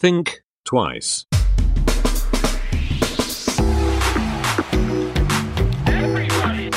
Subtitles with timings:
[0.00, 1.26] Think twice.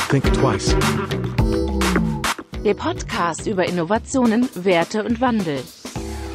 [0.10, 0.76] Think twice.
[2.66, 5.64] Der Podcast über Innovationen, Werte und Wandel.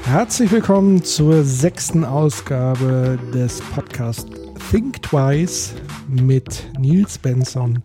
[0.04, 4.24] Herzlich willkommen zur sechsten Ausgabe des Podcasts
[4.70, 5.74] Think Twice
[6.08, 7.82] mit Nils Benson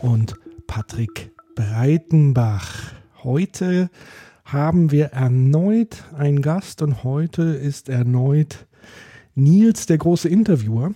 [0.00, 0.36] und
[0.66, 2.92] Patrick Breitenbach.
[3.22, 3.90] Heute
[4.52, 8.66] haben wir erneut einen Gast und heute ist erneut
[9.34, 10.92] Nils, der große Interviewer.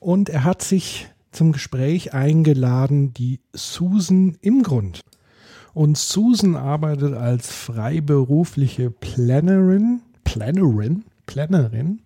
[0.00, 5.02] Und er hat sich zum Gespräch eingeladen, die Susan im Grund.
[5.74, 12.00] Und Susan arbeitet als freiberufliche Plannerin, Plannerin, Plannerin.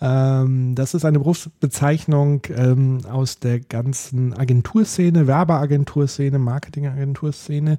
[0.00, 7.78] Ähm, das ist eine Berufsbezeichnung ähm, aus der ganzen Agenturszene, Werbeagenturszene, Marketingagenturszene.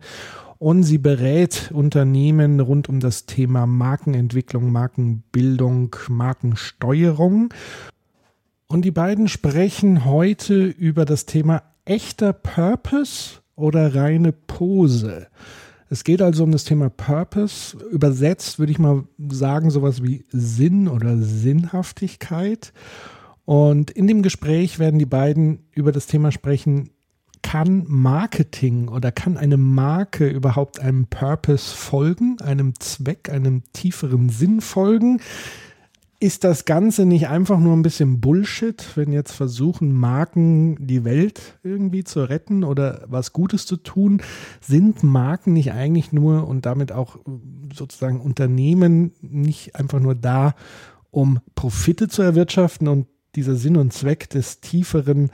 [0.60, 7.54] Und sie berät Unternehmen rund um das Thema Markenentwicklung, Markenbildung, Markensteuerung.
[8.68, 15.28] Und die beiden sprechen heute über das Thema echter Purpose oder reine Pose.
[15.90, 17.78] Es geht also um das Thema Purpose.
[17.92, 22.74] Übersetzt würde ich mal sagen, sowas wie Sinn oder Sinnhaftigkeit.
[23.46, 26.92] Und in dem Gespräch werden die beiden über das Thema sprechen,
[27.42, 34.62] kann Marketing oder kann eine Marke überhaupt einem Purpose folgen, einem Zweck, einem tieferen Sinn
[34.62, 35.22] folgen?
[36.22, 41.58] Ist das Ganze nicht einfach nur ein bisschen Bullshit, wenn jetzt versuchen, Marken die Welt
[41.64, 44.22] irgendwie zu retten oder was Gutes zu tun?
[44.60, 47.18] Sind Marken nicht eigentlich nur und damit auch
[47.74, 50.56] sozusagen Unternehmen nicht einfach nur da,
[51.10, 55.32] um Profite zu erwirtschaften und dieser Sinn und Zweck des tieferen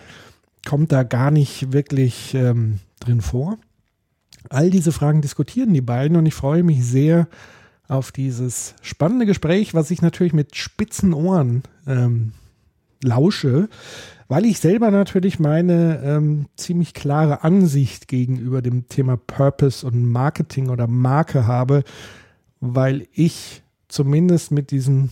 [0.66, 3.58] kommt da gar nicht wirklich ähm, drin vor.
[4.50, 7.28] All diese Fragen diskutieren die beiden und ich freue mich sehr
[7.88, 12.34] auf dieses spannende Gespräch, was ich natürlich mit spitzen Ohren ähm,
[13.04, 13.70] lausche,
[14.28, 20.70] weil ich selber natürlich meine ähm, ziemlich klare Ansicht gegenüber dem Thema Purpose und Marketing
[20.70, 21.84] oder Marke habe,
[22.60, 25.10] weil ich zumindest mit diesem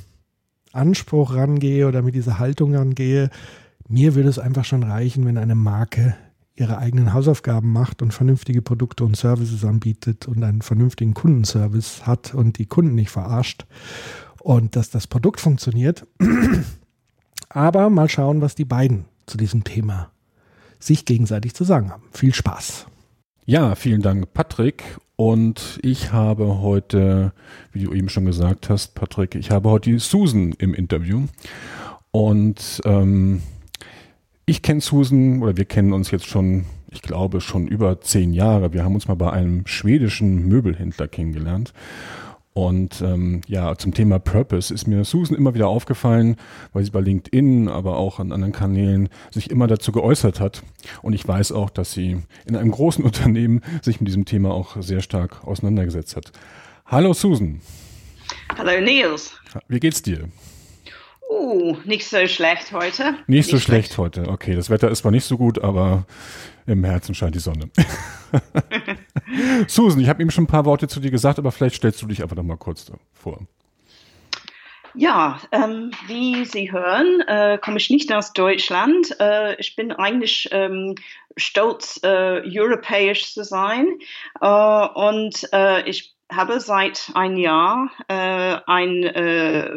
[0.72, 3.29] Anspruch rangehe oder mit dieser Haltung rangehe,
[3.88, 6.16] mir würde es einfach schon reichen, wenn eine Marke
[6.55, 12.33] ihre eigenen Hausaufgaben macht und vernünftige Produkte und Services anbietet und einen vernünftigen Kundenservice hat
[12.33, 13.66] und die Kunden nicht verarscht
[14.41, 16.05] und dass das Produkt funktioniert.
[17.49, 20.11] Aber mal schauen, was die beiden zu diesem Thema
[20.79, 22.03] sich gegenseitig zu sagen haben.
[22.11, 22.88] Viel Spaß.
[23.45, 24.83] Ja, vielen Dank, Patrick.
[25.15, 27.33] Und ich habe heute,
[27.71, 31.25] wie du eben schon gesagt hast, Patrick, ich habe heute die Susan im Interview.
[32.11, 33.41] Und ähm,
[34.45, 38.73] ich kenne Susan oder wir kennen uns jetzt schon, ich glaube, schon über zehn Jahre.
[38.73, 41.73] Wir haben uns mal bei einem schwedischen Möbelhändler kennengelernt.
[42.53, 46.35] Und ähm, ja, zum Thema Purpose ist mir Susan immer wieder aufgefallen,
[46.71, 50.61] weil sie bei LinkedIn, aber auch an anderen Kanälen sich immer dazu geäußert hat.
[51.01, 54.79] Und ich weiß auch, dass sie in einem großen Unternehmen sich mit diesem Thema auch
[54.81, 56.31] sehr stark auseinandergesetzt hat.
[56.85, 57.59] Hallo Susan.
[58.55, 59.33] Hallo Nils.
[59.67, 60.29] Wie geht's dir?
[61.33, 63.13] Uh, nicht so schlecht heute.
[63.13, 64.27] Nicht, nicht so schlecht, schlecht heute.
[64.29, 66.05] Okay, das Wetter ist zwar nicht so gut, aber
[66.67, 67.71] im Herzen scheint die Sonne.
[69.67, 72.05] Susan, ich habe eben schon ein paar Worte zu dir gesagt, aber vielleicht stellst du
[72.05, 73.39] dich einfach noch mal kurz vor.
[74.94, 79.19] Ja, ähm, wie Sie hören, äh, komme ich nicht aus Deutschland.
[79.19, 80.94] Äh, ich bin eigentlich ähm,
[81.35, 83.88] stolz, äh, europäisch zu sein.
[84.39, 89.69] Äh, und äh, ich habe seit ein Jahr äh, ein äh,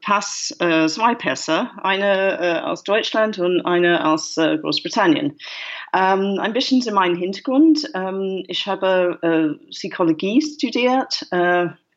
[0.00, 5.38] Pass, äh, zwei Pässe, eine äh, aus Deutschland und eine aus äh, Großbritannien.
[5.92, 7.88] Ähm, ein bisschen zu meinem Hintergrund.
[7.94, 11.26] Ähm, ich habe äh, Psychologie studiert,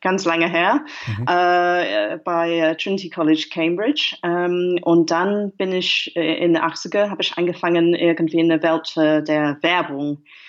[0.00, 1.24] ganz lange her, mhm.
[1.24, 4.16] bei Trinity College Cambridge.
[4.22, 8.92] Ähm, und dann bin ich in den 80er, habe ich angefangen irgendwie in der Welt
[8.96, 10.47] der Werbung äh,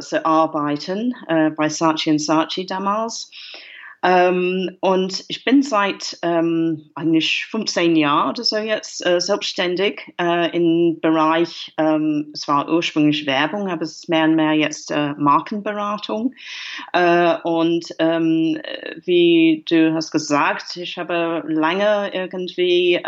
[0.00, 3.30] zu arbeiten äh, bei Saatchi Saatchi damals.
[4.02, 10.56] Ähm, und ich bin seit ähm, eigentlich 15 Jahren oder so jetzt äh, selbstständig äh,
[10.56, 15.12] im Bereich, ähm, es war ursprünglich Werbung, aber es ist mehr und mehr jetzt äh,
[15.18, 16.34] Markenberatung.
[17.42, 17.90] Und
[19.04, 23.00] wie du hast gesagt, ich habe lange irgendwie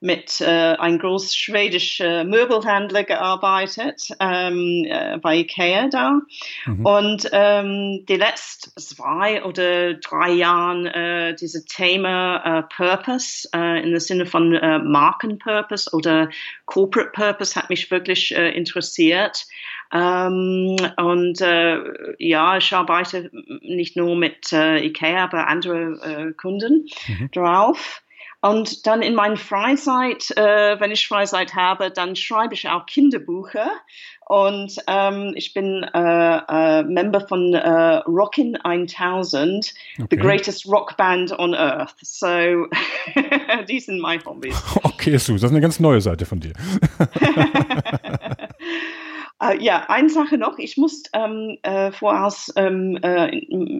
[0.00, 6.20] mit äh, einem großen schwedischen Möbelhändler gearbeitet, ähm, äh, bei Ikea da.
[6.66, 6.86] Mhm.
[6.86, 13.90] Und ähm, die letzten zwei oder drei Jahren äh, dieses Thema äh, Purpose äh, in
[13.90, 16.28] der Sinne von äh, Markenpurpose oder
[16.66, 19.46] Corporate Purpose hat mich wirklich äh, interessiert.
[19.92, 21.78] Ähm, und äh,
[22.18, 23.30] ja, ich arbeite
[23.62, 27.30] nicht nur mit äh, IKEA, aber andere äh, Kunden mhm.
[27.32, 28.02] drauf.
[28.40, 33.70] Und dann in meiner Freizeit, äh, wenn ich Freizeit habe, dann schreibe ich auch Kinderbücher.
[34.28, 40.06] Und ähm, ich bin äh, äh, Member von äh, Rockin' 1000, okay.
[40.10, 41.94] the greatest rock band on earth.
[42.02, 42.26] So,
[43.68, 44.62] die sind meine Hobbys.
[44.82, 46.52] Okay, Sue, das ist eine ganz neue Seite von dir.
[49.40, 50.58] Äh, ja, eine Sache noch.
[50.58, 53.28] Ich muss ähm, äh, voraus ähm, äh,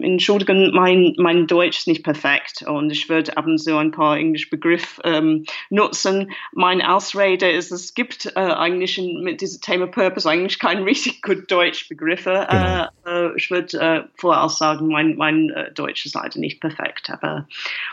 [0.05, 4.17] entschuldigen, mein, mein Deutsch ist nicht perfekt und ich würde ab und zu ein paar
[4.17, 6.31] englische Begriffe ähm, nutzen.
[6.53, 11.21] Mein Ausrede ist, es gibt äh, eigentlich in, mit diesem Thema Purpose eigentlich keine richtig
[11.21, 12.47] gut Deutsch Begriffe.
[12.49, 12.87] Genau.
[13.05, 17.47] Äh, äh, ich würde voraus sagen, mein, mein Deutsch ist leider nicht perfekt, aber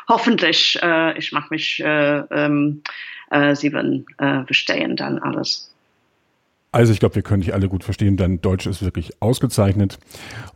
[0.09, 0.79] hoffentlich,
[1.17, 2.83] ich mache mich, ähm,
[3.55, 5.76] Sie werden verstehen dann alles.
[6.77, 8.19] Also ich glaube, wir können dich alle gut verstehen.
[8.19, 9.99] Dein Deutsch ist wirklich ausgezeichnet.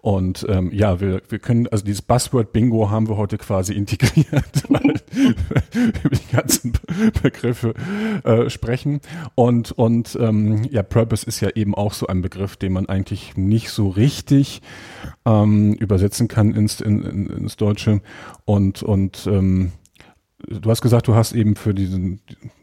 [0.02, 5.00] Und ähm, ja, wir, wir können, also dieses Buzzword-Bingo haben wir heute quasi integriert, weil
[6.04, 6.74] über die ganzen
[7.22, 7.72] Begriffe
[8.24, 9.00] äh, sprechen.
[9.34, 13.38] Und, und ähm, ja, Purpose ist ja eben auch so ein Begriff, den man eigentlich
[13.38, 14.60] nicht so richtig
[15.24, 18.02] ähm, übersetzen kann ins, in, in, ins Deutsche.
[18.44, 19.72] Und, und ähm,
[20.46, 22.20] du hast gesagt, du hast eben für diesen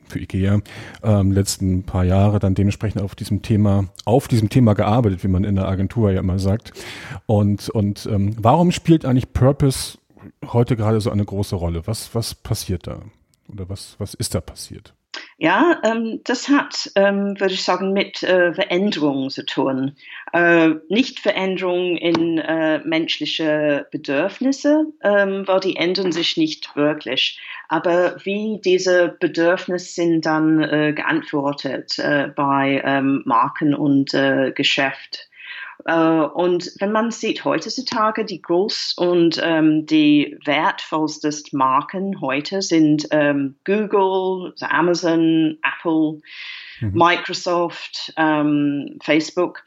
[0.08, 0.62] für IKEA
[1.04, 5.44] ähm, letzten paar Jahre dann dementsprechend auf diesem Thema, auf diesem Thema gearbeitet, wie man
[5.44, 6.74] in der Agentur ja immer sagt.
[7.26, 9.98] Und, und ähm, warum spielt eigentlich Purpose
[10.48, 11.86] heute gerade so eine große Rolle?
[11.86, 13.00] Was, was passiert da?
[13.52, 14.94] Oder was, was ist da passiert?
[15.40, 19.96] Ja, ähm, das hat, ähm, würde ich sagen, mit äh, Veränderungen zu tun.
[20.34, 27.40] Äh, nicht Veränderungen in äh, menschliche Bedürfnisse, ähm, weil die ändern sich nicht wirklich.
[27.70, 35.30] Aber wie diese Bedürfnisse sind dann äh, geantwortet äh, bei ähm, Marken und äh, Geschäft.
[35.86, 43.08] Äh, und wenn man sieht heutzutage, die groß und ähm, die wertvollsten Marken heute sind
[43.12, 46.22] ähm, Google, Amazon, Apple,
[46.82, 46.92] mhm.
[46.94, 49.64] Microsoft, ähm, Facebook.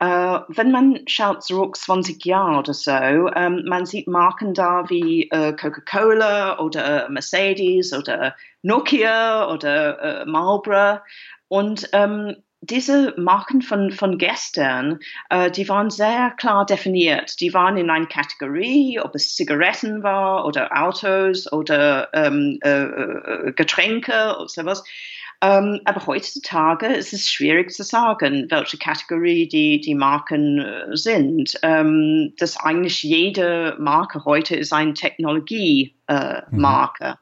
[0.00, 5.28] Uh, wenn man schaut zurück 20 Jahre oder so, ähm, man sieht Marken da wie
[5.30, 11.00] äh, Coca-Cola oder Mercedes oder Nokia oder äh, Marlboro.
[11.48, 14.98] Und ähm, diese Marken von, von gestern,
[15.30, 17.40] äh, die waren sehr klar definiert.
[17.40, 23.52] Die waren in einer Kategorie, ob es Zigaretten war oder Autos oder ähm, äh, äh
[23.52, 24.84] Getränke oder sowas.
[25.40, 31.56] Ähm, aber heutzutage ist es schwierig zu sagen, welche Kategorie die, die Marken äh, sind.
[31.62, 37.04] Ähm, dass eigentlich jede Marke heute ist eine Technologiemarke.
[37.04, 37.16] Äh, mhm.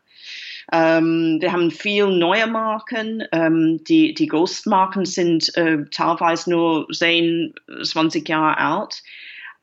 [0.72, 3.22] Ähm, wir haben viel neue Marken.
[3.32, 9.02] Ähm, die, die Großmarken sind äh, teilweise nur 10, 20 Jahre alt.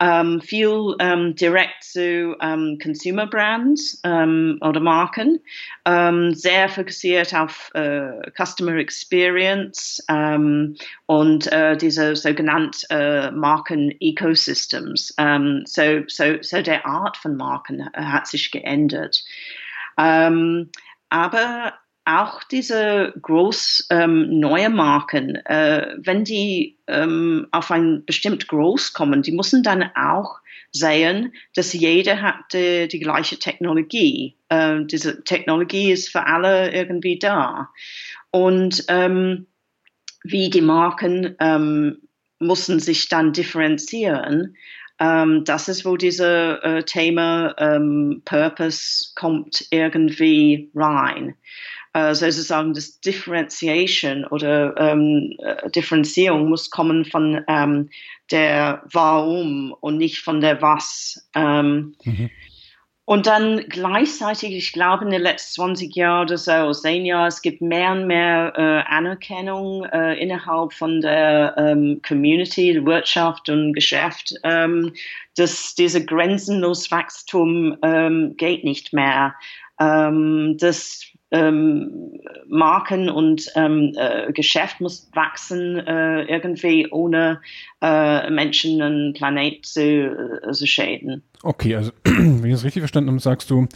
[0.01, 5.39] Um, viel um, direkt zu um, Consumer Brands oder Marken,
[5.85, 15.15] sehr fokussiert auf uh, Customer Experience und uh, diese sogenannten uh, Marken-Ecosystems.
[15.65, 19.23] so, so, so der Art von Marken hat sich geändert.
[21.13, 21.74] Aber
[22.06, 29.21] auch diese groß ähm, neue Marken, äh, wenn die ähm, auf ein bestimmt groß kommen,
[29.21, 30.39] die müssen dann auch
[30.71, 34.36] sehen, dass jeder hat die, die gleiche Technologie.
[34.50, 37.70] Äh, diese Technologie ist für alle irgendwie da.
[38.32, 39.46] Und ähm,
[40.24, 42.00] wie die Marken ähm,
[42.39, 44.58] müssen sich dann differenzieren.
[45.03, 46.22] Ähm, das ist, wo dieses
[46.63, 51.36] äh, Thema ähm, Purpose kommt irgendwie rein
[51.93, 57.89] äh, sozusagen das Differentiation oder ähm, äh, Differenzierung muss kommen von ähm,
[58.31, 61.27] der Warum und nicht von der Was.
[61.36, 62.29] Ähm, mhm.
[63.05, 67.41] Und dann gleichzeitig, ich glaube, in den letzten 20 Jahren oder so, 10 Jahren, es
[67.41, 73.74] gibt mehr und mehr äh, Anerkennung äh, innerhalb von der ähm, Community, der Wirtschaft und
[73.74, 74.93] Geschäft, ähm,
[75.36, 79.36] dass diese grenzenlos Wachstum ähm, geht nicht mehr.
[79.81, 87.42] Ähm, das ähm, Marken und ähm, äh, Geschäft muss wachsen äh, irgendwie ohne
[87.82, 91.24] äh, Menschen einen Planet zu, äh, zu schäden.
[91.42, 93.68] Okay, also wenn ich das richtig verstanden habe, sagst du,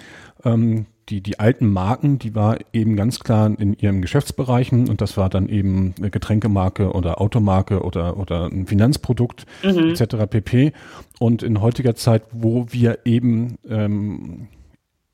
[0.45, 5.17] ähm, die, die alten Marken, die war eben ganz klar in ihren Geschäftsbereichen und das
[5.17, 9.89] war dann eben eine Getränkemarke oder Automarke oder, oder ein Finanzprodukt mhm.
[9.89, 10.27] etc.
[10.29, 10.73] pp.
[11.19, 14.49] Und in heutiger Zeit, wo wir eben ähm,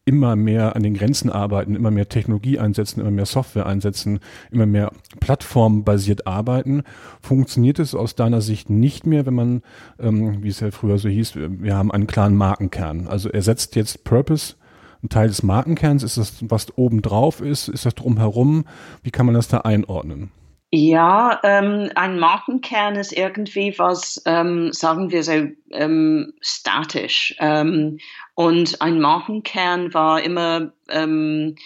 [0.06, 4.20] immer mehr an den Grenzen arbeiten, immer mehr Technologie einsetzen, immer mehr Software einsetzen,
[4.52, 6.84] immer mehr plattformbasiert arbeiten,
[7.22, 9.62] funktioniert es aus deiner Sicht nicht mehr, wenn man,
[10.00, 13.08] ähm, wie es ja früher so hieß, wir haben einen klaren Markenkern.
[13.08, 14.56] Also ersetzt jetzt Purpose
[15.04, 16.04] ein Teil des Markenkerns?
[16.04, 17.68] Ist das, was oben drauf ist?
[17.68, 18.66] Ist das drumherum?
[19.04, 20.32] Wie kann man das da einordnen?
[20.76, 27.36] Ja, ähm, ein Markenkern ist irgendwie was, ähm, sagen wir so, ähm, statisch.
[27.38, 28.00] Ähm,
[28.34, 31.58] und ein Markenkern war immer ähm,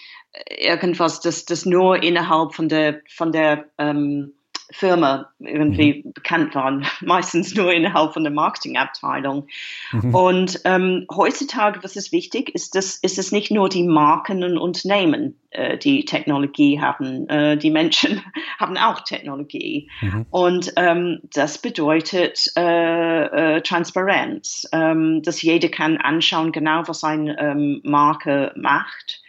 [0.49, 4.33] irgendwas, das, das nur innerhalb von der, von der ähm,
[4.71, 6.13] Firma irgendwie mhm.
[6.13, 9.47] bekannt waren, meistens nur innerhalb von der Marketingabteilung.
[9.91, 10.15] Mhm.
[10.15, 14.57] Und ähm, heutzutage, was ist wichtig, ist, dass, ist es nicht nur die Marken und
[14.57, 17.29] Unternehmen, äh, die Technologie haben.
[17.29, 18.21] Äh, die Menschen
[18.59, 19.89] haben auch Technologie.
[20.01, 20.25] Mhm.
[20.29, 27.39] Und ähm, das bedeutet äh, äh Transparenz, ähm, dass jeder kann anschauen, genau was eine
[27.39, 29.21] ähm, Marke macht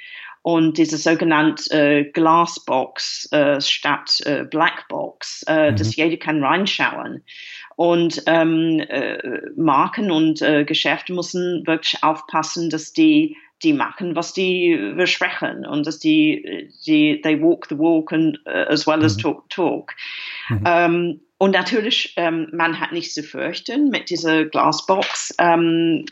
[0.49, 5.77] und diese sogenannte äh, Glassbox äh, statt äh, Blackbox, äh, mhm.
[5.77, 7.23] dass jeder kann reinschauen.
[7.77, 14.33] Und ähm, äh, Marken und äh, Geschäfte müssen wirklich aufpassen, dass die die machen, was
[14.33, 19.05] die versprechen und dass die, die they walk the walk and, as well mhm.
[19.05, 19.93] as talk talk.
[20.49, 20.63] Mhm.
[20.65, 25.35] Ähm, und natürlich, ähm, man hat nichts zu fürchten mit dieser Glasbox.
[25.39, 26.07] Ähm,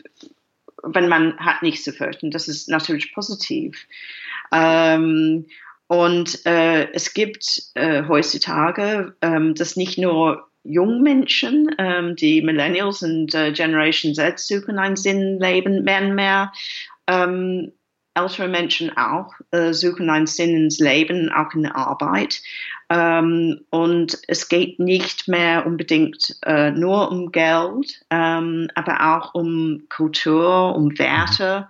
[0.83, 3.87] wenn man hat nichts zu fürchten, das ist natürlich positiv.
[4.51, 5.45] Ähm,
[5.87, 13.33] und äh, es gibt äh, heutzutage, ähm, dass nicht nur Jungmenschen, ähm, die Millennials und
[13.33, 16.51] äh, Generation Z suchen ein Sinnleben, mehr und mehr
[17.07, 17.71] ähm,
[18.17, 22.41] ältere Menschen auch äh, suchen einen Sinn ins Leben, auch in der Arbeit.
[22.89, 29.83] Ähm, und es geht nicht mehr unbedingt äh, nur um Geld, ähm, aber auch um
[29.89, 31.67] Kultur, um Werte,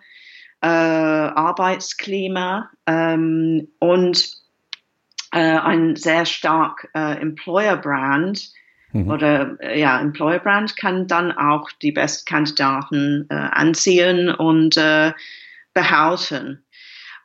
[0.62, 4.30] äh, Arbeitsklima ähm, und
[5.32, 8.52] äh, ein sehr stark äh, Employer Brand.
[8.92, 9.10] Mhm.
[9.10, 14.80] Oder äh, ja, Employer Brand kann dann auch die besten Kandidaten äh, anziehen und
[15.74, 16.64] behalten.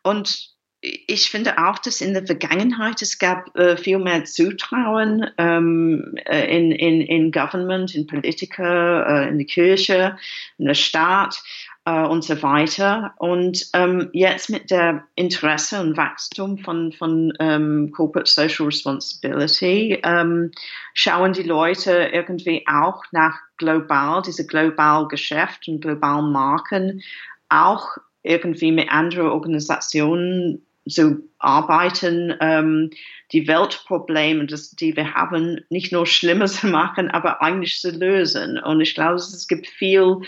[0.02, 6.16] Und ich finde auch, dass in der Vergangenheit es gab äh, viel mehr Zutrauen ähm,
[6.26, 10.16] äh, in, in, in Government, in Politiker, äh, in der Kirche,
[10.58, 11.40] in der Staat
[11.84, 13.14] äh, und so weiter.
[13.18, 20.50] Und ähm, jetzt mit der Interesse und Wachstum von, von ähm, Corporate Social Responsibility ähm,
[20.94, 27.02] schauen die Leute irgendwie auch nach global, diese global Geschäft und globalen Marken
[27.48, 27.88] auch
[28.22, 32.90] irgendwie mit anderen Organisationen zu arbeiten, ähm,
[33.32, 38.58] die Weltprobleme, das, die wir haben, nicht nur schlimmer zu machen, aber eigentlich zu lösen.
[38.58, 40.18] Und ich glaube, es gibt viel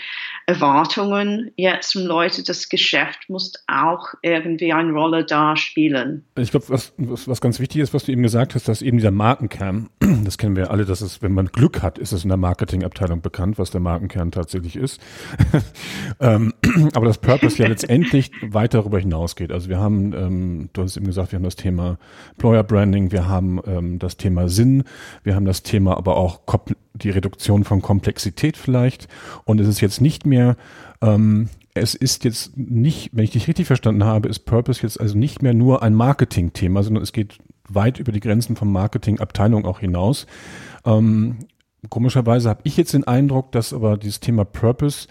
[0.47, 6.25] Erwartungen jetzt von Leuten, das Geschäft muss auch irgendwie eine Rolle da spielen.
[6.37, 8.97] Ich glaube, was, was, was ganz wichtig ist, was du eben gesagt hast, dass eben
[8.97, 9.89] dieser Markenkern,
[10.23, 13.21] das kennen wir alle, dass es, wenn man Glück hat, ist es in der Marketingabteilung
[13.21, 14.99] bekannt, was der Markenkern tatsächlich ist.
[16.19, 16.53] ähm,
[16.93, 19.51] aber das Purpose ja letztendlich weit darüber hinausgeht.
[19.51, 21.97] Also wir haben, ähm, du hast eben gesagt, wir haben das Thema
[22.31, 24.83] Employer Branding, wir haben ähm, das Thema Sinn,
[25.23, 26.41] wir haben das Thema aber auch
[26.93, 29.07] die Reduktion von Komplexität vielleicht.
[29.43, 30.55] Und es ist jetzt nicht mehr,
[31.01, 35.17] ähm, es ist jetzt nicht, wenn ich dich richtig verstanden habe, ist Purpose jetzt also
[35.17, 39.79] nicht mehr nur ein Marketing-Thema, sondern es geht weit über die Grenzen von Marketingabteilung auch
[39.79, 40.25] hinaus.
[40.85, 41.37] Ähm,
[41.89, 45.07] komischerweise habe ich jetzt den Eindruck, dass aber dieses Thema Purpose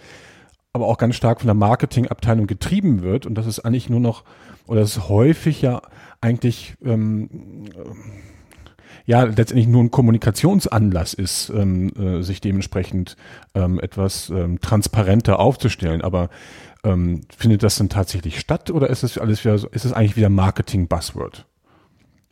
[0.74, 4.24] aber auch ganz stark von der Marketingabteilung getrieben wird und das ist eigentlich nur noch,
[4.66, 5.80] oder es ist häufig ja
[6.20, 7.30] eigentlich ähm,
[9.06, 13.16] ja letztendlich nur ein Kommunikationsanlass ist, ähm, äh, sich dementsprechend
[13.54, 16.02] ähm, etwas ähm, transparenter aufzustellen.
[16.02, 16.28] Aber
[16.82, 20.16] ähm, findet das denn tatsächlich statt oder ist es alles wieder, so, ist es eigentlich
[20.16, 21.46] wieder Marketing-Buzzword?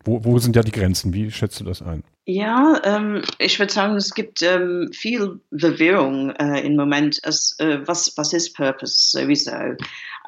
[0.04, 1.14] Wo, wo sind ja die Grenzen?
[1.14, 2.02] Wie schätzt du das ein?
[2.24, 7.18] Ja, ähm, ich würde sagen, es gibt ähm, viel Verwirrung äh, im Moment.
[7.24, 9.76] Als, äh, was, was ist Purpose sowieso?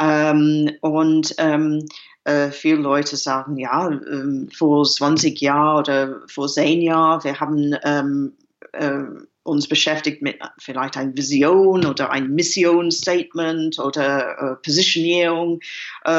[0.01, 1.87] Ähm, und ähm,
[2.25, 7.77] äh, viele Leute sagen, ja, ähm, vor 20 Jahren oder vor 10 Jahren, wir haben
[7.85, 8.33] ähm,
[8.73, 9.05] äh,
[9.45, 15.61] uns beschäftigt mit vielleicht einer Vision oder ein Missionsstatement oder äh, Positionierung.
[16.05, 16.11] Äh,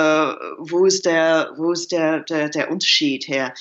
[0.60, 3.54] wo ist der, wo ist der, der, der Unterschied her?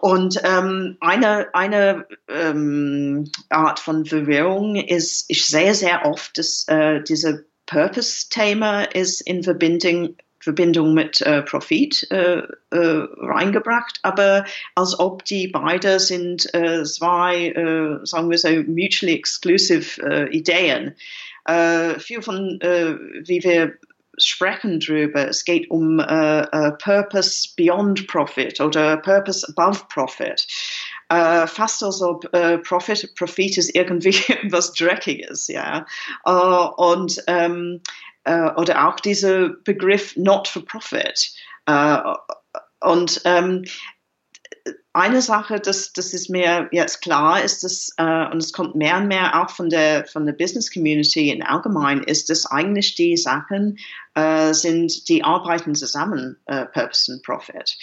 [0.00, 7.00] Und ähm, eine, eine ähm, Art von Verwirrung ist, ich sehe sehr oft, dass äh,
[7.02, 15.24] diese Purpose-Thema ist in Verbindung Verbindung mit äh, Profit äh, äh, reingebracht, aber als ob
[15.24, 20.94] die beide sind äh, zwei, äh, sagen wir so, mutually exclusive Ideen.
[21.98, 23.74] viel von, wie wir
[24.18, 30.46] sprechen drüber, es geht um Purpose beyond Profit oder Purpose above Profit.
[31.10, 32.30] fast als ob
[32.62, 35.86] Profit, Profit ist irgendwie etwas Dreckiges, ja.
[36.24, 37.80] und ähm,
[38.24, 41.32] äh, oder auch dieser Begriff Not for Profit.
[41.66, 41.98] Äh,
[42.80, 43.64] und ähm,
[44.92, 48.96] eine Sache, das, das ist mir jetzt klar, ist, dass, äh, und es kommt mehr
[48.96, 53.16] und mehr auch von der, von der Business Community in allgemein, ist, dass eigentlich die
[53.16, 53.78] Sachen
[54.14, 57.76] äh, sind, die arbeiten zusammen, äh, Purpose and Profit.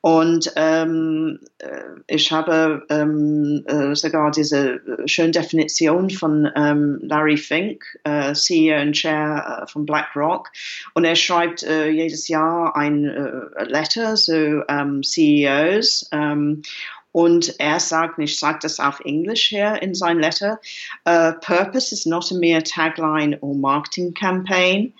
[0.00, 7.84] Und ähm, äh, ich habe ähm, äh, sogar diese schöne Definition von ähm, Larry Fink,
[8.04, 10.50] äh, CEO und Chair von BlackRock.
[10.94, 13.04] Und er schreibt jedes Jahr ein
[13.66, 16.08] Letter zu ähm, CEOs.
[16.12, 16.62] Ähm,
[17.12, 20.60] und er sagt, ich sage das auf Englisch hier in sein Letter,
[21.04, 24.92] uh, Purpose is not a mere tagline or marketing campaign.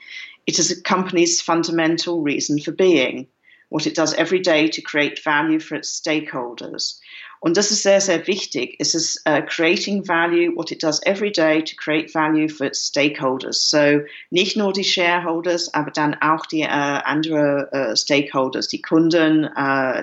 [0.48, 3.26] It is a company's fundamental reason for being,
[3.68, 6.98] what it does every day to create value for its stakeholders.
[7.40, 8.76] Und das ist sehr, sehr wichtig.
[8.78, 12.80] Es ist uh, creating value, what it does every day to create value for its
[12.80, 13.68] stakeholders.
[13.68, 14.00] So
[14.30, 19.50] nicht nur die Shareholders, aber dann auch die uh, andere uh, Stakeholders, die Kunden,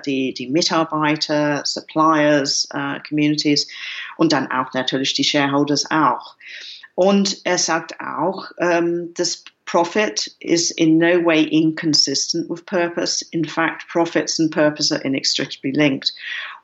[0.06, 2.70] die, die Mitarbeiter, Suppliers,
[3.10, 3.68] Communities
[4.18, 6.36] und dann auch natürlich die Shareholders auch.
[6.94, 13.24] Und er sagt auch, um, dass profit is in no way inconsistent with purpose.
[13.32, 16.14] In fact, profits and purpose are inextricably linked.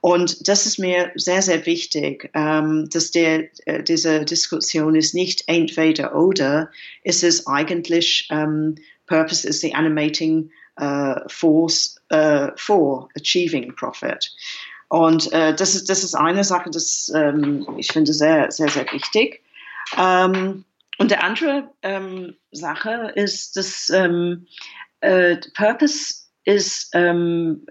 [0.02, 5.44] Und das ist mir sehr, sehr wichtig, ähm, dass der, äh, diese Diskussion ist nicht
[5.48, 6.70] entweder oder,
[7.04, 8.76] ist es eigentlich, ähm,
[9.08, 14.32] Purpose is the animating uh, force uh, for achieving profit.
[14.88, 18.86] Und äh, das, ist, das ist eine Sache, das ähm, ich finde sehr, sehr, sehr
[18.92, 19.42] wichtig.
[19.98, 20.66] Ähm,
[21.02, 24.46] und der andere ähm, Sache ist, dass ähm,
[25.00, 27.66] äh, Purpose ist, ähm,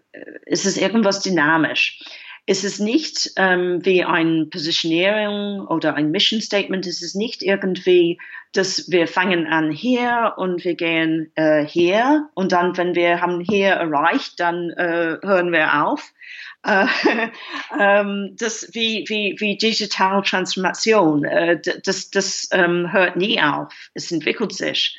[0.47, 2.01] ist es irgendwas dynamisch.
[2.47, 6.89] Es ist nicht ähm, wie ein Positionierung oder ein Mission Statement.
[6.89, 8.19] Es ist nicht irgendwie,
[8.53, 13.39] dass wir fangen an hier und wir gehen äh, hier und dann, wenn wir haben
[13.39, 16.13] hier erreicht, dann äh, hören wir auf.
[16.63, 16.87] Äh,
[17.79, 23.73] ähm, das wie, wie, wie Digital Transformation, äh, das, das ähm, hört nie auf.
[23.95, 24.99] Es entwickelt sich.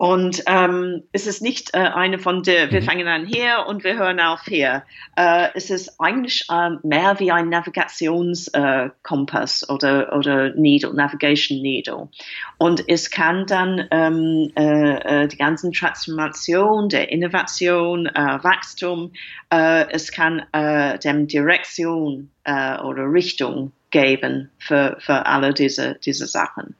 [0.00, 2.86] Und ähm, es ist nicht äh, eine von der, wir mhm.
[2.86, 4.82] fangen an hier und wir hören auf hier.
[5.14, 12.08] Äh, es ist eigentlich äh, mehr wie ein Navigationskompass äh, oder, oder Needle, Navigation Needle.
[12.56, 19.12] Und es kann dann ähm, äh, äh, die ganzen Transformation, der Innovation, äh, Wachstum,
[19.52, 26.26] äh, es kann äh, dem Direktion äh, oder Richtung geben für, für alle diese, diese
[26.26, 26.74] Sachen.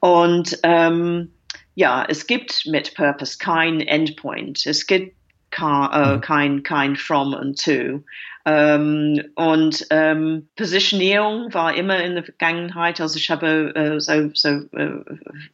[0.00, 1.30] Und ähm,
[1.78, 4.66] ja, es gibt mit Purpose kein Endpoint.
[4.66, 5.14] Es gibt
[5.50, 6.20] kein, äh, mhm.
[6.20, 8.02] kein, kein From und To.
[8.44, 14.48] Ähm, und ähm, Positionierung war immer in der Vergangenheit, also ich habe äh, so, so
[14.76, 15.04] äh,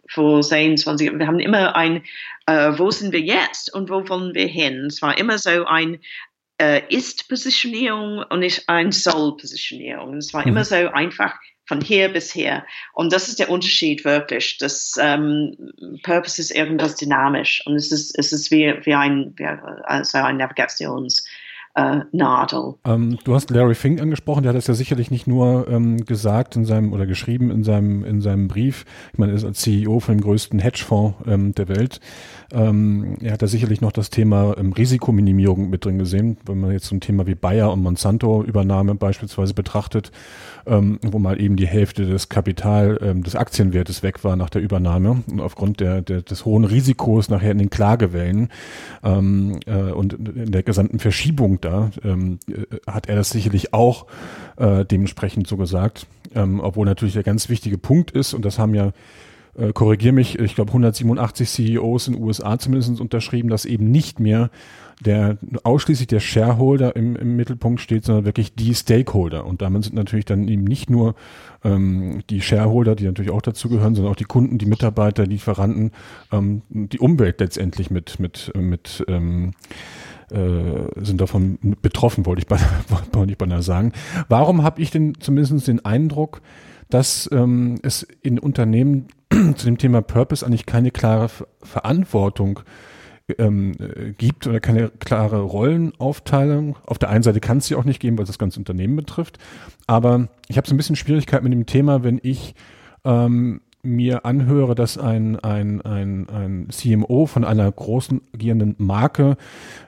[0.09, 2.03] vor 26, wir haben immer ein,
[2.47, 4.87] äh, wo sind wir jetzt und wo wollen wir hin?
[4.87, 5.99] Es war immer so ein
[6.59, 10.17] äh, Ist-Positionierung und nicht ein Soll-Positionierung.
[10.17, 10.49] Es war mhm.
[10.49, 11.35] immer so einfach,
[11.67, 12.65] von hier bis hier.
[12.93, 14.59] Und das ist der Unterschied wirklich.
[14.59, 15.73] Das ähm,
[16.03, 20.41] Purpose ist irgendwas dynamisch und es ist, es ist wie, wie ein, wie, also ein
[20.41, 21.25] Navigations-
[21.75, 22.75] äh, Nadel.
[22.85, 26.55] Ähm, du hast Larry Fink angesprochen, der hat das ja sicherlich nicht nur ähm, gesagt
[26.57, 28.85] in seinem oder geschrieben in seinem in seinem Brief.
[29.13, 32.01] Ich meine, er ist als CEO von dem größten Hedgefonds ähm, der Welt.
[32.53, 36.71] Ähm, er hat da sicherlich noch das Thema ähm, Risikominimierung mit drin gesehen, wenn man
[36.71, 40.13] jetzt so ein Thema wie Bayer und Monsanto Übernahme beispielsweise betrachtet,
[40.67, 45.23] ähm, wo mal eben die Hälfte des Kapital des Aktienwertes weg war nach der Übernahme
[45.31, 48.49] und aufgrund der, der des hohen Risikos nachher in den Klagewellen
[49.03, 54.07] äh, und in der gesamten Verschiebung da, ähm, äh, hat er das sicherlich auch
[54.57, 56.07] äh, dementsprechend so gesagt.
[56.35, 58.93] Ähm, obwohl natürlich der ganz wichtige Punkt ist, und das haben ja
[59.57, 64.21] äh, korrigiere mich, ich glaube 187 CEOs in den USA zumindest unterschrieben, dass eben nicht
[64.21, 64.51] mehr
[65.05, 69.45] der ausschließlich der Shareholder im, im Mittelpunkt steht, sondern wirklich die Stakeholder.
[69.45, 71.15] Und damit sind natürlich dann eben nicht nur
[71.65, 75.91] ähm, die Shareholder, die natürlich auch dazugehören, sondern auch die Kunden, die Mitarbeiter, die Lieferanten,
[76.31, 79.53] ähm, die Umwelt letztendlich mit mit mit ähm,
[80.31, 82.69] äh, sind davon betroffen, wollte ich, beinahe,
[83.13, 83.93] wollte sagen.
[84.29, 86.41] Warum habe ich denn zumindest den Eindruck,
[86.91, 91.29] dass ähm, es in Unternehmen zu dem Thema Purpose eigentlich keine klare
[91.63, 92.61] Verantwortung
[93.39, 96.77] ähm, äh, gibt oder keine klare Rollenaufteilung.
[96.85, 98.97] Auf der einen Seite kann es sie auch nicht geben, weil es das ganze Unternehmen
[98.97, 99.39] betrifft.
[99.87, 102.55] Aber ich habe so ein bisschen Schwierigkeit mit dem Thema, wenn ich
[103.05, 109.37] ähm, mir anhöre, dass ein, ein, ein, ein CMO von einer großen agierenden Marke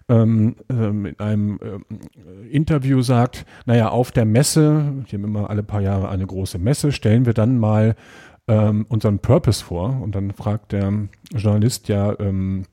[0.08, 5.62] ähm, ähm, in einem äh, Interview sagt, naja, auf der Messe, die haben immer alle
[5.62, 7.96] paar Jahre eine große Messe, stellen wir dann mal
[8.48, 10.00] ähm, unseren Purpose vor.
[10.00, 10.92] Und dann fragt der
[11.34, 12.64] Journalist ja, ähm,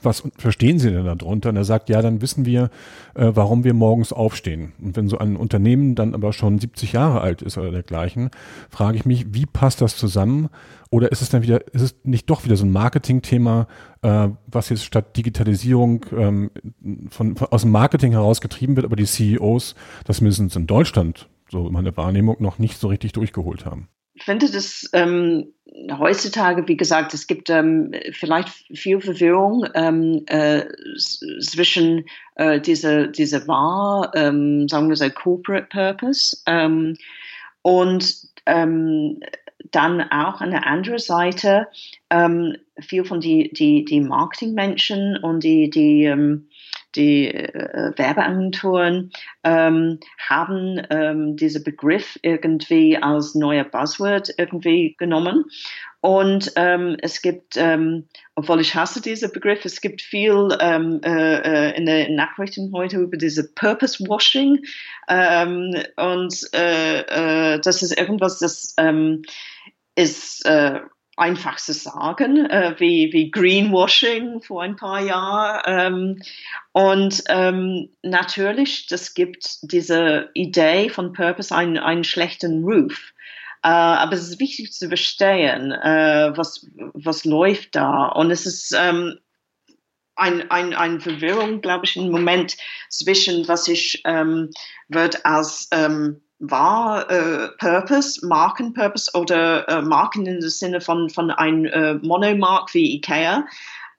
[0.00, 1.50] was verstehen Sie denn darunter?
[1.50, 2.70] Und er sagt, ja, dann wissen wir,
[3.14, 4.72] äh, warum wir morgens aufstehen.
[4.80, 8.30] Und wenn so ein Unternehmen dann aber schon 70 Jahre alt ist oder dergleichen,
[8.70, 10.48] frage ich mich, wie passt das zusammen?
[10.90, 13.66] Oder ist es dann wieder, ist es nicht doch wieder so ein Marketingthema,
[14.02, 16.50] äh, was jetzt statt Digitalisierung ähm,
[17.10, 19.74] von, von, aus dem Marketing herausgetrieben wird, aber die CEOs
[20.04, 23.88] das mindestens in Deutschland, so meine Wahrnehmung, noch nicht so richtig durchgeholt haben?
[24.14, 25.52] Ich finde das ähm,
[25.98, 30.64] heutzutage, wie gesagt, es gibt ähm, vielleicht viel Verwirrung ähm, äh,
[30.96, 32.04] zwischen
[32.36, 36.96] äh, dieser diese wahr, ähm, sagen wir so, Corporate Purpose ähm,
[37.62, 38.14] und
[38.46, 39.20] ähm,
[39.70, 41.68] dann auch an der anderen Seite
[42.10, 46.04] ähm, viel von die, die, die Marketingmenschen und die, die
[46.94, 49.10] die äh, Werbeagenturen
[49.44, 55.44] ähm, haben ähm, diesen Begriff irgendwie als neuer Buzzword irgendwie genommen.
[56.00, 61.70] Und ähm, es gibt, ähm, obwohl ich hasse diesen Begriff, es gibt viel ähm, äh,
[61.70, 64.64] äh in den Nachrichten heute über diese Purpose Washing.
[65.08, 69.22] Ähm, und äh, äh, das ist irgendwas, das ähm,
[69.94, 70.80] ist äh,
[71.16, 75.62] einfach zu sagen, äh, wie, wie Greenwashing vor ein paar Jahren.
[75.66, 76.22] Ähm,
[76.72, 83.12] und ähm, natürlich, das gibt diese Idee von Purpose einen, einen schlechten Ruf.
[83.62, 88.06] Äh, aber es ist wichtig zu verstehen, äh, was, was läuft da.
[88.06, 89.18] Und es ist ähm,
[90.16, 92.56] ein, ein, eine Verwirrung, glaube ich, im Moment
[92.88, 94.50] zwischen, was ich ähm,
[94.88, 101.66] wird als ähm, war äh, Purpose, Markenpurpose oder äh, Marken im Sinne von, von einem
[101.66, 103.46] äh, Monomark wie IKEA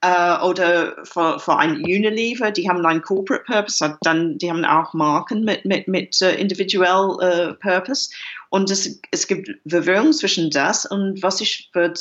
[0.02, 4.92] äh, oder für, für ein Unilever, die haben einen Corporate Purpose, dann die haben auch
[4.92, 8.10] Marken mit, mit, mit uh, individuell uh, Purpose
[8.50, 11.98] und es, es gibt Verwirrung zwischen das und was ich würde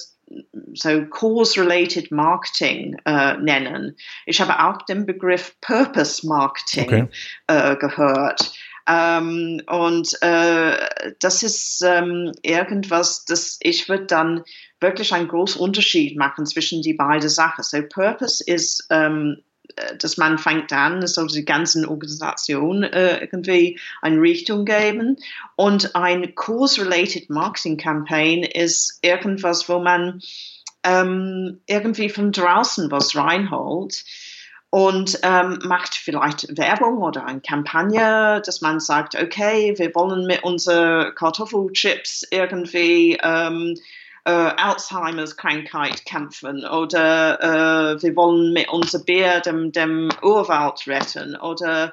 [0.73, 3.95] so Cause-related Marketing äh, nennen.
[4.25, 7.08] Ich habe auch den Begriff Purpose Marketing okay.
[7.47, 8.53] äh, gehört.
[8.88, 10.78] Ähm, und äh,
[11.19, 14.43] das ist ähm, irgendwas, das ich würde dann
[14.80, 17.63] wirklich einen großen Unterschied machen zwischen die beiden Sachen.
[17.63, 19.38] So Purpose ist, ähm,
[19.78, 25.17] äh, dass man fängt an, es soll die ganzen Organisation äh, irgendwie eine Richtung geben.
[25.56, 30.22] Und ein Cause-related Marketing Campaign ist irgendwas, wo man
[30.84, 34.04] ähm, irgendwie von draußen was reinholt
[34.74, 40.44] und ähm, macht vielleicht Werbung oder eine Kampagne, dass man sagt, okay, wir wollen mit
[40.44, 43.76] unseren Kartoffelchips irgendwie ähm,
[44.26, 51.36] äh, Alzheimer's Krankheit kämpfen oder äh, wir wollen mit unserem Bier dem, dem Urwald retten
[51.36, 51.92] oder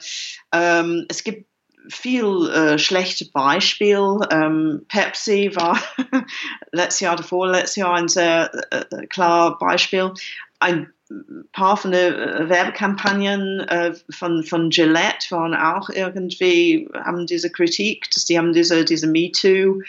[0.51, 1.51] ähm, es gibt
[1.91, 4.27] viel äh, schlechte Beispiele.
[4.31, 5.79] Ähm, Pepsi war
[6.73, 10.15] letztes Jahr davor, letztes Jahr ein sehr äh, klar Beispiel.
[10.61, 18.25] Ein den äh, Werbekampagnen äh, von, von Gillette waren auch irgendwie, haben diese Kritik, dass
[18.25, 19.83] die haben diese, diese MeToo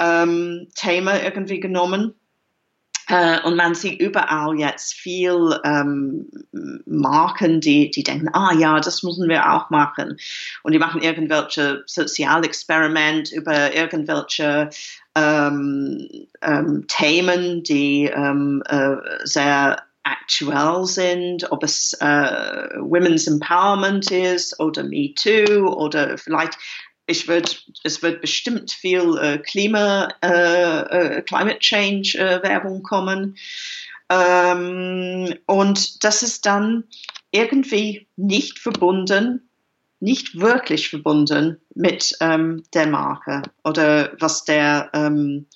[0.00, 0.68] ähm,
[1.22, 2.14] irgendwie genommen.
[3.08, 6.26] Äh, und man sieht überall jetzt viel ähm,
[6.86, 10.16] Marken, die, die denken, ah ja, das müssen wir auch machen.
[10.62, 14.70] Und die machen irgendwelche Sozialexperiment über irgendwelche
[15.14, 16.08] ähm,
[16.40, 24.84] ähm, Themen, die ähm, äh, sehr aktuell sind, ob es äh, Women's Empowerment ist oder
[24.84, 26.58] Me Too oder vielleicht
[27.06, 33.36] ich würd, es wird bestimmt viel äh, Klima, äh, äh, Climate Change äh, Werbung kommen.
[34.08, 36.84] Ähm, und das ist dann
[37.30, 39.48] irgendwie nicht verbunden,
[40.00, 45.46] nicht wirklich verbunden mit ähm, der Marke oder was der ähm,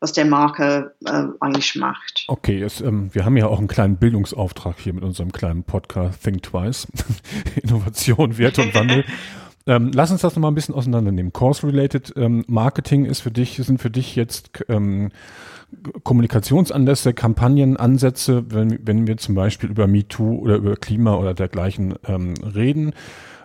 [0.00, 2.24] was der Marke äh, eigentlich macht.
[2.28, 6.22] Okay, jetzt, ähm, wir haben ja auch einen kleinen Bildungsauftrag hier mit unserem kleinen Podcast
[6.22, 6.86] Think Twice.
[7.62, 9.04] Innovation, Wert und Wandel.
[9.66, 11.32] ähm, lass uns das nochmal ein bisschen auseinandernehmen.
[11.32, 15.10] Course-related ähm, Marketing ist für dich, sind für dich jetzt ähm,
[16.04, 21.94] Kommunikationsanlässe, Kampagnen, Ansätze, wenn, wenn wir zum Beispiel über MeToo oder über Klima oder dergleichen
[22.06, 22.92] ähm, reden.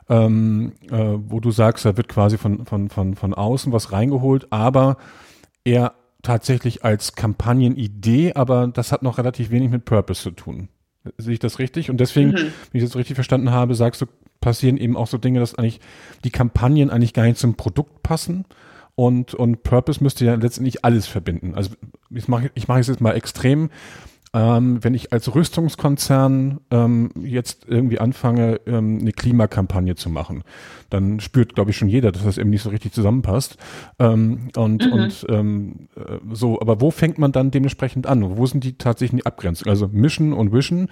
[0.10, 4.48] Ähm, äh, wo du sagst, da wird quasi von, von, von, von außen was reingeholt,
[4.52, 4.98] aber
[5.64, 10.70] eher tatsächlich als Kampagnenidee, aber das hat noch relativ wenig mit Purpose zu tun.
[11.18, 11.90] Sehe ich das richtig?
[11.90, 12.36] Und deswegen, mhm.
[12.72, 14.06] wenn ich das richtig verstanden habe, sagst du,
[14.40, 15.80] passieren eben auch so Dinge, dass eigentlich
[16.24, 18.46] die Kampagnen eigentlich gar nicht zum Produkt passen.
[18.96, 21.56] Und, und Purpose müsste ja letztendlich alles verbinden.
[21.56, 21.72] Also
[22.10, 23.70] ich mache ich mache es jetzt mal extrem.
[24.34, 30.44] Ähm, wenn ich als Rüstungskonzern ähm, jetzt irgendwie anfange, ähm, eine Klimakampagne zu machen,
[30.90, 33.58] dann spürt, glaube ich, schon jeder, dass das eben nicht so richtig zusammenpasst.
[34.00, 34.92] Ähm, und mhm.
[34.92, 38.38] und ähm, äh, so, aber wo fängt man dann dementsprechend an?
[38.38, 39.70] Wo sind die tatsächlichen die Abgrenzungen?
[39.70, 40.90] Also Mission und Vision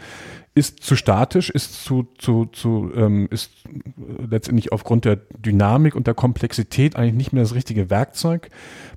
[0.54, 3.52] ist zu statisch, ist zu, zu, zu ähm, ist
[4.30, 8.50] letztendlich aufgrund der Dynamik und der Komplexität eigentlich nicht mehr das richtige Werkzeug.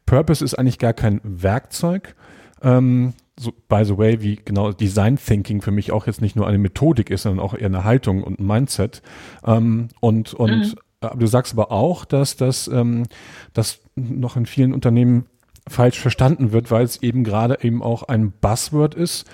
[0.04, 2.14] Purpose ist eigentlich gar kein Werkzeug.
[2.62, 6.47] Ähm, so, by the way, wie genau Design Thinking für mich auch jetzt nicht nur
[6.47, 9.03] eine Methodik ist, sondern auch eher eine Haltung und ein Mindset.
[9.44, 10.75] Ähm, und und mhm.
[11.01, 13.05] Äh, du sagst aber auch, dass das ähm,
[13.53, 15.27] dass noch in vielen Unternehmen
[15.66, 19.25] falsch verstanden wird, weil es eben gerade eben auch ein Buzzword ist,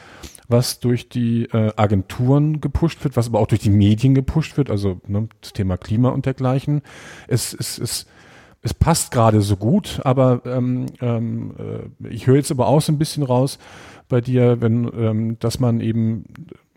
[0.48, 4.70] was durch die äh, Agenturen gepusht wird, was aber auch durch die Medien gepusht wird,
[4.70, 6.82] also ne, das Thema Klima und dergleichen.
[7.28, 8.06] Es, es, es,
[8.62, 11.54] es passt gerade so gut, aber ähm, ähm,
[12.02, 13.58] äh, ich höre jetzt aber auch so ein bisschen raus
[14.08, 16.24] bei dir, wenn, ähm, dass man eben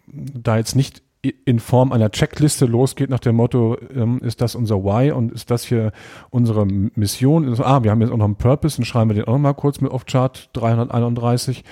[0.08, 1.04] da jetzt nicht
[1.46, 5.52] in Form einer Checkliste losgeht nach dem Motto, ähm, ist das unser Why und ist
[5.52, 5.94] das hier
[6.30, 7.48] unsere Mission?
[7.48, 9.40] Also, ah, wir haben jetzt auch noch einen Purpose, dann schreiben wir den auch noch
[9.40, 11.64] mal kurz mit auf Chart 331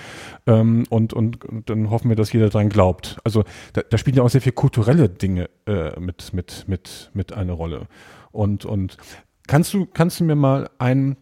[0.46, 3.18] ähm, und, und, und dann hoffen wir, dass jeder dran glaubt.
[3.24, 3.44] Also
[3.74, 7.52] da, da spielen ja auch sehr viele kulturelle Dinge äh, mit, mit, mit, mit eine
[7.52, 7.88] Rolle.
[8.30, 8.96] Und, und
[9.46, 11.16] kannst du, kannst du mir mal ein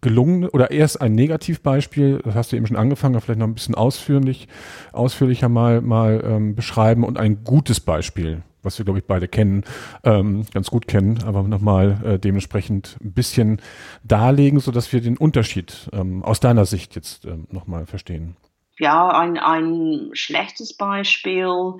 [0.00, 3.74] gelungene oder erst ein Negativbeispiel, das hast du eben schon angefangen, vielleicht noch ein bisschen
[3.74, 4.48] ausführlich,
[4.92, 9.64] ausführlicher mal, mal ähm, beschreiben und ein gutes Beispiel, was wir, glaube ich, beide kennen,
[10.04, 13.60] ähm, ganz gut kennen, aber nochmal äh, dementsprechend ein bisschen
[14.04, 18.36] darlegen, sodass wir den Unterschied ähm, aus deiner Sicht jetzt ähm, nochmal verstehen.
[18.78, 21.74] Ja, ein, ein schlechtes Beispiel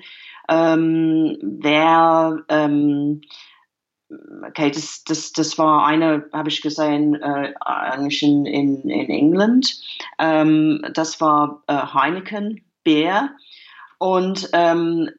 [0.48, 3.22] ähm, wäre ähm,
[4.46, 9.77] okay, das, das, das war eine, habe ich gesehen, äh, eigentlich in, in, England.
[10.18, 13.31] Ähm, das war äh, Heineken Bier.
[13.98, 15.11] Und ähm,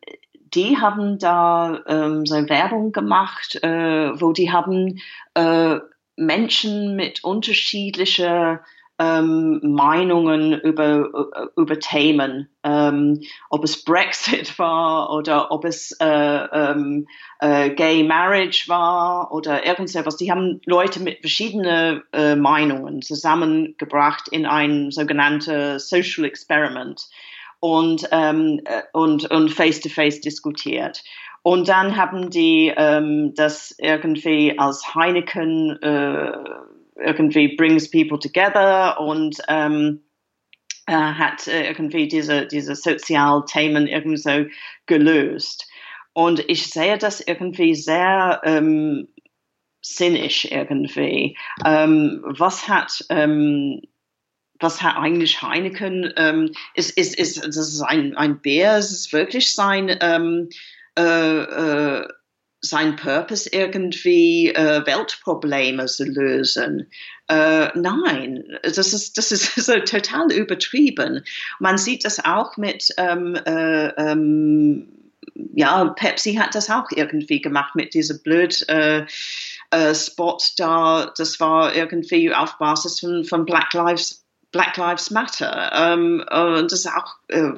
[0.54, 5.00] die haben da ähm, so Werbung gemacht, äh, wo die haben
[5.34, 5.80] äh,
[6.16, 8.62] Menschen mit unterschiedlicher
[9.00, 17.08] ähm, Meinungen über, über Themen, ähm, ob es Brexit war oder ob es äh, ähm,
[17.40, 20.18] äh, Gay Marriage war oder irgendetwas.
[20.18, 27.08] Die haben Leute mit verschiedenen äh, Meinungen zusammengebracht in ein sogenanntes Social Experiment
[27.60, 31.04] und, ähm, äh, und, und face-to-face -face diskutiert.
[31.44, 36.32] Und dann haben die ähm, das irgendwie als Heineken äh,
[36.96, 40.02] irgendwie brings people together und ähm,
[40.88, 44.46] äh, hat irgendwie diese, diese Sozialthemen irgendwie so
[44.86, 45.68] gelöst.
[46.14, 49.08] Und ich sehe das irgendwie sehr ähm,
[49.82, 51.38] sinnisch irgendwie.
[51.66, 53.82] Ähm, was hat ähm,
[54.60, 56.14] was hat eigentlich Heineken?
[56.16, 58.40] Ähm, ist, ist, ist, das ist ein, ein?
[58.44, 60.50] Ist es wirklich sein ähm,
[60.98, 62.08] äh, äh,
[62.64, 66.90] sein Purpose irgendwie äh, Weltprobleme zu lösen.
[67.28, 71.24] Äh, nein, das ist, das ist so total übertrieben.
[71.60, 74.88] Man sieht das auch mit, ähm, äh, ähm,
[75.54, 79.06] ja, Pepsi hat das auch irgendwie gemacht mit diesem blöd äh,
[79.72, 81.14] äh, Spot da.
[81.18, 84.22] Das war irgendwie auf Basis von, von Black Lives
[84.52, 85.72] Black Lives Matter.
[85.74, 87.54] Ähm, und das ist auch äh,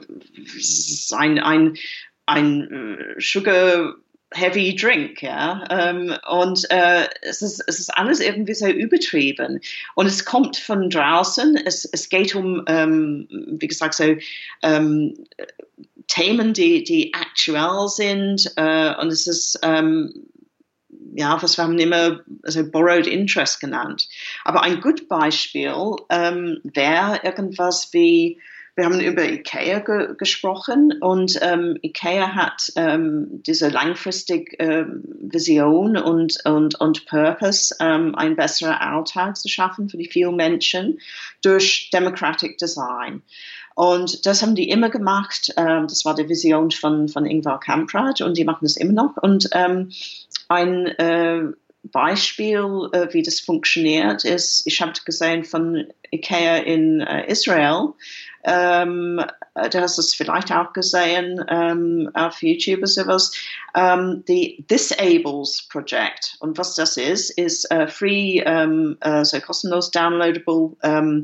[1.12, 1.78] ein, ein,
[2.26, 3.96] ein Sugar
[4.34, 5.64] heavy drink, ja.
[5.70, 9.60] Ähm, und äh, es, ist, es ist alles irgendwie so übertrieben.
[9.96, 14.16] Und es kommt von draußen, es, es geht um, ähm, wie gesagt, so
[14.64, 15.14] ähm,
[16.08, 18.52] Themen, die, die aktuell sind.
[18.58, 20.14] Äh, und es ist, ähm,
[21.16, 24.08] ja, was wir haben immer also borrowed interest genannt.
[24.44, 25.74] Aber ein gutes Beispiel
[26.10, 28.40] ähm, wäre irgendwas wie
[28.76, 35.96] wir haben über IKEA ge gesprochen und ähm, IKEA hat ähm, diese langfristige ähm, Vision
[35.96, 41.00] und, und, und Purpose, ähm, ein besserer Alltag zu schaffen für die vielen Menschen
[41.42, 43.22] durch Democratic Design.
[43.76, 45.54] Und das haben die immer gemacht.
[45.56, 49.18] Ähm, das war die Vision von, von Ingvar Kamprad und die machen das immer noch.
[49.18, 49.92] Und ähm,
[50.50, 51.44] ein äh,
[51.91, 57.93] Beispiel, äh, wie das funktioniert, ist, ich habe gesehen von IKEA in äh, Israel,
[58.45, 59.21] ähm,
[59.56, 63.32] du hast es vielleicht auch gesehen ähm, auf YouTube oder sowas,
[63.76, 66.38] ähm, die Disables Project.
[66.39, 71.24] Und was das ist, ist uh, free, um, uh, so kostenlos downloadable um,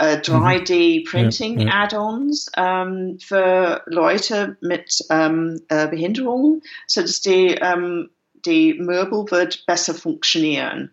[0.00, 1.82] uh, 3D Printing ja, ja.
[1.82, 7.58] Add-ons um, für Leute mit um, uh, Behinderung, sodass die,
[8.46, 10.90] die Möbel wird besser funktionieren.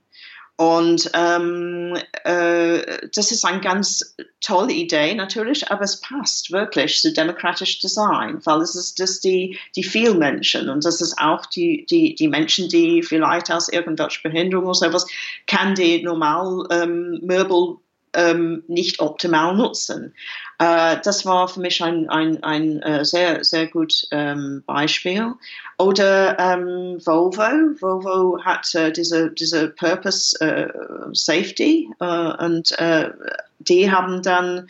[0.62, 7.12] Und ähm, äh, das ist eine ganz tolle Idee natürlich, aber es passt wirklich zu
[7.12, 11.88] demokratisch Design, weil es ist das die, die vielen Menschen und das ist auch die,
[11.90, 15.08] die, die Menschen, die vielleicht aus irgendwelcher Behinderung oder sowas,
[15.48, 17.78] kann die normal ähm, Möbel
[18.14, 20.14] ähm, nicht optimal nutzen.
[20.60, 25.34] Äh, das war für mich ein, ein, ein äh, sehr, sehr gut ähm, Beispiel.
[25.78, 27.42] Oder ähm, Volvo.
[27.80, 30.68] Volvo hat äh, diese, diese Purpose äh,
[31.14, 33.10] Safety äh, und äh,
[33.60, 34.68] die haben dann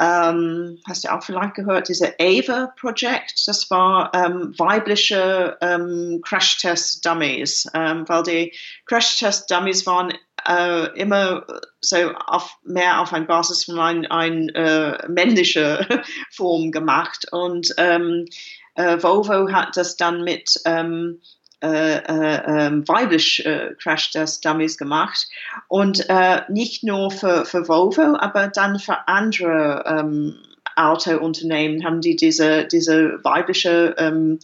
[0.00, 8.08] ähm, hast du auch vielleicht gehört, diese AVA-Projekt, das war ähm, weibliche ähm, Crash-Test-Dummies, ähm,
[8.08, 8.54] weil die
[8.86, 10.12] Crash-Test-Dummies waren
[10.48, 11.46] äh, immer
[11.80, 15.86] so auf, mehr auf ein Basis von ein, ein äh, männliche
[16.30, 18.26] Form gemacht und ähm,
[18.74, 21.20] äh, Volvo hat das dann mit ähm,
[21.60, 25.26] äh, äh, ähm, weiblich äh, Crash Test Dummies gemacht
[25.66, 26.06] und
[26.48, 30.36] nicht nur für, für Volvo, aber dann für andere ähm,
[30.78, 34.38] Autounternehmen haben die diese, diese weibliche ähm,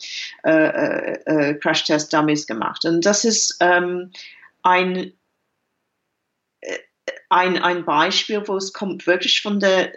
[0.45, 2.85] äh, äh, äh Crash Test Dummies gemacht.
[2.85, 4.11] Und das ist ähm,
[4.63, 5.13] ein,
[7.29, 9.93] ein, ein Beispiel, wo es kommt wirklich von der,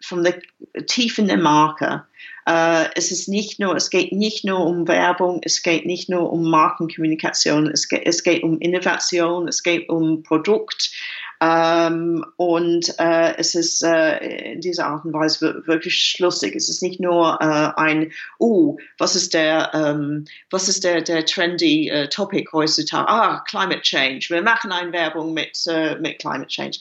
[0.00, 0.40] von der
[0.86, 2.04] Tiefe der Marke.
[2.46, 6.32] Äh, es ist nicht nur, es geht nicht nur um Werbung, es geht nicht nur
[6.32, 10.92] um Markenkommunikation, es geht, es geht um Innovation, es geht um Produkt.
[11.40, 16.54] Ähm, und äh, es ist äh, in dieser Art und Weise wirklich schlussig.
[16.56, 21.26] Es ist nicht nur äh, ein, oh, was ist der, ähm, was ist der, der
[21.26, 23.08] trendy äh, Topic heutzutage?
[23.08, 24.28] Ah, Climate Change.
[24.30, 26.78] Wir machen eine Werbung mit, äh, mit Climate Change.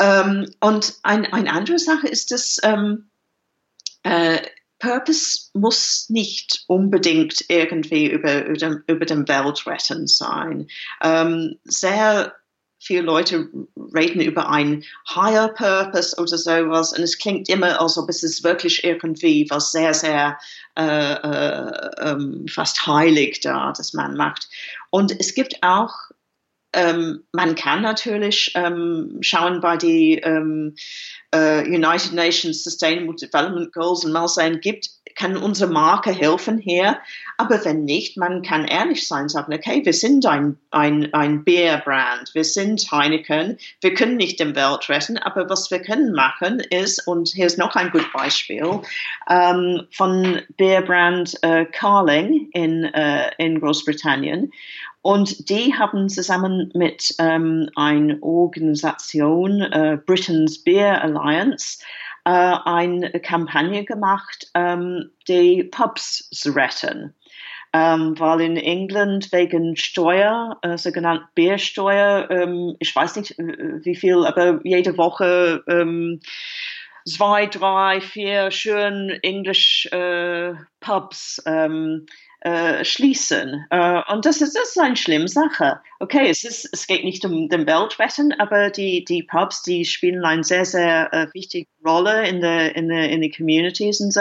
[0.00, 3.10] Ähm, und ein, eine andere Sache ist, dass ähm,
[4.04, 4.38] äh,
[4.78, 10.68] Purpose muss nicht unbedingt irgendwie über, über, über den Weltretten sein.
[11.02, 12.34] Ähm, sehr
[12.78, 13.48] viele Leute
[13.94, 18.44] reden über ein Higher Purpose oder sowas und es klingt immer, als ob es ist
[18.44, 20.38] wirklich irgendwie was sehr, sehr
[20.78, 24.48] äh, äh, ähm, fast heilig da, das man macht.
[24.90, 25.92] Und es gibt auch
[26.74, 30.74] ähm, man kann natürlich ähm, schauen bei die ähm,
[31.32, 36.98] äh, United Nations Sustainable Development Goals und mal sehen, gibt, kann unsere Marke helfen hier.
[37.36, 42.34] Aber wenn nicht, man kann ehrlich sein, sagen, okay, wir sind ein, ein, ein Bierbrand,
[42.34, 47.06] wir sind Heineken, wir können nicht die Welt retten, aber was wir können machen ist,
[47.06, 48.80] und hier ist noch ein gutes Beispiel,
[49.28, 54.52] ähm, von Bierbrand äh, Carling in, äh, in Großbritannien.
[55.02, 61.78] Und die haben zusammen mit ähm, einer Organisation, äh, Britain's Beer Alliance,
[62.28, 67.14] äh, eine Kampagne gemacht, ähm, die Pubs zu retten.
[67.72, 74.26] Ähm, weil in England wegen Steuer, äh, sogenannte Biersteuer, ähm, ich weiß nicht wie viel,
[74.26, 76.20] aber jede Woche ähm,
[77.06, 82.06] zwei, drei, vier schön Englisch äh, Pubs ähm,
[82.40, 83.66] äh, schließen.
[83.70, 85.80] Äh, und das ist, das ist eine schlimme Sache.
[85.98, 90.24] Okay, es, ist, es geht nicht um den Weltwetten, aber die, die Pubs, die spielen
[90.24, 94.20] eine sehr, sehr äh, wichtige Rolle in der in in Communities und so.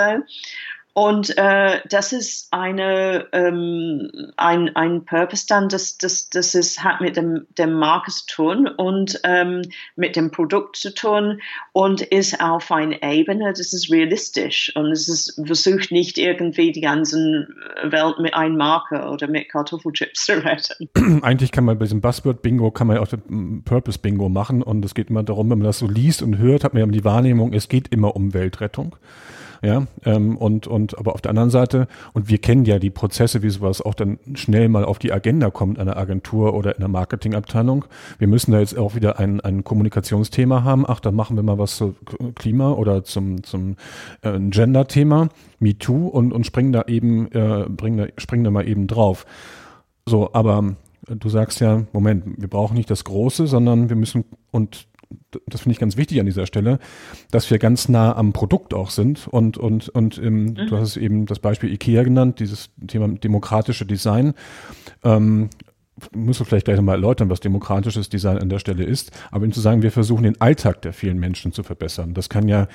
[0.97, 7.01] Und äh, das ist eine, ähm, ein, ein Purpose dann, das, das, das ist, hat
[7.01, 9.62] mit dem, dem Marke zu tun und ähm,
[9.95, 11.39] mit dem Produkt zu tun
[11.71, 16.81] und ist auf einer Ebene, das ist realistisch und es ist, versucht nicht irgendwie die
[16.81, 17.47] ganze
[17.83, 20.89] Welt mit einer Marke oder mit Kartoffelchips zu retten.
[21.21, 23.07] Eigentlich kann man bei diesem Buzzword-Bingo, kann man auch
[23.65, 26.73] Purpose-Bingo machen und es geht immer darum, wenn man das so liest und hört, hat
[26.73, 28.95] man ja die Wahrnehmung, es geht immer um Weltrettung.
[29.62, 33.41] Ja, ähm, und, und aber auf der anderen Seite, und wir kennen ja die Prozesse,
[33.43, 36.89] wie sowas auch dann schnell mal auf die Agenda kommt einer Agentur oder in der
[36.89, 37.86] Marketingabteilung.
[38.20, 40.86] Wir müssen da jetzt auch wieder ein, ein Kommunikationsthema haben.
[40.88, 41.96] Ach, dann machen wir mal was zu
[42.36, 43.76] Klima oder zum, zum
[44.22, 48.88] äh, Gender-Thema, MeToo, und, und springen da eben, äh, bringen da, springen da mal eben
[48.88, 49.26] drauf.
[50.06, 50.76] So, aber
[51.08, 54.88] du sagst ja, Moment, wir brauchen nicht das Große, sondern wir müssen, und
[55.48, 56.80] das finde ich ganz wichtig an dieser Stelle,
[57.32, 60.56] dass wir ganz nah am Produkt auch sind und und und ähm, mhm.
[60.56, 64.34] du hast eben das Beispiel IKEA genannt, dieses Thema demokratische Design.
[65.04, 65.50] Ähm,
[66.13, 69.62] du vielleicht gleich nochmal erläutern, was demokratisches Design an der Stelle ist, aber ihm zu
[69.62, 72.13] sagen, wir versuchen den Alltag der vielen Menschen zu verbessern.
[72.13, 72.67] Das kann ja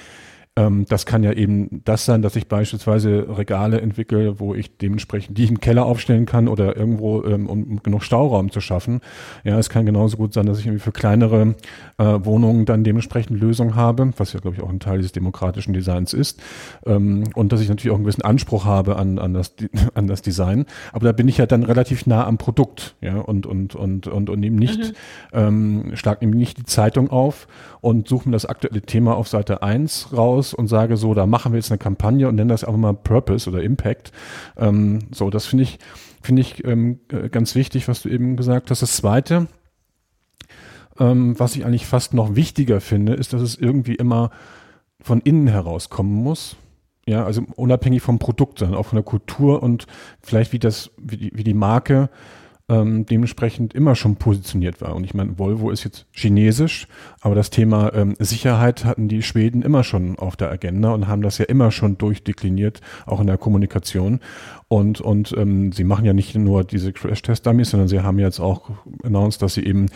[0.54, 5.38] Ähm, das kann ja eben das sein, dass ich beispielsweise Regale entwickle, wo ich dementsprechend
[5.38, 9.00] die im Keller aufstellen kann oder irgendwo, ähm, um, genug Stauraum zu schaffen.
[9.44, 11.54] Ja, es kann genauso gut sein, dass ich irgendwie für kleinere
[11.96, 15.72] äh, Wohnungen dann dementsprechend Lösungen habe, was ja, glaube ich, auch ein Teil dieses demokratischen
[15.72, 16.42] Designs ist.
[16.84, 19.54] Ähm, und dass ich natürlich auch einen gewissen Anspruch habe an, an, das,
[19.94, 20.66] an das Design.
[20.92, 24.28] Aber da bin ich ja dann relativ nah am Produkt, ja, und, und, und, und,
[24.28, 24.92] und eben nicht, mhm.
[25.32, 27.48] ähm, schlag eben nicht die Zeitung auf
[27.80, 31.52] und suche mir das aktuelle Thema auf Seite 1 raus und sage so, da machen
[31.52, 34.12] wir jetzt eine Kampagne und nennen das einfach mal Purpose oder Impact.
[34.56, 35.78] Ähm, so, das finde ich,
[36.22, 38.82] finde ich ähm, äh, ganz wichtig, was du eben gesagt hast.
[38.82, 39.46] Das zweite,
[40.98, 44.30] ähm, was ich eigentlich fast noch wichtiger finde, ist, dass es irgendwie immer
[45.00, 46.56] von innen herauskommen muss.
[47.06, 49.86] Ja, also unabhängig vom Produkt, sondern auch von der Kultur und
[50.20, 52.10] vielleicht wie das, wie die, wie die Marke
[52.72, 54.96] ähm, dementsprechend immer schon positioniert war.
[54.96, 56.88] Und ich meine, Volvo ist jetzt chinesisch,
[57.20, 61.22] aber das Thema ähm, Sicherheit hatten die Schweden immer schon auf der Agenda und haben
[61.22, 64.20] das ja immer schon durchdekliniert, auch in der Kommunikation.
[64.68, 68.70] Und, und ähm, sie machen ja nicht nur diese Crash-Test-Dummies, sondern sie haben jetzt auch
[69.02, 69.90] announced, dass sie eben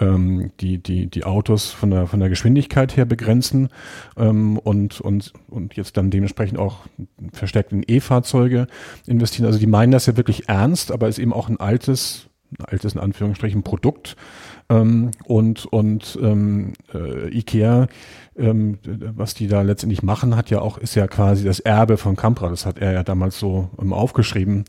[0.00, 3.68] ähm, die, die, die Autos von der, von der Geschwindigkeit her begrenzen
[4.16, 6.78] ähm, und, und, und jetzt dann dementsprechend auch
[7.34, 8.68] verstärkt in E-Fahrzeuge
[9.06, 9.46] investieren.
[9.46, 12.21] Also die meinen das ja wirklich ernst, aber ist eben auch ein altes,
[12.66, 14.16] altes in Anführungsstrichen Produkt.
[14.68, 17.88] Ähm, und und ähm, äh, IKEA
[18.36, 22.16] ähm, was die da letztendlich machen, hat ja auch, ist ja quasi das Erbe von
[22.16, 22.48] Campra.
[22.48, 24.64] Das hat er ja damals so ähm, aufgeschrieben,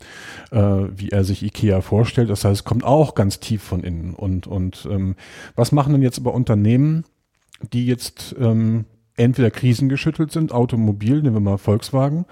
[0.50, 2.28] äh, wie er sich Ikea vorstellt.
[2.30, 4.14] Das heißt, es kommt auch ganz tief von innen.
[4.14, 5.16] Und, und ähm,
[5.54, 7.04] was machen denn jetzt aber Unternehmen,
[7.72, 8.84] die jetzt ähm,
[9.16, 12.26] entweder krisengeschüttelt sind, Automobil, nehmen wir mal Volkswagen.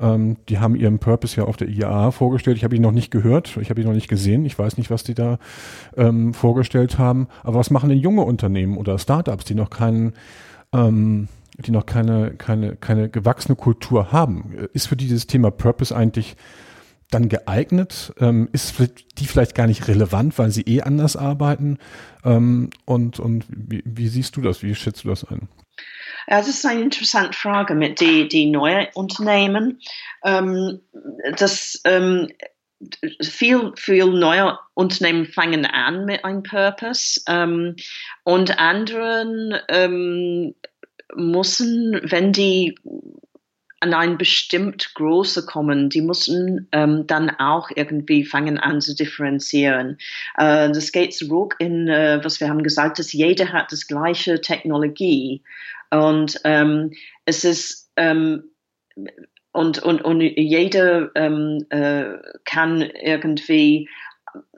[0.00, 2.56] Ähm, die haben ihren Purpose ja auf der IAA vorgestellt.
[2.56, 4.44] Ich habe ihn noch nicht gehört, ich habe ihn noch nicht gesehen.
[4.44, 5.38] Ich weiß nicht, was die da
[5.96, 7.28] ähm, vorgestellt haben.
[7.42, 10.14] Aber was machen denn junge Unternehmen oder Startups, die noch keinen
[10.72, 11.28] ähm,
[11.58, 14.54] die noch keine, keine, keine gewachsene Kultur haben.
[14.72, 16.36] Ist für dieses Thema Purpose eigentlich
[17.10, 18.12] dann geeignet?
[18.18, 18.74] Ähm, ist
[19.18, 21.78] die vielleicht gar nicht relevant, weil sie eh anders arbeiten?
[22.24, 24.62] Ähm, und und wie, wie, siehst du das?
[24.62, 25.48] Wie schätzt du das ein?
[26.28, 29.80] Ja, das ist eine interessante Frage mit die, die neuen Unternehmen.
[30.24, 30.80] Ähm,
[31.36, 32.28] das ähm,
[33.22, 37.76] viel, viel neue Unternehmen fangen an mit einem Purpose ähm,
[38.24, 40.54] und anderen ähm,
[41.14, 42.76] müssen, wenn die
[43.84, 49.98] an ein bestimmt Große kommen, die müssen ähm, dann auch irgendwie fangen an zu differenzieren.
[50.38, 54.40] Äh, das geht zurück in, äh, was wir haben gesagt, dass jeder hat das gleiche
[54.40, 55.42] Technologie
[55.94, 56.92] und ähm,
[57.24, 58.50] es ist ähm,
[59.52, 63.88] und, und, und jeder ähm, äh, kann irgendwie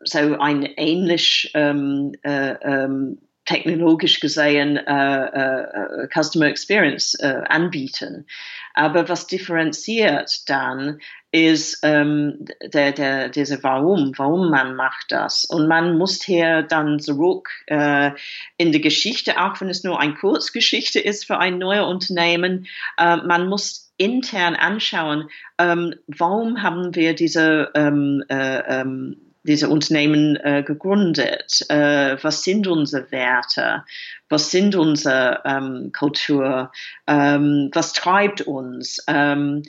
[0.05, 8.27] so ein ähnlich ähm, äh, ähm, technologisch gesehen äh, äh, Customer Experience äh, anbieten.
[8.75, 11.01] Aber was differenziert dann
[11.37, 15.45] ist ähm, der, der, diese Warum, warum man macht das.
[15.45, 18.13] Und man muss hier dann zurück äh,
[18.57, 22.67] in die Geschichte, auch wenn es nur eine Kurzgeschichte ist für ein neues Unternehmen,
[22.99, 25.29] äh, man muss intern anschauen,
[25.59, 31.65] ähm, warum haben wir diese, ähm, äh, ähm, diese Unternehmen äh, gegründet?
[31.69, 33.85] Äh, was sind unsere Werte?
[34.29, 36.73] Was sind unsere ähm, Kultur?
[37.07, 39.05] Ähm, was treibt uns?
[39.07, 39.63] Ähm,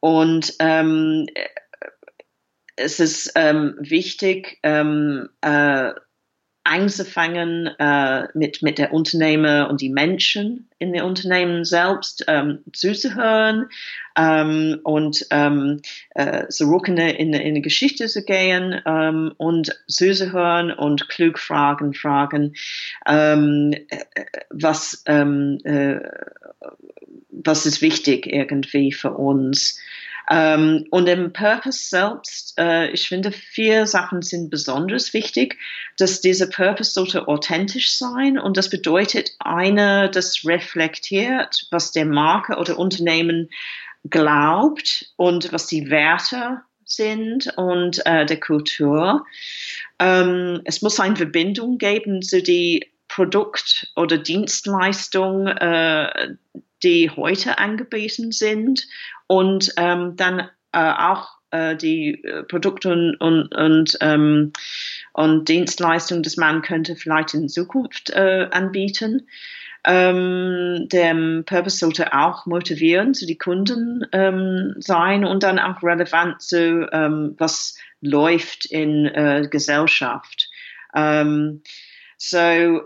[0.00, 1.26] und ähm,
[2.76, 3.32] es ist
[3.80, 4.58] wichtig,
[5.42, 5.92] äh,
[6.64, 13.68] anzufangen äh, mit, mit der Unternehmer und die Menschen in den Unternehmen selbst ähm, zuzuhören
[14.16, 15.80] ähm, und ähm,
[16.14, 22.54] äh, zurück in, die Geschichte zu gehen ähm, und zuzuhören und klug Fragen fragen,
[23.06, 26.00] ähm, äh, was, ähm, äh,
[27.30, 29.78] was ist wichtig irgendwie für uns.
[30.30, 35.58] Ähm, und im Purpose selbst, äh, ich finde, vier Sachen sind besonders wichtig,
[35.98, 42.56] dass dieser Purpose sollte authentisch sein und das bedeutet eine, das reflektiert, was der Marke
[42.58, 43.50] oder Unternehmen
[44.08, 49.26] glaubt und was die Werte sind und äh, der Kultur.
[49.98, 56.34] Ähm, es muss eine Verbindung geben zu die Produkt oder Dienstleistung, äh,
[56.82, 58.86] die heute angeboten sind
[59.26, 64.52] und ähm, dann äh, auch äh, die äh, Produkte und, und, und, ähm,
[65.12, 69.28] und Dienstleistungen, die man könnte vielleicht in Zukunft äh, anbieten.
[69.84, 76.42] Ähm, der Purpose sollte auch motivieren zu die Kunden ähm, sein und dann auch relevant
[76.42, 80.50] zu ähm, was läuft in äh, Gesellschaft.
[80.94, 81.62] Ähm,
[82.18, 82.82] so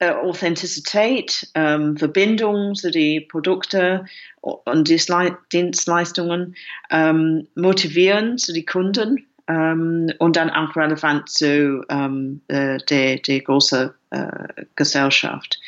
[0.00, 4.08] äh, Authentizität, ähm, Verbindung zu den Produkten
[4.40, 6.56] und Dienstleistungen,
[6.90, 13.40] ähm, motivieren zu den Kunden ähm, und dann auch relevant zu ähm, äh, der, der
[13.40, 15.60] großen äh, Gesellschaft.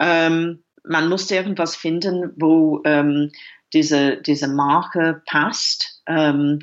[0.00, 3.32] Ähm, man muss irgendwas finden, wo ähm,
[3.72, 6.02] diese, diese Marke passt.
[6.06, 6.60] Ähm,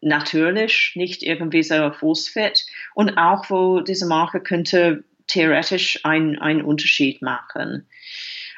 [0.00, 7.86] natürlich, nicht irgendwie so force-fit und auch wo diese Marke könnte theoretisch einen Unterschied machen.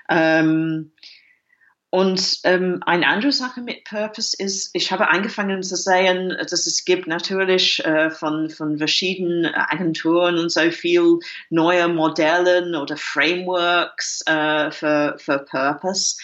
[0.09, 0.93] Ähm,
[1.91, 6.85] und ähm, eine andere Sache mit Purpose ist, ich habe angefangen zu sehen, dass es
[6.85, 11.19] gibt natürlich äh, von, von verschiedenen Agenturen und so viel
[11.49, 16.17] neue Modelle oder Frameworks äh, für, für Purpose.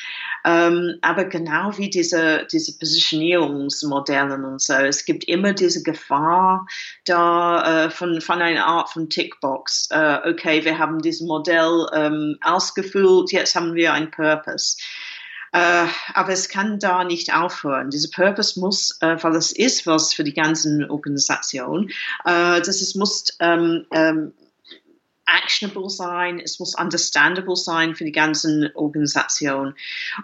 [0.45, 6.67] Ähm, aber genau wie diese, diese Positionierungsmodelle und so, es gibt immer diese Gefahr
[7.07, 9.89] da äh, von, von einer Art von Tickbox.
[9.91, 14.77] Äh, okay, wir haben dieses Modell ähm, ausgefüllt, jetzt haben wir ein Purpose.
[15.55, 17.91] Äh, aber es kann da nicht aufhören.
[17.91, 21.91] Dieser Purpose muss, äh, weil es ist was für die ganzen Organisation,
[22.25, 24.33] äh, dass es muss ähm, ähm,
[25.37, 29.75] actionable sein, es muss understandable sein für die ganzen Organisation.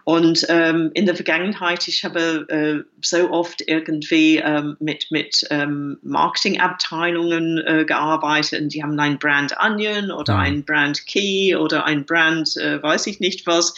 [0.04, 5.98] Und ähm, in der Vergangenheit, ich habe äh, so oft irgendwie ähm, mit, mit ähm,
[6.02, 10.40] Marketingabteilungen äh, gearbeitet und die haben ein Brand Onion oder mhm.
[10.40, 13.74] ein Brand Key oder ein Brand, äh, weiß ich nicht was.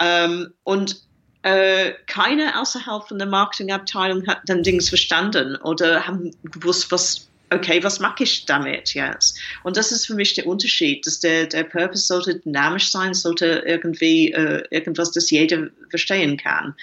[0.00, 1.02] Ähm, und
[1.42, 7.82] äh, keiner außerhalb von der Marketingabteilung hat dann Dings verstanden oder haben gewusst, was okay,
[7.82, 9.38] was mache ich damit jetzt?
[9.62, 13.64] Und das ist für mich der Unterschied, dass der, der Purpose sollte dynamisch sein, sollte
[13.66, 16.74] irgendwie äh, irgendwas, das jeder verstehen kann.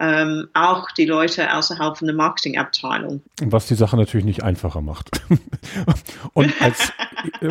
[0.00, 3.22] Ähm, auch die Leute außerhalb von der Marketingabteilung.
[3.42, 5.10] Was die Sache natürlich nicht einfacher macht.
[6.34, 6.92] Und als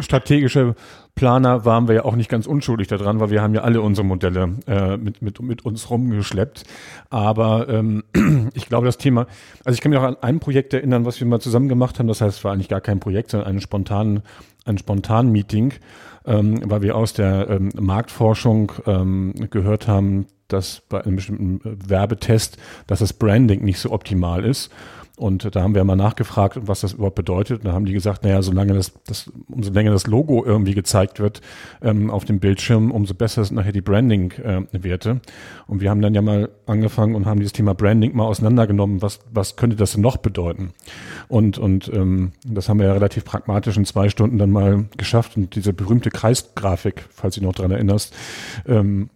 [0.02, 0.76] strategische
[1.16, 4.06] Planer waren wir ja auch nicht ganz unschuldig daran, weil wir haben ja alle unsere
[4.06, 6.64] Modelle äh, mit, mit, mit uns rumgeschleppt.
[7.10, 8.04] Aber ähm,
[8.54, 9.26] ich glaube, das Thema,
[9.64, 12.08] also ich kann mich auch an ein Projekt erinnern, was wir mal zusammen gemacht haben.
[12.08, 14.24] Das heißt, es war eigentlich gar kein Projekt, sondern einen spontanen,
[14.66, 15.74] ein spontanen Meeting,
[16.26, 22.58] ähm, weil wir aus der ähm, Marktforschung ähm, gehört haben, dass bei einem bestimmten Werbetest,
[22.88, 24.70] dass das Branding nicht so optimal ist.
[25.18, 27.60] Und da haben wir mal nachgefragt, was das überhaupt bedeutet.
[27.60, 31.20] Und da haben die gesagt, naja, solange das, das umso länger das Logo irgendwie gezeigt
[31.20, 31.42] wird
[31.82, 35.10] ähm, auf dem Bildschirm, umso besser sind nachher die Branding-Werte.
[35.10, 39.02] Äh, und wir haben dann ja mal angefangen und haben dieses Thema Branding mal auseinandergenommen.
[39.02, 40.74] Was, was könnte das denn noch bedeuten?
[41.30, 45.38] Und, und ähm, das haben wir ja relativ pragmatisch in zwei Stunden dann mal geschafft.
[45.38, 48.14] Und diese berühmte Kreisgrafik, falls du dich noch dran erinnerst,
[48.68, 49.10] ähm,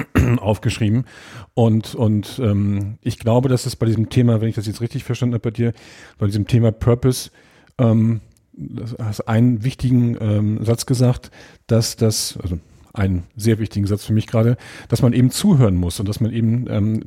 [0.38, 1.04] aufgeschrieben.
[1.54, 5.04] Und, und ähm, ich glaube, dass es bei diesem Thema, wenn ich das jetzt richtig
[5.04, 5.72] verstanden habe bei dir,
[6.18, 7.30] bei diesem Thema Purpose,
[7.78, 8.20] ähm,
[8.52, 11.30] das hast einen wichtigen ähm, Satz gesagt,
[11.66, 12.58] dass das, also
[12.92, 16.32] einen sehr wichtigen Satz für mich gerade, dass man eben zuhören muss und dass man
[16.32, 17.04] eben ähm,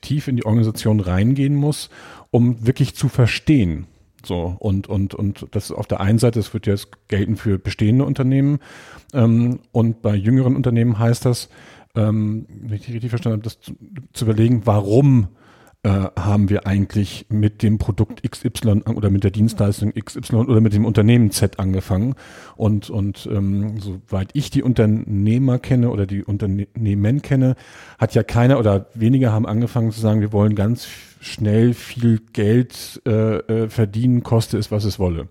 [0.00, 1.90] tief in die Organisation reingehen muss,
[2.30, 3.86] um wirklich zu verstehen.
[4.24, 8.04] So, und, und, und das auf der einen Seite, das wird jetzt gelten für bestehende
[8.04, 8.58] Unternehmen,
[9.12, 11.48] ähm, und bei jüngeren Unternehmen heißt das,
[11.94, 13.72] ähm, wenn ich richtig verstanden habe, das zu,
[14.12, 15.28] zu überlegen, warum
[15.82, 20.74] äh, haben wir eigentlich mit dem Produkt XY oder mit der Dienstleistung XY oder mit
[20.74, 22.16] dem Unternehmen Z angefangen.
[22.56, 27.56] Und, und ähm, soweit ich die Unternehmer kenne oder die Unternehmen kenne,
[27.98, 30.86] hat ja keiner oder weniger haben angefangen zu sagen, wir wollen ganz
[31.20, 35.28] schnell viel Geld äh, äh, verdienen, koste es, was es wolle.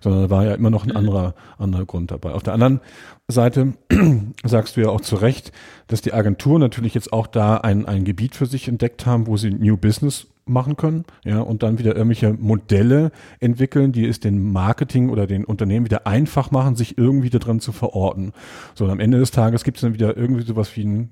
[0.00, 2.32] Sondern da war ja immer noch ein anderer, anderer Grund dabei.
[2.32, 2.80] Auf der anderen
[3.28, 3.74] Seite
[4.44, 5.52] sagst du ja auch zu Recht,
[5.88, 9.36] dass die Agenturen natürlich jetzt auch da ein, ein Gebiet für sich entdeckt haben, wo
[9.36, 14.50] sie New Business machen können, ja, und dann wieder irgendwelche Modelle entwickeln, die es den
[14.50, 18.32] Marketing oder den Unternehmen wieder einfach machen, sich irgendwie da dran zu verorten.
[18.74, 21.10] So, und am Ende des Tages gibt es dann wieder irgendwie sowas wie ein,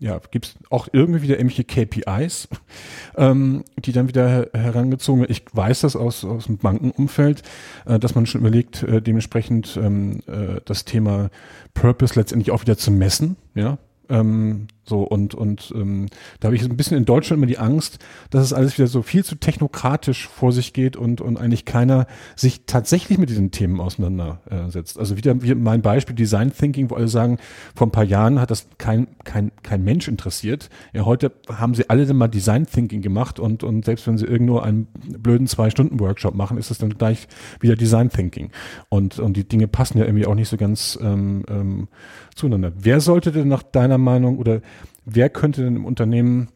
[0.00, 2.48] ja, gibt es auch irgendwie wieder irgendwelche KPIs,
[3.16, 5.32] ähm, die dann wieder her herangezogen werden.
[5.32, 7.42] Ich weiß das aus, aus dem Bankenumfeld,
[7.86, 11.30] äh, dass man schon überlegt, äh, dementsprechend ähm, äh, das Thema
[11.74, 16.06] Purpose letztendlich auch wieder zu messen, ja, ähm, so und und ähm,
[16.40, 17.98] da habe ich ein bisschen in Deutschland immer die Angst,
[18.30, 22.06] dass es alles wieder so viel zu technokratisch vor sich geht und und eigentlich keiner
[22.36, 24.98] sich tatsächlich mit diesen Themen auseinandersetzt.
[24.98, 27.38] Also wieder wie mein Beispiel Design Thinking, wo alle sagen,
[27.74, 30.70] vor ein paar Jahren hat das kein kein kein Mensch interessiert.
[30.92, 34.26] Ja, heute haben sie alle dann mal Design Thinking gemacht und und selbst wenn sie
[34.26, 34.86] irgendwo einen
[35.18, 37.28] blöden zwei Stunden Workshop machen, ist es dann gleich
[37.60, 38.50] wieder Design Thinking
[38.88, 41.88] und und die Dinge passen ja irgendwie auch nicht so ganz ähm, ähm,
[42.34, 42.72] zueinander.
[42.78, 44.60] Wer sollte denn nach deiner Meinung oder
[45.08, 46.50] wer könnte denn im Unternehmen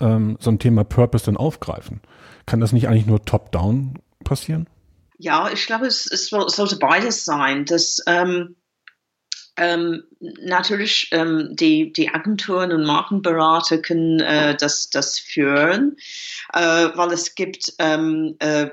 [0.00, 2.00] ähm, so ein Thema Purpose dann aufgreifen?
[2.46, 4.68] Kann das nicht eigentlich nur top-down passieren?
[5.18, 7.64] Ja, ich glaube, es, es sollte beides sein.
[7.64, 8.56] Dass, ähm,
[9.56, 15.96] ähm, natürlich ähm, die, die Agenturen und Markenberater können äh, das, das führen,
[16.54, 16.60] äh,
[16.94, 18.68] weil es gibt ähm, äh,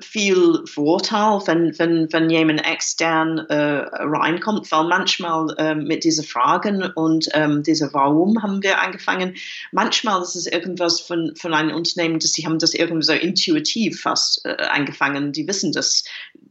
[0.00, 6.82] viel Vorteil, wenn, wenn, wenn jemand extern äh, reinkommt, weil manchmal äh, mit diesen Fragen
[6.82, 9.36] und ähm, dieser Warum haben wir angefangen.
[9.72, 14.00] Manchmal ist es irgendwas von, von einem Unternehmen, dass sie haben das irgendwie so intuitiv
[14.00, 15.32] fast äh, angefangen.
[15.32, 16.04] Die wissen das,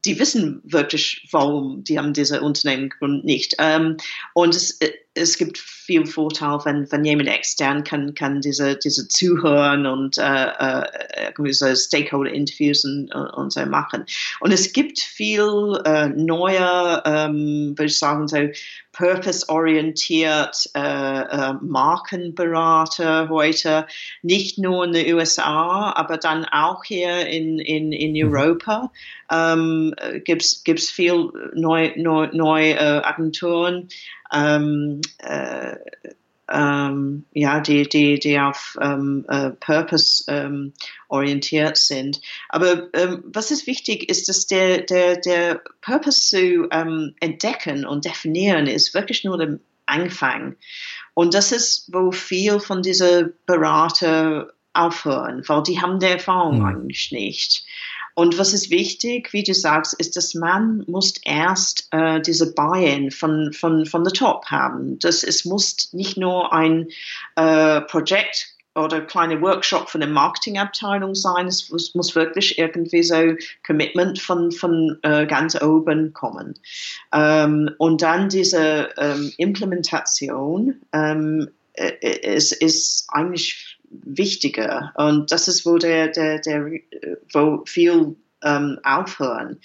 [0.05, 2.91] die wissen wirklich, warum die haben diese Unternehmen
[3.23, 3.55] nicht.
[3.59, 3.97] Ähm,
[4.33, 9.07] und es, äh, es gibt viel Vorteil, wenn, wenn jemand extern kann, kann diese, diese
[9.07, 14.05] zuhören und äh, äh, Stakeholder-Interviews und, und so machen.
[14.39, 18.37] Und es gibt viel äh, neue, ähm, würde ich sagen, so
[18.97, 23.85] purpose-orientiert äh, äh, Markenberater heute,
[24.23, 28.33] nicht nur in den USA, aber dann auch hier in, in, in mhm.
[28.33, 28.91] Europa.
[29.31, 29.93] Ähm,
[30.23, 33.89] gibt es viel neue neu, neu, äh, Agenturen,
[34.33, 35.75] ähm, äh,
[36.51, 40.73] ähm, ja, die, die, die auf ähm, äh, Purpose ähm,
[41.09, 42.21] orientiert sind.
[42.49, 48.05] Aber ähm, was ist wichtig, ist, dass der, der, der Purpose zu ähm, entdecken und
[48.05, 50.55] definieren ist wirklich nur der Anfang.
[51.13, 56.65] Und das ist, wo viel von diesen Berater aufhören, weil die haben die Erfahrung mhm.
[56.65, 57.65] eigentlich nicht.
[58.17, 63.11] Und was ist wichtig, wie du sagst, ist, dass man muss erst äh, diese Buy-in
[63.11, 64.97] von, von, von der Top haben.
[64.97, 66.87] Das es muss nicht nur ein
[67.35, 71.45] äh, Projekt oder kleine Workshop von der Marketingabteilung sein.
[71.45, 76.55] Es muss, muss, wirklich irgendwie so Commitment von, von äh, ganz oben kommen.
[77.13, 84.93] Ähm, und dann diese ähm, Implementation ähm, äh, ist, ist eigentlich wichtiger.
[84.95, 86.71] Und das ist, wo der, der, der
[87.33, 89.59] wo viel ähm, aufhören.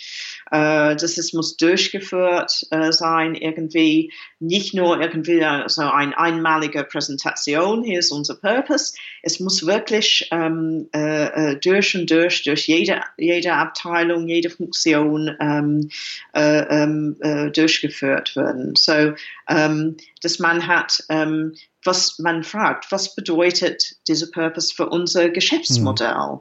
[0.51, 7.83] Äh, das ist, muss durchgeführt äh, sein, irgendwie nicht nur irgendwie so eine einmalige Präsentation,
[7.85, 8.95] hier ist unser Purpose.
[9.23, 15.37] Es muss wirklich ähm, äh, äh, durch und durch, durch jede, jede Abteilung, jede Funktion
[15.41, 15.91] ähm,
[16.35, 18.75] äh, ähm äh, durchgeführt werden.
[18.77, 19.15] So,
[19.49, 21.55] ähm, dass man hat ähm,
[21.85, 26.15] was man fragt, was bedeutet dieser Purpose für unser Geschäftsmodell?
[26.15, 26.41] Hm.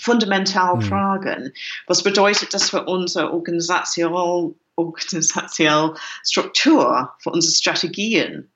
[0.00, 0.82] Fundamental hm.
[0.82, 1.52] fragen.
[1.86, 5.94] Was bedeutet das für unsere Organisation, organisationelle
[6.24, 8.50] Struktur, für unsere Strategien?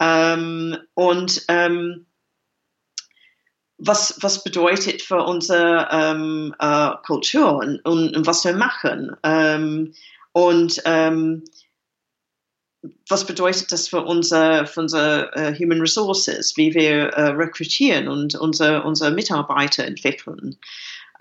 [0.00, 2.06] Ähm, und ähm,
[3.78, 9.16] was, was bedeutet für unsere ähm, äh, Kultur und, und, und, was wir machen?
[9.22, 9.94] Ähm,
[10.32, 11.44] und ähm,
[13.08, 18.34] was bedeutet das für unsere, für unsere uh, Human Resources, wie wir uh, rekrutieren und
[18.34, 20.56] unsere, unsere Mitarbeiter entwickeln?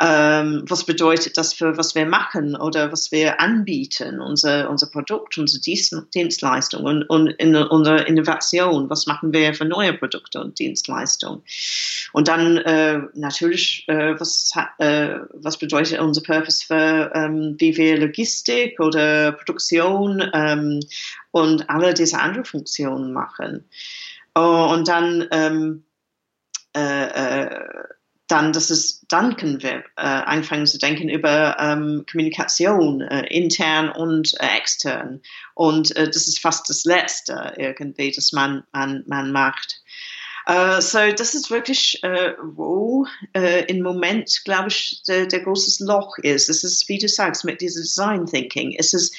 [0.01, 5.37] Ähm, was bedeutet das für was wir machen oder was wir anbieten, unser, unser Produkt,
[5.37, 11.41] unsere Dienstleistung und, und in, unsere Innovation, was machen wir für neue Produkte und Dienstleistungen.
[12.13, 17.99] Und dann äh, natürlich, äh, was, äh, was bedeutet unser Purpose für, ähm, wie wir
[17.99, 20.79] Logistik oder Produktion ähm,
[21.31, 23.65] und alle diese anderen Funktionen machen.
[24.35, 25.83] Oh, und dann ähm,
[26.75, 27.59] äh, äh,
[28.29, 33.89] dann, dass es, dann können wir äh, anfangen zu denken über ähm, Kommunikation, äh, intern
[33.89, 35.21] und äh, extern.
[35.55, 39.81] Und äh, das ist fast das Letzte irgendwie, das man, man, man macht.
[40.47, 43.05] Uh, so, das ist wirklich, uh, wo
[43.67, 46.49] im Moment, glaube ich, der, der großes Loch ist.
[46.49, 48.75] Es ist, wie du sagst, mit diesem Design Thinking.
[48.75, 49.15] Es ist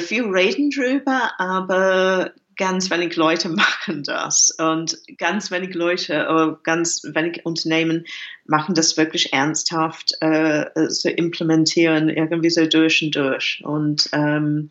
[0.00, 3.48] viel Reden drüber, aber ganz wenig Leute
[3.88, 8.04] machen das und ganz wenig Leute, oder ganz wenig Unternehmen
[8.44, 13.62] machen das wirklich ernsthaft äh, zu implementieren, irgendwie so durch und durch.
[13.64, 14.68] Und ähm,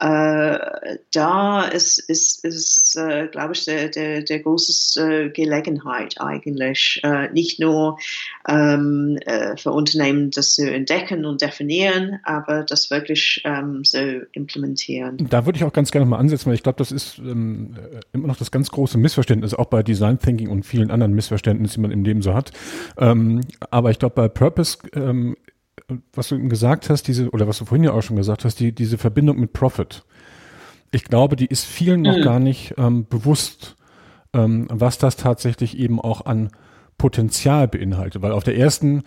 [0.00, 0.58] äh,
[1.12, 7.30] da ist, ist, ist äh, glaube ich, der, der, der große äh, Gelegenheit eigentlich, äh,
[7.32, 7.98] nicht nur
[8.48, 13.98] ähm, äh, für Unternehmen das zu entdecken und definieren, aber das wirklich ähm, so
[14.32, 15.28] implementieren.
[15.30, 17.74] Da würde ich auch ganz gerne mal ansetzen, weil ich glaube, das ist ähm,
[18.12, 21.80] immer noch das ganz große Missverständnis, auch bei Design Thinking und vielen anderen Missverständnissen, die
[21.80, 22.52] man im Leben so hat.
[22.98, 25.36] Ähm, aber ich glaube, bei Purpose ähm,
[26.12, 28.60] was du eben gesagt hast, diese, oder was du vorhin ja auch schon gesagt hast,
[28.60, 30.04] die, diese Verbindung mit Profit.
[30.90, 32.22] Ich glaube, die ist vielen noch mhm.
[32.22, 33.76] gar nicht ähm, bewusst,
[34.32, 36.50] ähm, was das tatsächlich eben auch an
[36.98, 39.02] Potenzial beinhaltet, weil auf der ersten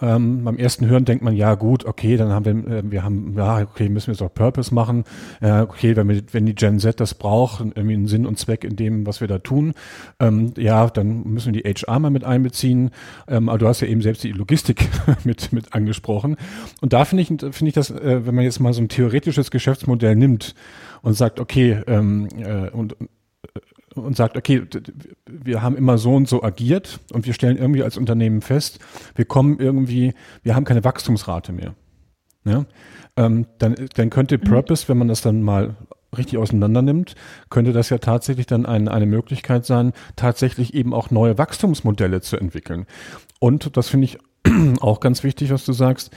[0.00, 3.34] ähm, beim ersten Hören denkt man, ja gut, okay, dann haben wir, äh, wir haben,
[3.36, 5.04] ja, okay, müssen wir jetzt auch Purpose machen.
[5.40, 8.64] Äh, okay, wenn, wir, wenn die Gen Z das braucht, irgendwie einen Sinn und Zweck
[8.64, 9.72] in dem, was wir da tun,
[10.18, 12.90] ähm, ja, dann müssen wir die HR mal mit einbeziehen.
[13.28, 14.88] Ähm, aber du hast ja eben selbst die Logistik
[15.24, 16.36] mit, mit angesprochen.
[16.80, 19.52] Und da finde ich, finde ich das, äh, wenn man jetzt mal so ein theoretisches
[19.52, 20.56] Geschäftsmodell nimmt
[21.02, 22.96] und sagt, okay, ähm, äh, und
[23.94, 24.62] und sagt, okay,
[25.26, 28.78] wir haben immer so und so agiert und wir stellen irgendwie als Unternehmen fest,
[29.14, 31.74] wir kommen irgendwie, wir haben keine Wachstumsrate mehr.
[32.44, 32.66] Ja?
[33.16, 34.42] Ähm, dann, dann könnte mhm.
[34.42, 35.76] Purpose, wenn man das dann mal
[36.16, 37.14] richtig auseinander nimmt,
[37.50, 42.36] könnte das ja tatsächlich dann ein, eine Möglichkeit sein, tatsächlich eben auch neue Wachstumsmodelle zu
[42.36, 42.86] entwickeln.
[43.40, 44.18] Und das finde ich
[44.80, 46.14] auch ganz wichtig, was du sagst,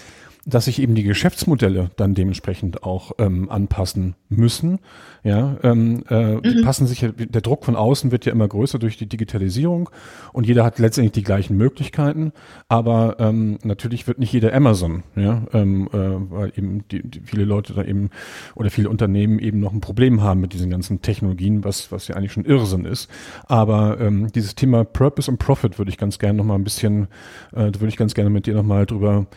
[0.48, 4.80] dass sich eben die Geschäftsmodelle dann dementsprechend auch ähm, anpassen müssen.
[5.24, 6.42] Ja, ähm, äh, mhm.
[6.42, 9.90] die passen sich, der Druck von außen wird ja immer größer durch die Digitalisierung
[10.32, 12.32] und jeder hat letztendlich die gleichen Möglichkeiten,
[12.70, 15.98] aber ähm, natürlich wird nicht jeder Amazon, ja, ähm, äh,
[16.32, 18.10] weil eben die, die viele Leute da eben
[18.56, 22.16] oder viele Unternehmen eben noch ein Problem haben mit diesen ganzen Technologien, was was ja
[22.16, 23.10] eigentlich schon Irrsinn ist.
[23.48, 27.08] Aber ähm, dieses Thema Purpose und Profit würde ich ganz gerne noch mal ein bisschen,
[27.52, 29.28] äh, da würde ich ganz gerne mit dir noch mal drüber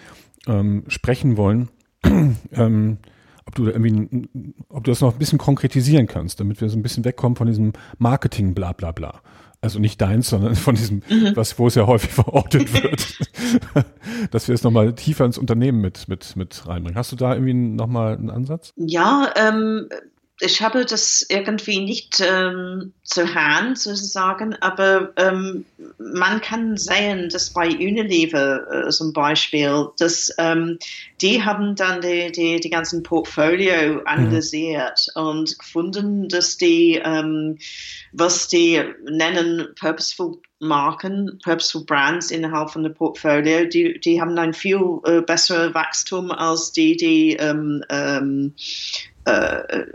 [0.47, 1.68] ähm, sprechen wollen,
[2.53, 2.99] ähm,
[3.47, 4.28] ob du da irgendwie,
[4.68, 7.47] ob du das noch ein bisschen konkretisieren kannst, damit wir so ein bisschen wegkommen von
[7.47, 9.20] diesem Marketing, bla bla bla.
[9.62, 11.32] Also nicht deins, sondern von diesem, mhm.
[11.34, 13.18] was, wo es ja häufig verortet wird,
[14.30, 16.97] dass wir es nochmal tiefer ins Unternehmen mit, mit, mit reinbringen.
[16.97, 18.72] Hast du da irgendwie nochmal einen Ansatz?
[18.76, 19.88] Ja, ähm,
[20.41, 25.66] ich habe das irgendwie nicht ähm, zur Hand sozusagen, aber ähm,
[25.99, 30.78] man kann sehen, dass bei Unilever äh, zum Beispiel, dass ähm,
[31.20, 35.22] die haben dann die, die, die ganzen Portfolio analysiert mhm.
[35.22, 37.59] und gefunden, dass die, ähm,
[38.12, 44.53] was die nennen Purposeful Marken, Purposeful Brands innerhalb von der Portfolio, die, die haben ein
[44.53, 48.55] viel äh, besseres Wachstum als die, die ähm, ähm,
[49.24, 49.86] äh,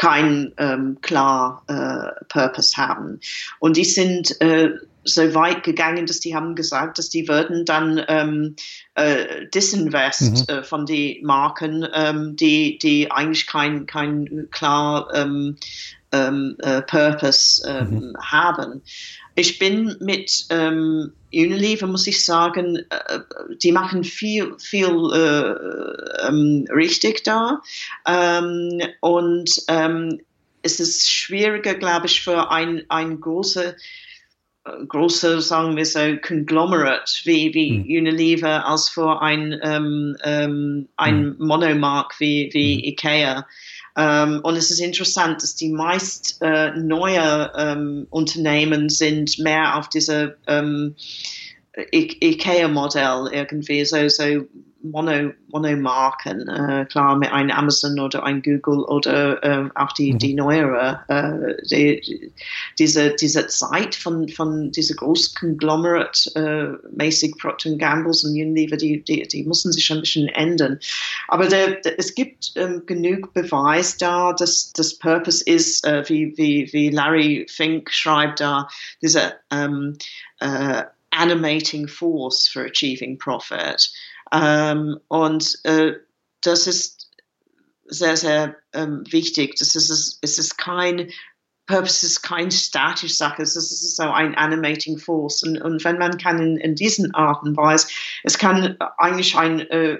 [0.00, 3.20] kein ähm, klar äh, Purpose haben.
[3.58, 4.70] Und die sind äh,
[5.04, 8.56] so weit gegangen, dass die haben gesagt, dass die würden dann ähm,
[8.94, 10.54] äh, disinvest mhm.
[10.54, 15.56] äh, von den Marken, ähm, die, die eigentlich kein, kein klar ähm,
[16.12, 18.16] ähm, äh, Purpose ähm, mhm.
[18.20, 18.82] haben.
[19.36, 23.20] Ich bin mit ähm, Unilever, muss ich sagen, äh,
[23.62, 27.60] die machen viel, viel äh, ähm, richtig da.
[28.06, 30.20] Ähm, und ähm,
[30.62, 33.76] es ist schwieriger, glaube ich, für ein, ein große
[34.64, 37.84] äh, große, sagen wir so, Conglomerate wie, wie mhm.
[37.84, 41.46] Unilever als für ein, ähm, ähm, ein mhm.
[41.46, 42.84] Monomark wie, wie mhm.
[42.84, 43.46] IKEA.
[44.00, 49.90] Ähm, und es ist interessant, dass die meist äh, neue ähm, Unternehmen sind mehr auf
[49.90, 50.96] diese ähm,
[51.92, 54.46] IKEA-Modell irgendwie, so, so
[54.82, 60.18] Mono, Monomarken, äh, klar mit einem Amazon oder ein Google oder äh, auch die, mhm.
[60.18, 62.32] die neuere, äh, die,
[62.78, 69.22] diese, diese Zeit von, von dieser Großkonglomerat äh, mäßig Procter Gambles und Unilever, die, die,
[69.28, 70.78] die müssen sich ein bisschen ändern.
[71.28, 76.36] Aber der, der, es gibt ähm, genug Beweis da, dass das Purpose ist, äh, wie,
[76.36, 78.68] wie, wie Larry Fink schreibt da,
[79.02, 79.96] diese ähm,
[80.40, 83.88] äh, animating force for achieving profit.
[84.32, 85.94] Ähm, und äh,
[86.42, 87.10] das ist
[87.86, 89.56] sehr, sehr ähm, wichtig.
[89.56, 91.10] Das ist, es ist kein
[91.70, 95.44] Purpose ist kein statische Sache, es ist so ein animating force.
[95.44, 97.88] Und, und wenn man kann in, in diesen Arten weiß,
[98.24, 99.98] es kann eigentlich ein, äh,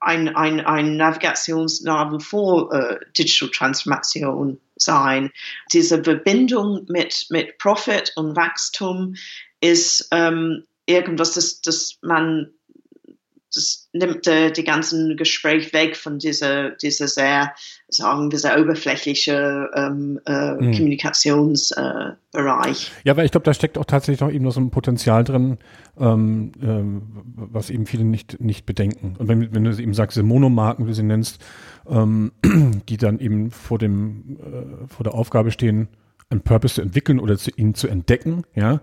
[0.00, 5.32] ein, ein, ein Navigationsnavel vor äh, Digital Transformation sein.
[5.72, 9.16] Diese Verbindung mit, mit Profit und Wachstum
[9.60, 12.52] ist ähm, irgendwas, das, das man
[13.54, 17.52] das nimmt äh, die ganzen Gespräch weg von dieser, dieser sehr,
[17.88, 20.72] sagen wir, sehr oberflächliche ähm, äh, mhm.
[20.72, 22.04] Kommunikationsbereich.
[22.34, 25.24] Äh, ja, weil ich glaube, da steckt auch tatsächlich noch eben noch so ein Potenzial
[25.24, 25.58] drin,
[25.98, 27.02] ähm, ähm,
[27.36, 29.16] was eben viele nicht, nicht bedenken.
[29.18, 31.42] Und wenn, wenn du eben sagst, diese Monomarken, wie du sie nennst,
[31.88, 32.32] ähm,
[32.88, 35.88] die dann eben vor dem, äh, vor der Aufgabe stehen,
[36.30, 38.80] einen Purpose zu entwickeln oder zu, ihn zu entdecken, ja,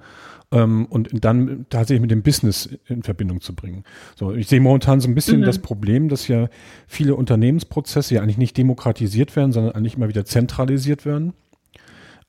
[0.52, 3.84] ähm, und dann tatsächlich mit dem Business in Verbindung zu bringen.
[4.16, 5.46] So, ich sehe momentan so ein bisschen mhm.
[5.46, 6.50] das Problem, dass ja
[6.88, 11.34] viele Unternehmensprozesse ja eigentlich nicht demokratisiert werden, sondern eigentlich immer wieder zentralisiert werden.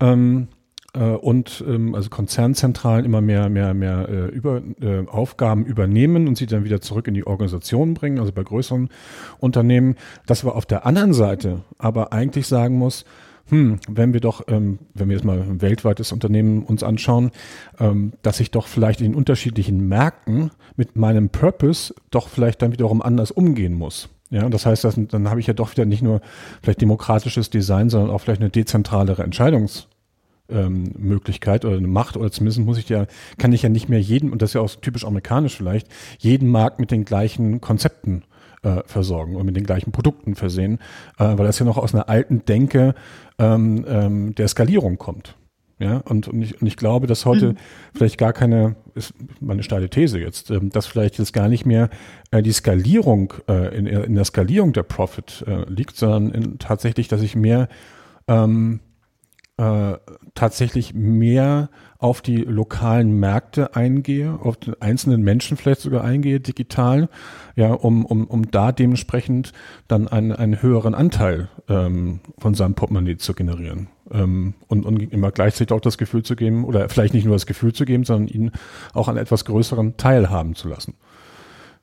[0.01, 0.49] Ähm,
[0.95, 6.37] äh, und ähm, also Konzernzentralen immer mehr, mehr, mehr äh, über, äh, Aufgaben übernehmen und
[6.37, 8.89] sie dann wieder zurück in die Organisation bringen, also bei größeren
[9.39, 9.97] Unternehmen.
[10.27, 13.05] Dass wir auf der anderen Seite aber eigentlich sagen muss,
[13.53, 17.33] hm, wenn wir doch, ähm, wenn wir jetzt mal ein weltweites Unternehmen uns anschauen,
[17.79, 23.03] ähm, dass ich doch vielleicht in unterschiedlichen Märkten mit meinem Purpose doch vielleicht dann wiederum
[23.03, 24.09] anders umgehen muss.
[24.31, 26.23] Ja, das heißt, dass, dann habe ich ja doch wieder nicht nur
[26.63, 29.85] vielleicht demokratisches Design, sondern auch vielleicht eine dezentralere Entscheidungs-
[30.49, 34.01] ähm, Möglichkeit oder eine Macht oder zumindest muss ich ja, kann ich ja nicht mehr
[34.01, 35.89] jeden, und das ist ja auch typisch amerikanisch vielleicht,
[36.19, 38.25] jeden Markt mit den gleichen Konzepten
[38.63, 40.79] äh, versorgen und mit den gleichen Produkten versehen,
[41.19, 42.95] äh, weil das ja noch aus einer alten Denke
[43.39, 45.37] ähm, ähm, der Skalierung kommt.
[45.79, 47.57] Ja, und, und, ich, und ich glaube, dass heute mhm.
[47.93, 51.91] vielleicht gar keine, ist meine steile These jetzt, ähm, dass vielleicht jetzt gar nicht mehr
[52.31, 57.09] äh, die Skalierung äh, in, in der Skalierung der Profit äh, liegt, sondern in, tatsächlich,
[57.09, 57.69] dass ich mehr
[58.29, 58.79] ähm,
[59.59, 59.99] äh,
[60.35, 67.09] tatsächlich mehr auf die lokalen Märkte eingehe, auf den einzelnen Menschen vielleicht sogar eingehe, digital,
[67.55, 69.53] ja, um, um, um da dementsprechend
[69.89, 73.89] dann einen, einen höheren Anteil ähm, von seinem Portemonnaie zu generieren.
[74.11, 77.47] Ähm, und, und immer gleichzeitig auch das Gefühl zu geben, oder vielleicht nicht nur das
[77.47, 78.51] Gefühl zu geben, sondern ihn
[78.95, 80.95] auch an etwas größeren Teil haben zu lassen.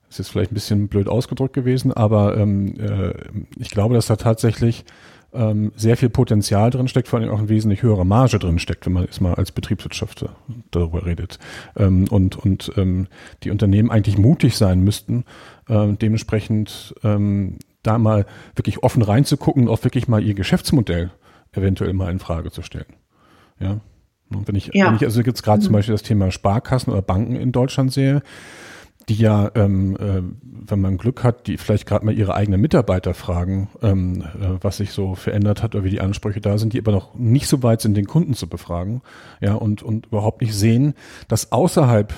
[0.07, 3.13] Das ist jetzt vielleicht ein bisschen blöd ausgedrückt gewesen, aber ähm, äh,
[3.57, 4.85] ich glaube, dass da tatsächlich
[5.33, 8.85] ähm, sehr viel Potenzial drin steckt, vor allem auch eine wesentlich höhere Marge drin steckt,
[8.85, 10.25] wenn man jetzt mal als Betriebswirtschaft
[10.71, 11.39] darüber redet.
[11.75, 13.07] Ähm, und und ähm,
[13.43, 15.25] die Unternehmen eigentlich mutig sein müssten,
[15.67, 18.25] äh, dementsprechend ähm, da mal
[18.55, 21.11] wirklich offen reinzugucken und auch wirklich mal ihr Geschäftsmodell
[21.51, 22.93] eventuell mal in Frage zu stellen.
[23.59, 23.79] Ja.
[24.29, 24.87] Wenn ich, ja.
[24.87, 25.63] wenn ich also jetzt gerade mhm.
[25.63, 28.21] zum Beispiel das Thema Sparkassen oder Banken in Deutschland sehe,
[29.09, 33.13] die ja, ähm, äh, wenn man Glück hat, die vielleicht gerade mal ihre eigenen Mitarbeiter
[33.13, 36.79] fragen, ähm, äh, was sich so verändert hat oder wie die Ansprüche da sind, die
[36.79, 39.01] aber noch nicht so weit sind, den Kunden zu befragen,
[39.41, 40.93] ja, und, und überhaupt nicht sehen,
[41.27, 42.13] dass außerhalb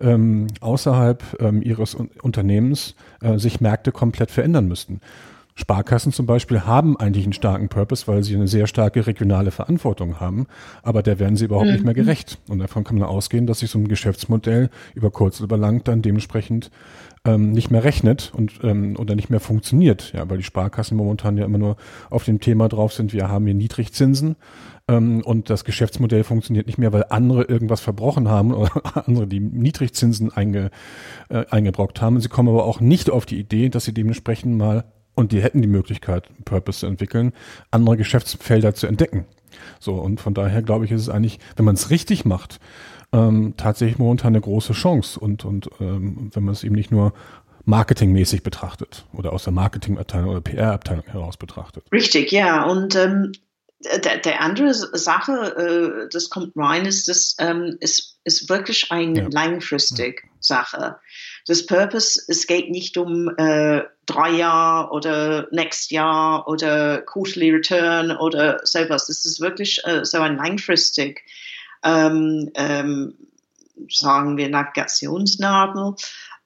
[0.00, 5.00] ähm, außerhalb ähm, ihres Unternehmens äh, sich Märkte komplett verändern müssten.
[5.54, 10.18] Sparkassen zum Beispiel haben eigentlich einen starken Purpose, weil sie eine sehr starke regionale Verantwortung
[10.18, 10.46] haben,
[10.82, 11.72] aber der werden sie überhaupt mhm.
[11.72, 11.98] nicht mehr mhm.
[11.98, 12.38] gerecht.
[12.48, 16.00] Und davon kann man ausgehen, dass sich so ein Geschäftsmodell über kurz oder lang dann
[16.00, 16.70] dementsprechend
[17.24, 21.36] ähm, nicht mehr rechnet und ähm, oder nicht mehr funktioniert, ja, weil die Sparkassen momentan
[21.36, 21.76] ja immer nur
[22.10, 24.36] auf dem Thema drauf sind, wir haben hier Niedrigzinsen
[24.88, 28.70] ähm, und das Geschäftsmodell funktioniert nicht mehr, weil andere irgendwas verbrochen haben oder
[29.06, 30.70] andere die Niedrigzinsen einge,
[31.28, 32.20] äh, eingebrockt haben.
[32.20, 34.84] Sie kommen aber auch nicht auf die Idee, dass sie dementsprechend mal
[35.14, 37.32] und die hätten die Möglichkeit, Purpose zu entwickeln,
[37.70, 39.26] andere Geschäftsfelder zu entdecken.
[39.78, 42.60] So, und von daher glaube ich, ist es eigentlich, wenn man es richtig macht,
[43.12, 45.20] ähm, tatsächlich momentan eine große Chance.
[45.20, 47.12] Und, und ähm, wenn man es eben nicht nur
[47.64, 51.84] marketingmäßig betrachtet oder aus der Marketingabteilung oder PR-Abteilung heraus betrachtet.
[51.92, 52.64] Richtig, ja.
[52.64, 53.32] Und ähm,
[54.04, 59.22] der, der andere Sache, äh, das kommt rein, ist, das ähm, ist, ist wirklich eine
[59.22, 59.28] ja.
[59.30, 60.96] langfristige Sache.
[61.46, 68.12] Das Purpose, es geht nicht um äh, drei Jahre oder next Jahr oder quarterly return
[68.12, 69.06] oder sowas.
[69.06, 71.22] Das ist wirklich äh, so ein langfristig,
[71.84, 73.14] ähm, ähm,
[73.90, 75.94] sagen wir, Navigationsnadel.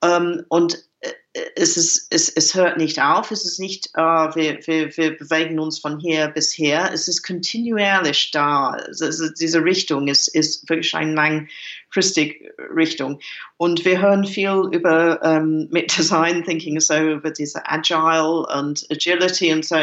[0.03, 1.12] Ähm, und äh,
[1.57, 5.59] es, ist, es, es hört nicht auf, es ist nicht, äh, wir, wir, wir bewegen
[5.59, 8.70] uns von hier bis her, es ist kontinuierlich da.
[8.70, 11.47] Also diese Richtung ist, ist wirklich eine
[11.97, 13.18] langfristige Richtung.
[13.57, 19.53] Und wir hören viel über ähm, mit Design Thinking, so über diese Agile und Agility
[19.53, 19.76] und so.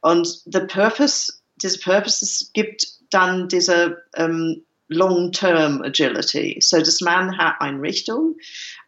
[0.00, 1.32] Und the Purpose,
[1.62, 6.58] diese Purpose gibt dann diese ähm, Long-Term Agility.
[6.60, 8.36] So, dass man hat eine Richtung,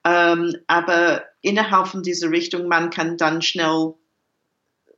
[0.05, 3.95] ähm, aber innerhalb von dieser Richtung, man kann dann schnell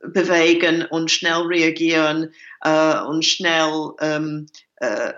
[0.01, 4.47] bewegen und schnell reagieren äh, und schnell, ähm,
[4.77, 5.13] äh,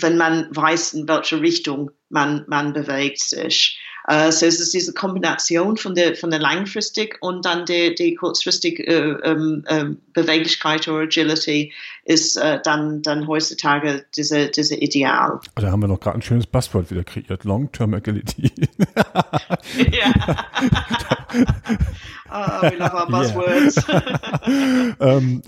[0.00, 3.80] wenn man weiß, in welche Richtung man, man bewegt sich.
[4.06, 8.14] Uh, so es ist diese Kombination von der, von der langfristig und dann die, die
[8.14, 11.72] kurzfristig äh, äh, Beweglichkeit oder Agility
[12.04, 15.40] ist äh, dann, dann heutzutage diese, diese Ideal.
[15.54, 17.44] Da haben wir noch gerade ein schönes Passwort wieder kreiert.
[17.44, 18.52] Long-Term Agility.
[19.90, 20.12] ja.
[22.30, 23.88] oh, we love our buzzwords.
[23.88, 24.96] Yeah.
[25.16, 25.42] ähm,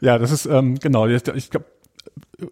[0.00, 1.06] ja, das ist ähm, genau.
[1.06, 1.66] Ich glaube,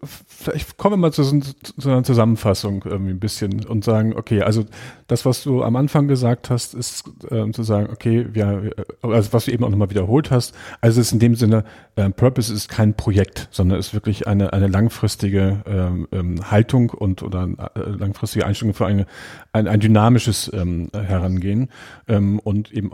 [0.03, 4.65] vielleicht kommen wir mal zu, zu, einer Zusammenfassung irgendwie ein bisschen und sagen, okay, also
[5.07, 8.71] das, was du am Anfang gesagt hast, ist äh, zu sagen, okay, wir,
[9.01, 11.63] also was du eben auch nochmal wiederholt hast, also es ist in dem Sinne,
[11.95, 17.23] äh, Purpose ist kein Projekt, sondern ist wirklich eine, eine langfristige ähm, ähm, Haltung und
[17.23, 19.05] oder äh, langfristige Einstellung für eine,
[19.53, 21.69] ein, ein dynamisches ähm, Herangehen
[22.09, 22.91] ähm, und eben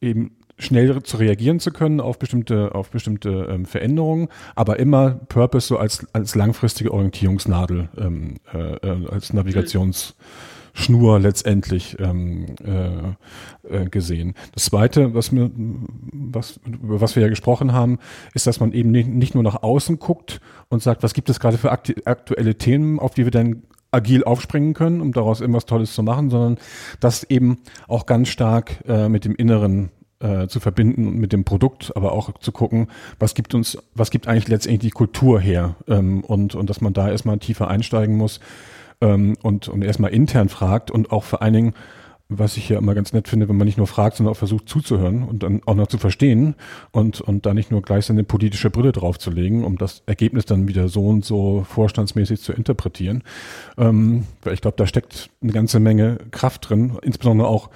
[0.00, 5.66] eben schnell zu reagieren zu können auf bestimmte, auf bestimmte ähm, Veränderungen, aber immer Purpose
[5.66, 10.14] so als, als langfristige Orientierungsnadel, ähm, äh, äh als Navigationsstütze
[10.76, 14.34] Schnur letztendlich ähm, äh, äh, gesehen.
[14.52, 17.98] Das Zweite, was mir, was, über was wir ja gesprochen haben,
[18.34, 21.40] ist, dass man eben nicht, nicht nur nach außen guckt und sagt, was gibt es
[21.40, 25.94] gerade für aktuelle Themen, auf die wir dann agil aufspringen können, um daraus irgendwas Tolles
[25.94, 26.58] zu machen, sondern
[27.00, 29.90] das eben auch ganz stark äh, mit dem Inneren
[30.20, 32.88] äh, zu verbinden mit dem Produkt, aber auch zu gucken,
[33.18, 36.92] was gibt uns, was gibt eigentlich letztendlich die Kultur her ähm, und, und dass man
[36.92, 38.40] da erstmal tiefer einsteigen muss
[39.00, 41.74] ähm, und, und erstmal intern fragt und auch vor allen Dingen,
[42.28, 44.68] was ich ja immer ganz nett finde, wenn man nicht nur fragt, sondern auch versucht
[44.68, 46.56] zuzuhören und dann auch noch zu verstehen
[46.90, 50.88] und, und da nicht nur gleich seine politische Brille draufzulegen, um das Ergebnis dann wieder
[50.88, 53.22] so und so vorstandsmäßig zu interpretieren.
[53.78, 57.70] Ähm, weil ich glaube, da steckt eine ganze Menge Kraft drin, insbesondere auch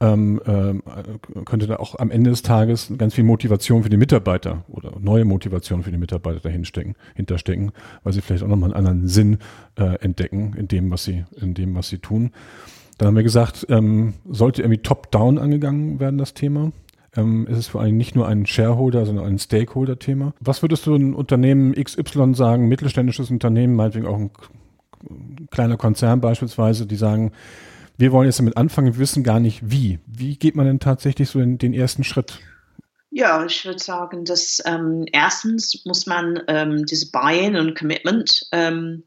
[0.00, 4.64] ähm, äh, könnte da auch am Ende des Tages ganz viel Motivation für die Mitarbeiter
[4.68, 7.72] oder neue Motivation für die Mitarbeiter dahinstecken, hinterstecken,
[8.02, 9.38] weil sie vielleicht auch nochmal einen anderen Sinn
[9.78, 12.32] äh, entdecken in dem, was sie, in dem, was sie tun.
[12.98, 16.72] Dann haben wir gesagt, ähm, sollte irgendwie top-down angegangen werden, das Thema.
[17.16, 20.34] Ähm, ist es vor allem nicht nur ein Shareholder, sondern ein Stakeholder-Thema.
[20.40, 24.30] Was würdest du ein Unternehmen XY sagen, mittelständisches Unternehmen, meinetwegen auch ein
[25.50, 27.32] kleiner Konzern beispielsweise, die sagen,
[27.96, 29.98] wir wollen jetzt damit anfangen, wir wissen gar nicht wie.
[30.06, 32.40] Wie geht man denn tatsächlich so in den ersten Schritt?
[33.10, 39.04] Ja, ich würde sagen, dass ähm, erstens muss man ähm, diese Buy-in und Commitment ähm,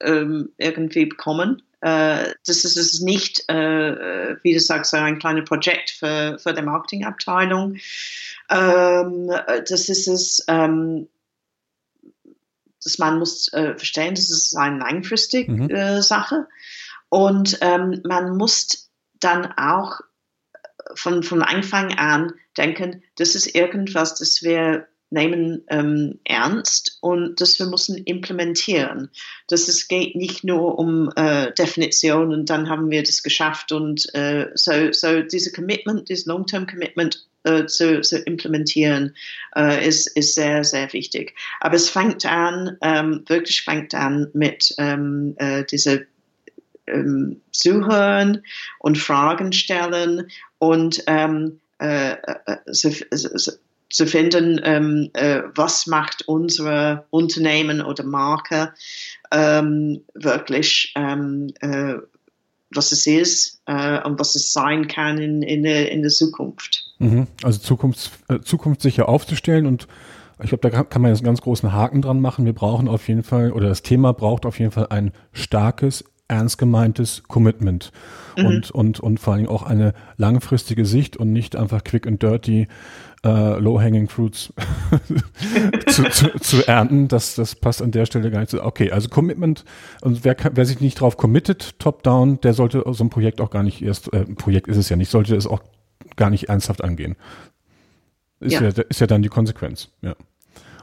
[0.00, 1.62] ähm irgendwie bekommen.
[1.80, 6.62] Äh, das ist es nicht, äh, wie du sagst, ein kleines Projekt für, für die
[6.62, 7.76] Marketingabteilung.
[8.50, 9.30] Ähm,
[9.68, 11.08] das ist es, ähm,
[12.82, 15.70] dass man muss äh, verstehen, das ist eine langfristige mhm.
[15.70, 16.48] Äh, Sache.
[17.08, 18.90] Und ähm, man muss
[19.20, 20.00] dann auch
[20.94, 27.58] von, von Anfang an denken, das ist irgendwas, das wir nehmen ähm, ernst und das
[27.58, 29.10] wir müssen implementieren.
[29.48, 34.12] Dass es geht nicht nur um äh, Definition und dann haben wir das geschafft und
[34.14, 39.16] äh, so, so diese Commitment, dieses Long-Term Commitment äh, zu, zu implementieren,
[39.56, 41.34] äh, ist, ist sehr, sehr wichtig.
[41.60, 46.00] Aber es fängt an, ähm, wirklich fängt an mit ähm, äh, dieser
[46.92, 48.42] ähm, zuhören
[48.78, 50.28] und Fragen stellen
[50.58, 52.90] und ähm, äh, äh zu,
[53.90, 58.72] zu, finden, ähm, äh, was macht unsere Unternehmen oder Marke
[59.30, 61.94] ähm, wirklich, ähm, äh,
[62.70, 66.84] was es ist äh, und was es sein kann in, in, der, in der Zukunft.
[66.98, 67.26] Mhm.
[67.42, 69.88] Also Zukunfts, äh, zukunftssicher aufzustellen und
[70.40, 72.44] ich glaube, da kann man jetzt einen ganz großen Haken dran machen.
[72.44, 76.58] Wir brauchen auf jeden Fall, oder das Thema braucht auf jeden Fall ein starkes, ernst
[76.58, 77.90] gemeintes Commitment
[78.36, 78.46] mhm.
[78.46, 82.68] und, und, und vor allem auch eine langfristige Sicht und nicht einfach quick and dirty
[83.24, 84.52] äh, low-hanging fruits
[85.86, 87.08] zu, zu, zu, ernten.
[87.08, 88.62] Das, das passt an der Stelle gar nicht zu.
[88.62, 89.64] Okay, also Commitment
[90.02, 93.62] und wer, wer sich nicht drauf committet, top-down, der sollte so ein Projekt auch gar
[93.62, 95.60] nicht erst, äh, ein Projekt ist es ja nicht, sollte es auch
[96.16, 97.16] gar nicht ernsthaft angehen.
[98.40, 100.14] Ist ja, ja ist ja dann die Konsequenz, ja.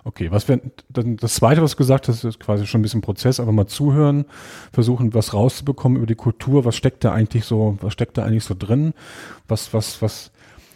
[0.07, 3.39] Okay, was wir, das zweite, was du gesagt hast, ist quasi schon ein bisschen Prozess,
[3.39, 4.25] aber mal zuhören,
[4.71, 8.43] versuchen, was rauszubekommen über die Kultur, was steckt da eigentlich so, was steckt da eigentlich
[8.43, 8.93] so drin,
[9.47, 10.31] was, was, was,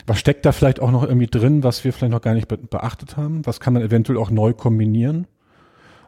[0.08, 2.58] was steckt da vielleicht auch noch irgendwie drin, was wir vielleicht noch gar nicht be
[2.58, 5.28] beachtet haben, was kann man eventuell auch neu kombinieren.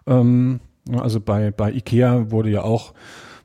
[0.07, 0.59] Ähm,
[0.91, 2.95] also bei, bei IKEA wurde ja auch,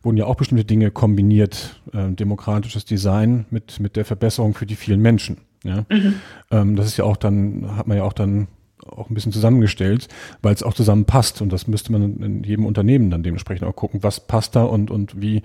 [0.01, 4.77] wurden ja auch bestimmte Dinge kombiniert, äh, demokratisches Design mit, mit der Verbesserung für die
[4.77, 5.37] vielen Menschen.
[5.65, 5.85] Ja?
[5.91, 6.15] Mhm.
[6.51, 8.49] Ähm, das ist ja auch dann, hat man ja auch dann
[8.91, 10.09] auch ein bisschen zusammengestellt,
[10.43, 11.43] weil es auch zusammenpasst.
[11.43, 14.91] Und das müsste man in jedem Unternehmen dann dementsprechend auch gucken, was passt da und,
[14.91, 15.43] und wie,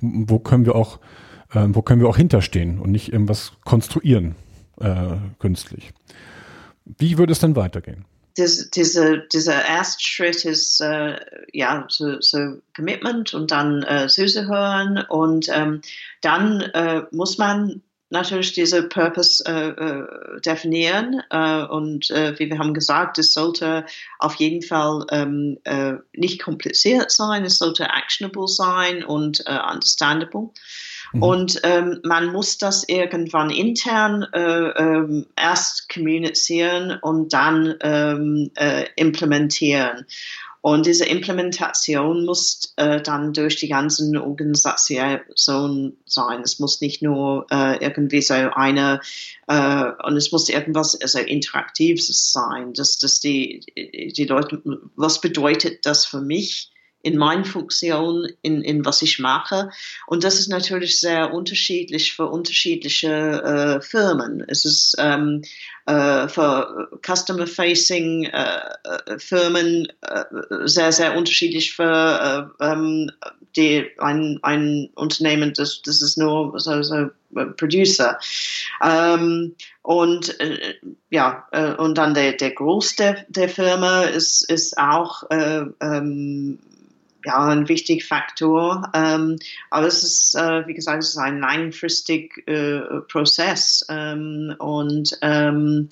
[0.00, 0.98] wo können wir auch,
[1.52, 4.34] äh, wo können wir auch hinterstehen und nicht irgendwas konstruieren
[4.80, 5.92] äh, künstlich.
[6.84, 8.04] Wie würde es dann weitergehen?
[8.36, 11.16] Das, diese, dieser erste Schritt ist äh,
[11.52, 15.82] ja so, so, Commitment und dann äh, Süße hören und ähm,
[16.22, 17.82] dann äh, muss man
[18.12, 23.84] natürlich diese Purpose äh, äh, definieren äh, und äh, wie wir haben gesagt, es sollte
[24.18, 30.50] auf jeden Fall ähm, äh, nicht kompliziert sein, es sollte actionable sein und äh, understandable.
[31.12, 31.22] Mhm.
[31.22, 38.50] Und ähm, man muss das irgendwann intern ähm, erst kommunizieren und dann ähm,
[38.96, 40.06] implementieren.
[40.62, 46.40] Und diese Implementation muss äh, dann durch die ganzen Organisationen sein.
[46.44, 49.00] Es muss nicht nur äh, irgendwie so eine,
[49.48, 53.60] äh, und es muss irgendwas also Interaktives sein, dass, dass die,
[54.16, 54.62] die Leute,
[54.94, 56.71] was bedeutet das für mich?
[57.02, 59.70] In meiner Funktion, in, in was ich mache.
[60.06, 64.44] Und das ist natürlich sehr unterschiedlich für unterschiedliche äh, Firmen.
[64.46, 65.42] Es ist ähm,
[65.86, 70.24] äh, für Customer-Facing äh Firmen äh,
[70.64, 73.10] sehr, sehr unterschiedlich für äh, ähm,
[73.56, 78.18] die, ein, ein Unternehmen, das, das ist nur so, so äh, Producer.
[78.82, 80.74] Ähm, und äh,
[81.10, 86.58] ja, äh, und dann der, der Groß der, der Firma ist, ist auch äh, ähm,
[87.24, 88.90] ja, ein wichtiger Faktor.
[88.94, 89.38] Ähm,
[89.70, 93.84] aber es ist, äh, wie gesagt, es ist ein langfristig äh, Prozess.
[93.88, 95.88] Ähm, und ähm,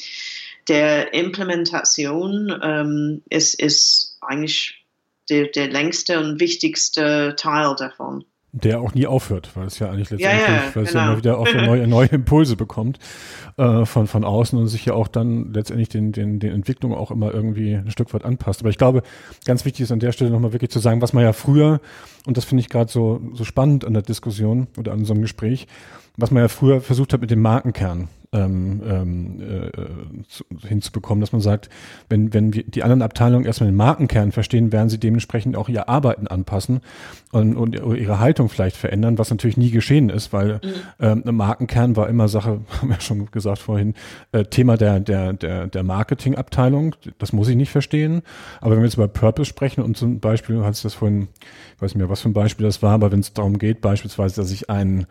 [0.69, 4.85] der Implementation ähm, ist, ist eigentlich
[5.29, 8.25] der, der längste und wichtigste Teil davon.
[8.53, 11.03] Der auch nie aufhört, weil es ja eigentlich letztendlich, ja, ja, weil es genau.
[11.03, 12.99] ja immer wieder auch neue, neue Impulse bekommt
[13.57, 17.13] äh, von, von außen und sich ja auch dann letztendlich den, den, den Entwicklungen auch
[17.13, 18.61] immer irgendwie ein Stück weit anpasst.
[18.61, 19.03] Aber ich glaube,
[19.45, 21.81] ganz wichtig ist an der Stelle nochmal wirklich zu sagen, was man ja früher,
[22.27, 25.23] und das finde ich gerade so, so spannend an der Diskussion oder an so einem
[25.23, 25.69] Gespräch,
[26.17, 31.33] was man ja früher versucht hat mit dem Markenkern ähm, ähm, äh, zu, hinzubekommen, dass
[31.33, 31.69] man sagt,
[32.09, 35.89] wenn, wenn wir die anderen Abteilungen erstmal den Markenkern verstehen, werden sie dementsprechend auch ihr
[35.89, 36.81] Arbeiten anpassen
[37.33, 40.61] und, und ihre Haltung vielleicht verändern, was natürlich nie geschehen ist, weil
[41.01, 41.23] mhm.
[41.27, 43.95] ähm, Markenkern war immer Sache, haben wir schon gesagt vorhin,
[44.31, 48.23] äh, Thema der, der, der, der Marketingabteilung, das muss ich nicht verstehen.
[48.61, 51.29] Aber wenn wir jetzt über Purpose sprechen und zum Beispiel, du hast das vorhin,
[51.75, 53.81] ich weiß nicht mehr, was für ein Beispiel das war, aber wenn es darum geht,
[53.81, 55.07] beispielsweise, dass ich einen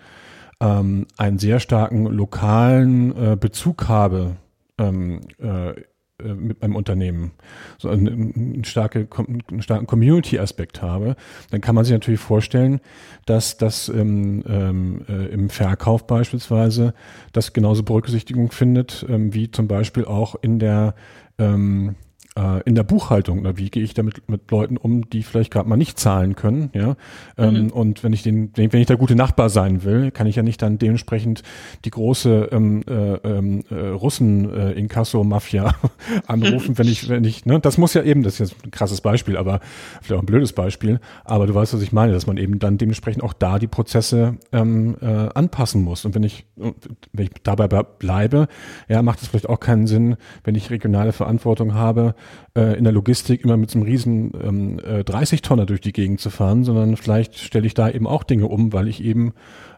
[0.59, 4.37] ähm, einen sehr starken lokalen äh, Bezug habe
[4.77, 5.75] ähm, äh, äh
[6.21, 7.31] mit meinem Unternehmen,
[7.77, 11.15] so einen, starke, einen starken Community-Aspekt habe,
[11.49, 12.81] dann kann man sich natürlich vorstellen,
[13.25, 16.93] dass das ähm, ähm, äh, im Verkauf beispielsweise
[17.31, 20.93] das genauso Berücksichtigung findet, ähm, wie zum Beispiel auch in der
[21.37, 21.95] ähm,
[22.39, 25.67] äh, in der Buchhaltung, na, wie gehe ich damit mit Leuten um, die vielleicht gerade
[25.67, 26.95] mal nicht zahlen können, ja.
[27.37, 27.69] Ähm, mhm.
[27.71, 30.61] Und wenn ich den, wenn ich der gute Nachbar sein will, kann ich ja nicht
[30.61, 31.43] dann dementsprechend
[31.85, 35.75] die große ähm, äh, ähm, äh, Russen äh, Inkasso-Mafia
[36.27, 39.01] anrufen, wenn ich, wenn ich, ne, das muss ja eben, das ist jetzt ein krasses
[39.01, 39.59] Beispiel, aber
[40.01, 42.77] vielleicht auch ein blödes Beispiel, aber du weißt, was ich meine, dass man eben dann
[42.77, 46.05] dementsprechend auch da die Prozesse ähm, äh, anpassen muss.
[46.05, 48.47] Und wenn ich, wenn ich dabei bleibe,
[48.87, 52.15] ja, macht es vielleicht auch keinen Sinn, wenn ich regionale Verantwortung habe,
[52.55, 56.19] äh, in der Logistik immer mit so einem riesen ähm, äh, 30-Tonner durch die Gegend
[56.19, 59.33] zu fahren, sondern vielleicht stelle ich da eben auch Dinge um, weil ich eben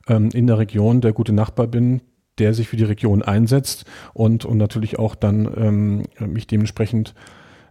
[0.07, 2.01] ähm, in der Region der gute Nachbar bin,
[2.37, 7.13] der sich für die Region einsetzt und, und natürlich auch dann ähm, mich dementsprechend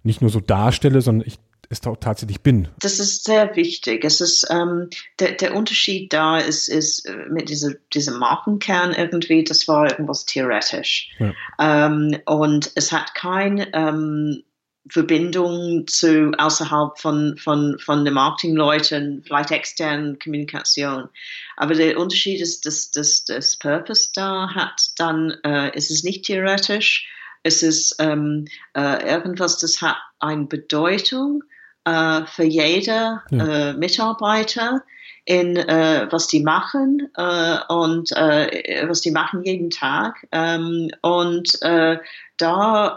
[0.03, 1.39] nicht nur so darstelle, sondern ich
[1.70, 2.68] es auch tatsächlich bin.
[2.81, 4.05] Das ist sehr wichtig.
[4.05, 9.45] Es ist ähm, der, der Unterschied da ist, ist äh, mit dieser, diesem Markenkern irgendwie,
[9.45, 11.11] das war irgendwas theoretisch.
[11.20, 11.33] Ja.
[11.61, 14.43] Ähm, und es hat kein ähm,
[14.91, 21.09] Verbindung zu außerhalb von, von, von den Marketingleuten, vielleicht externen Kommunikation.
[21.57, 26.24] Aber der Unterschied ist, dass, dass das Purpose da hat, dann äh, ist es nicht
[26.24, 27.09] theoretisch.
[27.43, 31.45] Es ist ähm, äh, irgendwas, das hat eine Bedeutung
[31.91, 33.70] äh, für jede ja.
[33.70, 34.82] Äh, Mitarbeiter
[35.24, 40.16] in äh, was die machen äh, und äh, was die machen jeden Tag.
[40.32, 42.97] Ähm, und da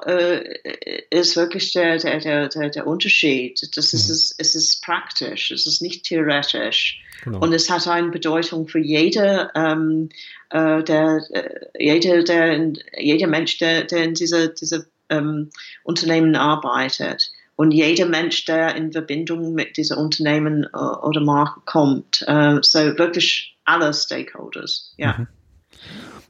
[1.09, 3.59] ist wirklich der, der, der, der Unterschied.
[3.75, 7.03] Das ist, es, es ist praktisch, es ist nicht theoretisch.
[7.23, 7.39] Genau.
[7.39, 10.09] Und es hat eine Bedeutung für jede, ähm,
[10.49, 15.49] äh, der, äh, jede, der, jeder Mensch, der, der in dieser diese, ähm,
[15.83, 17.31] Unternehmen arbeitet
[17.63, 22.21] und jeder Mensch, der in Verbindung mit diesem Unternehmen äh, oder Marke kommt.
[22.27, 25.15] Äh, so wirklich alle Stakeholders, ja.
[25.17, 25.27] Mhm.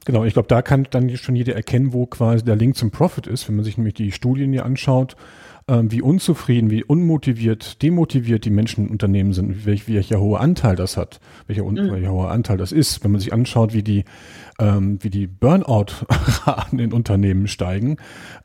[0.04, 3.26] Genau, ich glaube, da kann dann schon jeder erkennen, wo quasi der Link zum Profit
[3.26, 5.16] ist, wenn man sich nämlich die Studien hier anschaut,
[5.66, 10.76] ähm, wie unzufrieden, wie unmotiviert, demotiviert die Menschen in Unternehmen sind, welch, welcher hohe Anteil
[10.76, 11.18] das hat,
[11.48, 11.90] welcher, mhm.
[11.90, 13.02] welcher hohe Anteil das ist.
[13.02, 14.04] Wenn man sich anschaut, wie die,
[14.60, 17.96] ähm, wie die Burnout-Raten in Unternehmen steigen,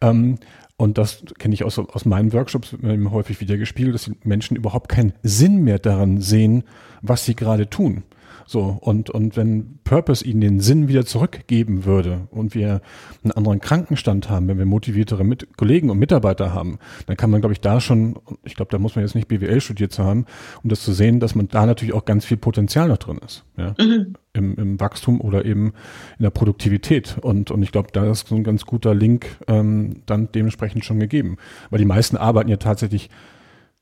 [0.02, 0.40] ähm,
[0.80, 2.74] und das kenne ich aus, aus meinen Workshops
[3.12, 6.64] häufig wieder gespiegelt, dass die Menschen überhaupt keinen Sinn mehr daran sehen,
[7.02, 8.04] was sie gerade tun.
[8.48, 12.82] So, und, und wenn Purpose ihnen den Sinn wieder zurückgeben würde und wir
[13.24, 17.42] einen anderen Krankenstand haben, wenn wir motiviertere Mit Kollegen und Mitarbeiter haben, dann kann man,
[17.42, 18.16] glaube ich, da schon,
[18.46, 20.28] ich glaube, da muss man jetzt nicht BWL studiert zu haben,
[20.64, 23.44] um das zu sehen, dass man da natürlich auch ganz viel Potenzial noch drin ist.
[23.58, 23.76] Ja?
[23.78, 24.16] Mhm.
[24.34, 25.74] Im, Im Wachstum oder eben
[26.18, 27.18] in der Produktivität.
[27.22, 31.00] Und, und ich glaube, da ist so ein ganz guter Link ähm, dann dementsprechend schon
[31.00, 31.38] gegeben.
[31.70, 33.10] Weil die meisten arbeiten ja tatsächlich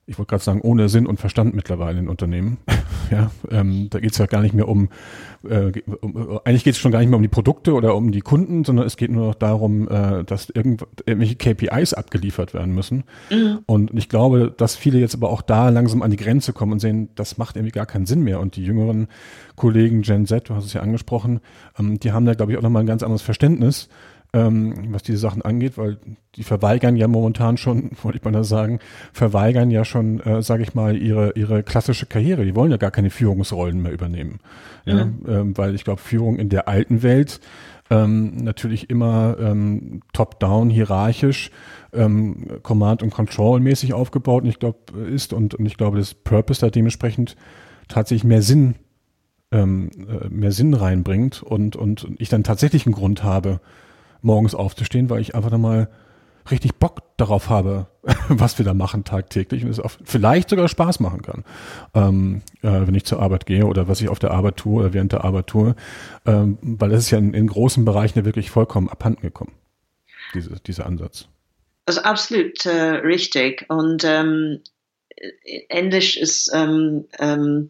[0.09, 2.59] ich wollte gerade sagen, ohne Sinn und Verstand mittlerweile in Unternehmen.
[3.11, 4.87] ja, ähm, da geht es ja gar nicht mehr um,
[5.47, 8.21] äh, um eigentlich geht es schon gar nicht mehr um die Produkte oder um die
[8.21, 13.03] Kunden, sondern es geht nur noch darum, äh, dass irgendw irgendwelche KPIs abgeliefert werden müssen.
[13.29, 13.59] Mhm.
[13.65, 16.79] Und ich glaube, dass viele jetzt aber auch da langsam an die Grenze kommen und
[16.79, 18.39] sehen, das macht irgendwie gar keinen Sinn mehr.
[18.39, 19.07] Und die jüngeren
[19.57, 21.41] Kollegen Gen Z, du hast es ja angesprochen,
[21.77, 23.89] ähm, die haben da, glaube ich, auch nochmal ein ganz anderes Verständnis
[24.33, 25.97] ähm, was diese Sachen angeht, weil
[26.35, 28.79] die verweigern ja momentan schon, wollte ich mal sagen,
[29.13, 32.45] verweigern ja schon, äh, sage ich mal, ihre ihre klassische Karriere.
[32.45, 34.39] Die wollen ja gar keine Führungsrollen mehr übernehmen,
[34.85, 35.23] ja, mhm.
[35.27, 37.39] ähm, weil ich glaube, Führung in der alten Welt
[37.89, 41.51] ähm, natürlich immer ähm, top-down, hierarchisch,
[41.93, 44.79] ähm, Command- und Control-mäßig aufgebaut und ich glaube,
[45.09, 47.37] ist und, und ich glaube, das Purpose da dementsprechend
[47.87, 48.75] tatsächlich mehr Sinn
[49.51, 53.61] ähm, äh, mehr Sinn reinbringt und, und ich dann tatsächlich einen Grund habe,
[54.27, 55.89] morgens aufzustehen, weil ich einfach dann mal
[56.51, 57.87] richtig Bock darauf habe,
[58.29, 61.43] was wir da machen tagtäglich und es auch vielleicht sogar Spaß machen kann,
[61.95, 64.93] ähm, äh, wenn ich zur Arbeit gehe oder was ich auf der Arbeit tue oder
[64.93, 65.75] während der Arbeit tue,
[66.25, 69.53] ähm, weil das ist ja in, in großen Bereichen ja wirklich vollkommen abhanden gekommen,
[70.33, 71.27] diese, dieser Ansatz.
[71.85, 73.65] Also absolut äh, richtig.
[73.69, 74.59] Und ähm,
[75.69, 77.69] ähnlich ist ähm, ähm,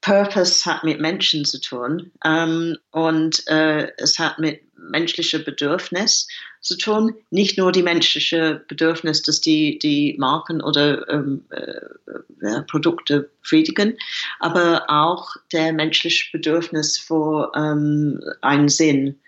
[0.00, 2.10] Purpose hat mit Menschen zu tun.
[2.24, 6.28] Ähm, und äh, es hat mit menschlicher Bedürfnis
[6.60, 7.14] zu tun.
[7.30, 13.96] Nicht nur die menschliche Bedürfnis, dass die, die Marken oder ähm, äh, Produkte befriedigen,
[14.40, 19.18] aber auch der menschliche Bedürfnis für ähm, einen Sinn.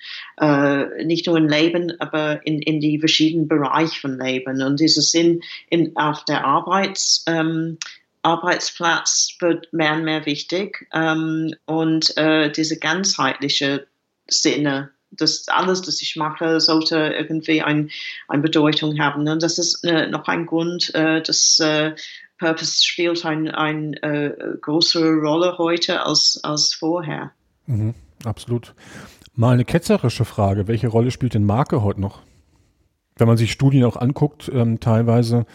[0.40, 4.62] Äh, nicht nur im Leben, aber in, in die verschiedenen Bereiche von Leben.
[4.62, 7.78] Und dieser Sinn in, auf der Arbeits, ähm,
[8.22, 13.86] Arbeitsplatz wird mehr und mehr wichtig ähm, und äh, diese ganzheitliche
[14.26, 17.90] Sinne, das alles, was ich mache, sollte irgendwie ein,
[18.28, 19.28] eine Bedeutung haben.
[19.28, 21.92] Und das ist äh, noch ein Grund, äh, dass äh,
[22.38, 27.32] Purpose spielt eine ein, äh, größere Rolle heute als, als vorher.
[27.66, 28.74] Mhm, absolut.
[29.34, 30.68] Mal eine ketzerische Frage.
[30.68, 32.22] Welche Rolle spielt denn Marke heute noch?
[33.16, 35.46] Wenn man sich Studien auch anguckt, ähm, teilweise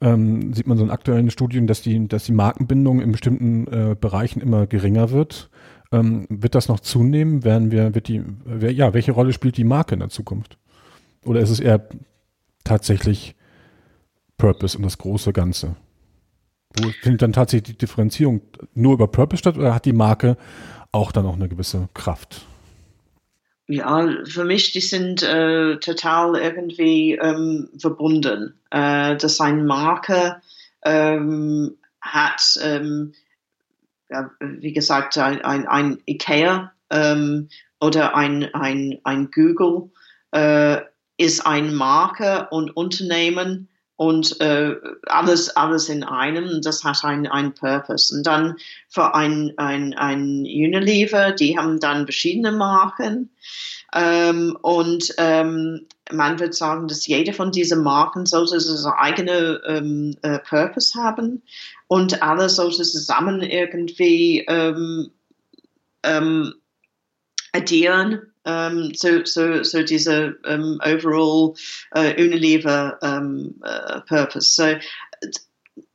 [0.00, 3.96] ähm, sieht man so in aktuellen Studien, dass die, dass die Markenbindung in bestimmten äh,
[3.98, 5.50] Bereichen immer geringer wird.
[5.94, 7.44] Ähm, wird das noch zunehmen?
[7.44, 10.58] Werden wir, wird die, wer, ja, welche Rolle spielt die Marke in der Zukunft?
[11.24, 11.88] Oder ist es eher
[12.64, 13.34] tatsächlich
[14.36, 15.76] Purpose und das große Ganze?
[16.76, 18.40] Wo findet dann tatsächlich die Differenzierung
[18.74, 20.36] nur über Purpose statt oder hat die Marke
[20.90, 22.46] auch dann noch eine gewisse Kraft?
[23.66, 28.54] ja, für mich, die sind äh, total irgendwie ähm, verbunden.
[28.70, 30.36] Äh, dass ein Marke
[30.84, 33.14] ähm, hat, ähm,
[34.10, 37.48] ja, wie gesagt, ein, ein, IKEA ähm,
[37.80, 39.90] oder ein, ein, ein Google
[40.32, 40.80] äh,
[41.16, 44.74] ist ein Marke und Unternehmen und äh,
[45.06, 46.60] alles, alles in einem.
[46.62, 48.14] Das hat ein, ein Purpose.
[48.14, 48.56] Und dann
[48.88, 53.30] für ein, ein, ein Unilever, die haben dann verschiedene Marken.
[53.94, 60.16] Ähm, und ähm, man wird sagen, dass jede von diesen Marken sollte seine eigene ähm,
[60.22, 61.42] äh, Purpose haben
[61.94, 65.12] und alle sollte zusammen irgendwie ähm,
[66.02, 66.54] ähm,
[67.52, 71.54] addieren um, so, so, so diese um, overall
[71.96, 74.54] uh, Unilever uh, Purpose.
[74.56, 74.74] So,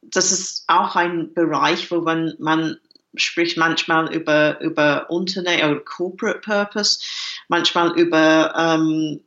[0.02, 2.78] das ist auch ein Bereich, wo man, man
[3.16, 7.02] spricht manchmal über, über Unternehmen oder Corporate Purpose,
[7.50, 9.20] manchmal über um,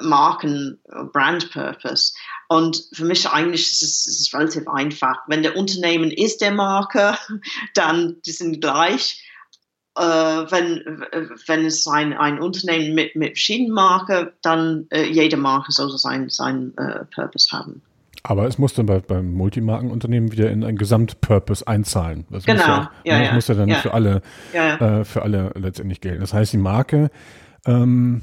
[0.00, 0.80] Marken,
[1.12, 2.12] Brand Purpose.
[2.48, 5.18] Und für mich eigentlich ist es, ist es relativ einfach.
[5.26, 7.16] Wenn der Unternehmen ist der Marke,
[7.74, 9.22] dann die sind gleich
[9.98, 11.04] äh, wenn,
[11.46, 16.28] wenn es ein, ein Unternehmen mit, mit verschiedenen Marken, dann äh, jede Marke sollte seinen
[16.28, 17.82] sein, äh, Purpose haben.
[18.22, 22.26] Aber es muss dann bei, beim Multimarkenunternehmen wieder in ein Gesamtpurpose einzahlen.
[22.30, 23.32] Das genau, muss ja, ja, ne, ja.
[23.32, 23.76] muss ja dann ja.
[23.76, 24.22] für alle,
[24.52, 26.20] ja, äh, für alle letztendlich gelten.
[26.20, 27.10] Das heißt, die Marke
[27.66, 28.22] ähm,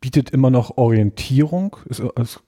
[0.00, 2.42] bietet immer noch Orientierung, ist, ist,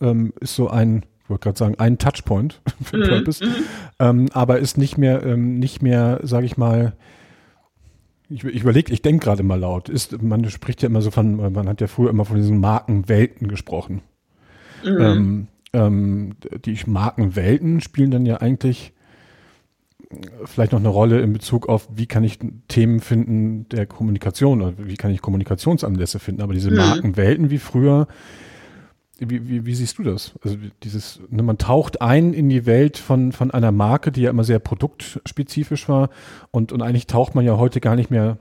[0.00, 3.54] ähm, ist so ein, ich wollte gerade sagen, ein Touchpoint für Mhm, Purpose, mhm.
[3.98, 6.94] ähm, aber ist nicht mehr, ähm, nicht mehr, sage ich mal,
[8.28, 9.88] ich, ich überlege, ich denke gerade mal laut.
[9.88, 13.48] Ist, man spricht ja immer so von, man hat ja früher immer von diesen Markenwelten
[13.48, 14.02] gesprochen.
[14.84, 15.00] Mhm.
[15.00, 18.92] Ähm, ähm, die Markenwelten spielen dann ja eigentlich
[20.44, 24.74] vielleicht noch eine Rolle in Bezug auf, wie kann ich Themen finden der Kommunikation oder
[24.78, 26.42] wie kann ich Kommunikationsanlässe finden.
[26.42, 26.76] Aber diese Mhm.
[26.78, 28.08] Markenwelten wie früher,
[29.20, 30.32] wie, wie, wie siehst du das?
[30.42, 34.30] Also dieses, ne, man taucht ein in die Welt von, von einer Marke, die ja
[34.30, 36.10] immer sehr produktspezifisch war
[36.50, 38.38] und, und eigentlich taucht man ja heute gar nicht mehr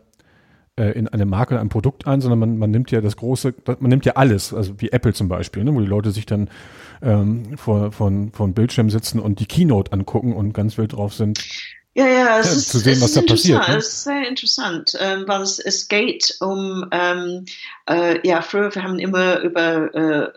[0.78, 3.54] äh, in eine Marke oder ein Produkt ein, sondern man, man nimmt ja das große,
[3.80, 6.50] man nimmt ja alles, also wie Apple zum Beispiel, ne, wo die Leute sich dann
[7.02, 11.44] ähm, vor, von, von Bildschirm sitzen und die Keynote angucken und ganz wild drauf sind.
[11.96, 13.78] Ja, ja, es Ja, ist, zu sehen, es was ist da passiert, ne?
[13.78, 17.46] Es ist sehr interessant, ähm, weil es, es geht um, ähm,
[17.90, 20.30] äh, ja, früher, wir haben immer über, äh,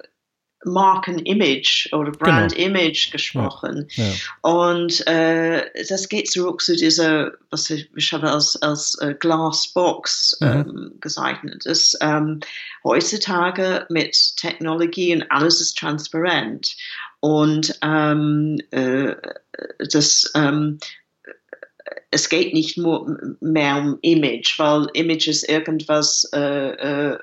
[0.65, 3.13] Markenimage oder Brand-Image genau.
[3.13, 3.89] gesprochen.
[3.91, 4.13] Ja, ja.
[4.43, 10.39] Und äh, das geht zurück zu dieser, was ich, ich habe als, als äh, Glassbox
[10.41, 10.47] mhm.
[10.47, 11.63] ähm, gezeichnet.
[11.65, 12.41] Das, ähm,
[12.85, 16.77] heutzutage mit Technologie und alles ist transparent.
[17.21, 19.15] Und ähm, äh,
[19.79, 20.79] das ähm,
[22.13, 27.19] es geht nicht mehr um Image, weil Image ist irgendwas äh, äh,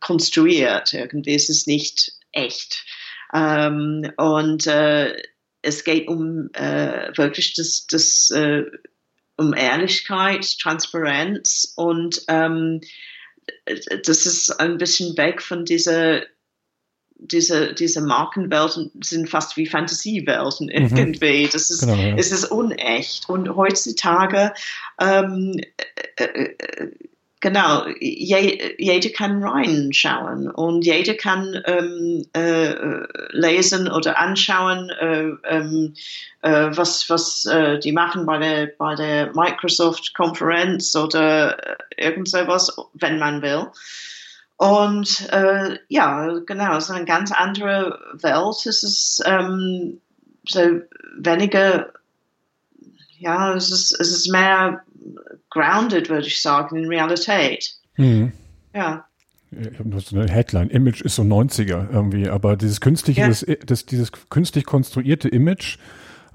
[0.00, 2.84] konstruiert, irgendwie ist es nicht echt.
[3.32, 5.16] Ähm, und äh,
[5.62, 8.64] es geht um äh, wirklich das, das äh,
[9.36, 12.80] um Ehrlichkeit, Transparenz und ähm,
[14.04, 16.22] das ist ein bisschen weg von dieser
[17.24, 20.72] diese, diese Markenwelten sind fast wie Fantasiewelten mhm.
[20.72, 21.48] irgendwie.
[21.52, 22.16] Das ist, genau, ja.
[22.16, 23.28] es ist unecht.
[23.28, 24.52] Und heutzutage,
[25.00, 25.60] ähm,
[26.16, 26.90] äh, äh,
[27.42, 32.72] genau, je, jeder kann reinschauen und jeder kann ähm, äh,
[33.30, 35.94] lesen oder anschauen, äh, ähm,
[36.40, 41.58] äh, was, was äh, die machen bei der, bei der Microsoft-Konferenz oder
[41.98, 43.66] irgend sowas, wenn man will.
[44.56, 48.66] Und äh, ja, genau, es ist eine ganz andere Welt.
[48.66, 50.00] Es ist ähm,
[50.46, 50.60] so
[51.18, 51.92] weniger,
[53.22, 54.82] ja, es ist, es ist mehr
[55.50, 57.74] grounded, würde ich sagen, in Realität.
[57.96, 58.32] Mhm.
[58.74, 59.04] Ja.
[59.50, 60.70] Ich habe nur so eine Headline.
[60.70, 63.28] Image ist so 90er irgendwie, aber dieses künstliche, ja.
[63.28, 65.76] das, das, dieses künstlich konstruierte Image,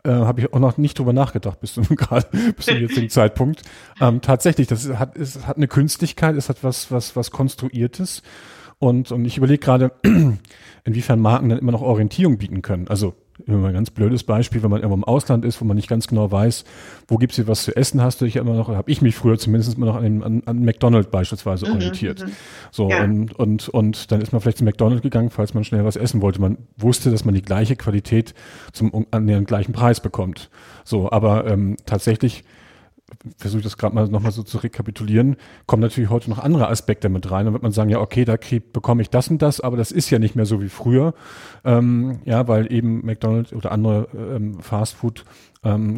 [0.04, 3.64] äh, habe ich auch noch nicht drüber nachgedacht bis zum gerade bis zum jetzigen Zeitpunkt.
[4.00, 8.22] Ähm, tatsächlich, das hat, es hat eine Künstlichkeit, es hat was was was konstruiertes
[8.78, 9.92] und und ich überlege gerade,
[10.84, 12.88] inwiefern Marken dann immer noch Orientierung bieten können.
[12.88, 13.16] Also
[13.46, 16.08] immer ein ganz blödes Beispiel, wenn man irgendwo im Ausland ist, wo man nicht ganz
[16.08, 16.64] genau weiß,
[17.08, 19.38] wo gibt's hier was zu essen, hast du dich immer noch, habe ich mich früher
[19.38, 22.26] zumindest immer noch an, an, an McDonald's beispielsweise mhm, orientiert.
[22.26, 22.32] Mhm.
[22.72, 23.04] So, ja.
[23.04, 26.22] und, und, und dann ist man vielleicht zu McDonald's gegangen, falls man schnell was essen
[26.22, 26.42] wollte.
[26.42, 28.34] Man wusste, dass man die gleiche Qualität
[28.74, 30.50] zum an den gleichen Preis bekommt.
[30.84, 32.44] So, aber ähm, tatsächlich
[33.38, 37.30] versuche das gerade mal nochmal so zu rekapitulieren, kommen natürlich heute noch andere Aspekte mit
[37.32, 37.46] rein.
[37.46, 39.92] Dann wird man sagen, ja, okay, da krieg, bekomme ich das und das, aber das
[39.92, 41.14] ist ja nicht mehr so wie früher.
[41.64, 45.24] Ähm, ja, weil eben McDonald's oder andere ähm, Fastfood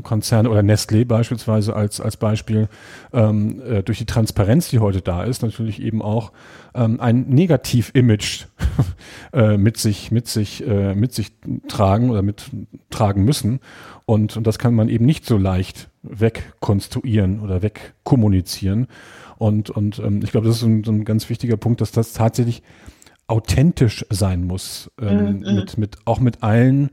[0.03, 2.69] Konzerne oder Nestlé beispielsweise als, als Beispiel
[3.13, 6.31] ähm, äh, durch die Transparenz, die heute da ist, natürlich eben auch
[6.73, 8.45] ähm, ein Negativ-Image
[9.33, 11.33] äh, mit sich, mit sich, äh, mit sich
[11.67, 12.49] tragen oder mit
[12.89, 13.59] tragen müssen.
[14.05, 18.87] Und, und das kann man eben nicht so leicht wegkonstruieren oder wegkommunizieren.
[19.37, 22.63] Und, und ähm, ich glaube, das ist ein, ein ganz wichtiger Punkt, dass das tatsächlich
[23.27, 25.55] authentisch sein muss, ähm, mhm.
[25.55, 26.89] mit, mit, auch mit allen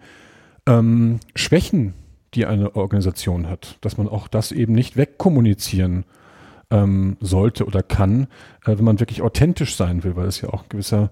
[0.67, 1.95] ähm, Schwächen,
[2.35, 6.05] die eine Organisation hat, dass man auch das eben nicht wegkommunizieren
[6.71, 8.25] ähm, sollte oder kann,
[8.65, 11.11] äh, wenn man wirklich authentisch sein will, weil es ja auch ein gewisser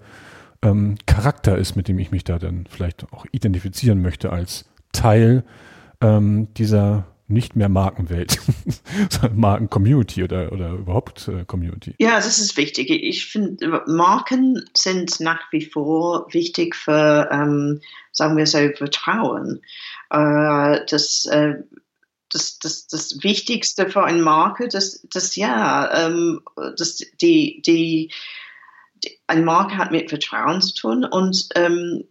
[0.63, 5.45] ähm, Charakter ist, mit dem ich mich da dann vielleicht auch identifizieren möchte als Teil
[6.01, 8.39] ähm, dieser nicht mehr Markenwelt,
[9.11, 11.95] sondern Marken-Community oder, oder überhaupt äh, Community.
[11.99, 12.89] Ja, das ist wichtig.
[12.89, 17.81] Ich finde, Marken sind nach wie vor wichtig für, ähm,
[18.13, 19.61] sagen wir so, Vertrauen.
[20.11, 21.57] Äh, das, äh,
[22.31, 26.41] das, das, das Wichtigste für eine Marke, das, das ja, ähm,
[26.77, 28.11] das, die, die,
[29.03, 32.05] die, eine Marke hat mit Vertrauen zu tun und ähm,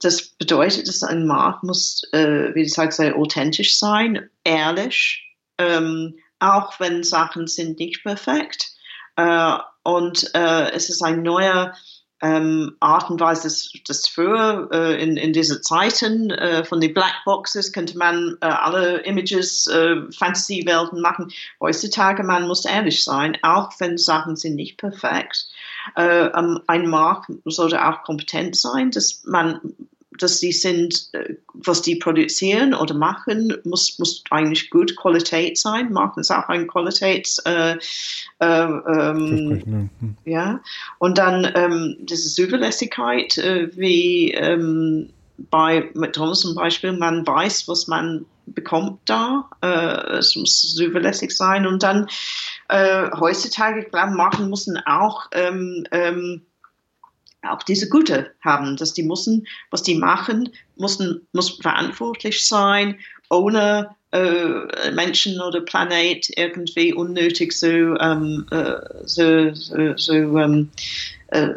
[0.00, 5.22] das bedeutet, dass ein Markt muss, äh, wie gesagt, sehr authentisch sein, ehrlich,
[5.58, 8.72] ähm, auch wenn Sachen sind nicht perfekt.
[9.16, 11.74] Äh, und äh, es ist ein neuer
[12.22, 16.94] ähm, Art und Weise, das, das früher äh, in, in diese Zeiten äh, von den
[16.94, 21.32] Blackboxes könnte man äh, alle Images, äh, Fantasiewelten machen.
[21.60, 25.48] Heutzutage man muss ehrlich sein, auch wenn Sachen sind nicht perfekt.
[25.96, 29.60] Äh, ähm, ein Markt sollte auch kompetent sein, dass man
[30.18, 35.92] dass sie sind, äh, was die produzieren oder machen, muss, muss eigentlich gut Qualität sein.
[35.92, 37.76] Marken ist auch ein Qualitäts, äh,
[38.38, 40.16] äh, ähm, hm.
[40.24, 40.60] ja.
[40.98, 45.10] Und dann ähm, diese Zuverlässigkeit, äh, wie ähm,
[45.50, 49.48] bei McDonalds zum Beispiel, man weiß, was man bekommt da.
[49.60, 51.66] Äh, es muss zuverlässig sein.
[51.66, 52.08] Und dann
[52.72, 56.42] äh, heutzutage, Marken müssen auch ähm, ähm,
[57.42, 63.90] auch diese Güte haben, dass die müssen, was die machen, müssen, muss verantwortlich sein, ohne
[64.12, 68.74] äh, Menschen oder Planet irgendwie unnötig so, ähm, äh,
[69.04, 70.70] so, so, so ähm,
[71.28, 71.48] äh,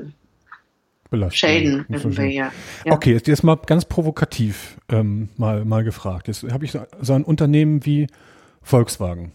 [1.30, 1.86] Schäden.
[2.18, 2.52] Ja.
[2.84, 2.92] Ja.
[2.92, 6.28] Okay, jetzt, jetzt mal ganz provokativ ähm, mal, mal gefragt.
[6.28, 8.08] Jetzt habe ich so, so ein Unternehmen wie
[8.62, 9.32] Volkswagen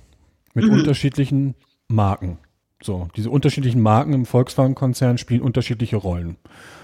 [0.53, 0.73] mit mhm.
[0.73, 1.55] unterschiedlichen
[1.91, 2.39] Marken.
[2.83, 6.37] So, diese unterschiedlichen Marken im Volkswagen-Konzern spielen unterschiedliche Rollen.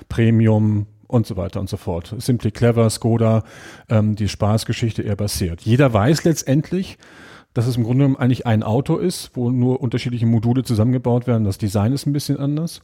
[0.09, 2.15] Premium, und so weiter und so fort.
[2.19, 3.45] Simply Clever, Skoda,
[3.89, 5.63] ähm, die Spaßgeschichte eher basiert.
[5.63, 6.99] Jeder weiß letztendlich,
[7.55, 11.45] dass es im Grunde genommen eigentlich ein Auto ist, wo nur unterschiedliche Module zusammengebaut werden.
[11.45, 12.83] Das Design ist ein bisschen anders.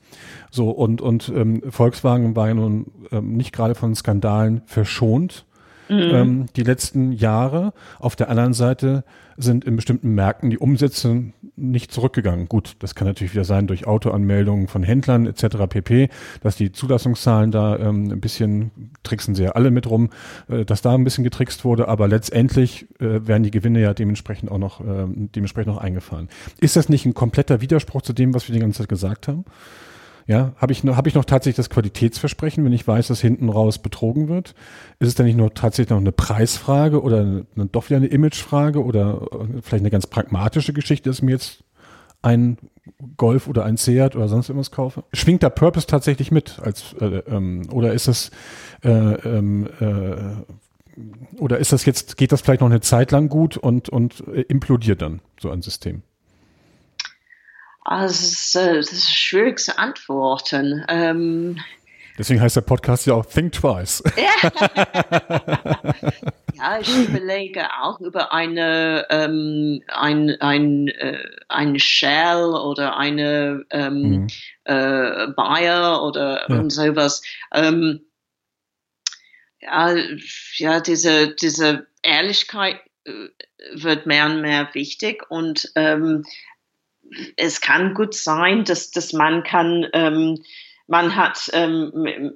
[0.50, 5.44] So und und ähm, Volkswagen war ja nun ähm, nicht gerade von Skandalen verschont
[5.88, 5.98] mhm.
[5.98, 7.72] ähm, die letzten Jahre.
[7.98, 9.04] Auf der anderen Seite
[9.36, 12.48] sind in bestimmten Märkten die Umsätze nicht zurückgegangen.
[12.48, 15.56] Gut, das kann natürlich wieder sein durch Autoanmeldungen von Händlern etc.
[15.68, 16.08] pp,
[16.42, 18.70] dass die Zulassungszahlen da ähm, ein bisschen
[19.02, 20.10] tricksen sie ja alle mit rum,
[20.48, 24.50] äh, dass da ein bisschen getrickst wurde, aber letztendlich äh, werden die Gewinne ja dementsprechend
[24.50, 26.28] auch noch äh, dementsprechend noch eingefahren.
[26.60, 29.44] Ist das nicht ein kompletter Widerspruch zu dem, was wir die ganze Zeit gesagt haben?
[30.26, 33.48] Ja, habe ich, noch, hab ich noch tatsächlich das Qualitätsversprechen, wenn ich weiß, dass hinten
[33.48, 34.54] raus betrogen wird?
[34.98, 38.82] Ist es dann nicht nur tatsächlich noch eine Preisfrage oder eine, doch wieder eine Imagefrage
[38.82, 41.64] oder äh, vielleicht eine ganz pragmatische Geschichte, dass ich mir jetzt
[42.22, 42.58] ein
[43.16, 45.04] Golf oder ein Seat oder sonst irgendwas kaufe?
[45.12, 48.30] Schwingt da Purpose tatsächlich mit als äh, ähm, oder ist es
[48.84, 53.56] äh, ähm, äh, oder ist das jetzt, geht das vielleicht noch eine Zeit lang gut
[53.56, 56.02] und, und äh, implodiert dann so ein System?
[57.84, 58.82] Also, das ist, äh,
[59.12, 60.84] schwierig zu antworten.
[60.88, 61.60] Ähm,
[62.18, 64.02] Deswegen heißt der Podcast ja auch Think Twice.
[66.54, 71.18] ja, ich überlege auch über eine, ähm, ein, ein, äh,
[71.48, 74.26] ein Shell oder eine ähm, mhm.
[74.64, 76.56] äh, Bayer oder ja.
[76.56, 77.22] und sowas.
[77.52, 78.02] Ähm,
[79.60, 79.94] ja,
[80.56, 83.28] ja, diese, diese Ehrlichkeit äh,
[83.74, 86.24] wird mehr und mehr wichtig und ähm,
[87.36, 90.42] es kann gut sein, dass, dass man kann, ähm,
[90.86, 92.34] man hat, ähm,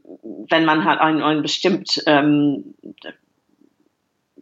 [0.48, 2.74] wenn man hat ein, ein bestimmt ähm,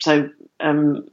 [0.01, 0.29] so,
[0.59, 1.11] ähm,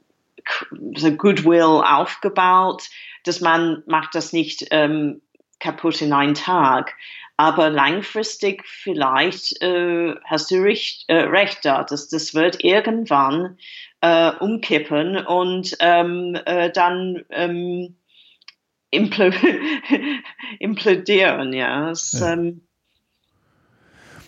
[0.95, 2.89] so Goodwill aufgebaut,
[3.23, 5.22] dass man macht das nicht ähm,
[5.60, 6.95] kaputt in einen Tag.
[7.38, 13.57] Aber langfristig vielleicht äh, hast du recht, äh, recht da, dass das wird irgendwann
[14.02, 17.23] äh, umkippen und ähm, äh, dann
[18.91, 19.34] ähm,
[20.59, 21.91] implodieren, ja.
[21.91, 22.34] Es, ja.
[22.34, 22.68] Ähm,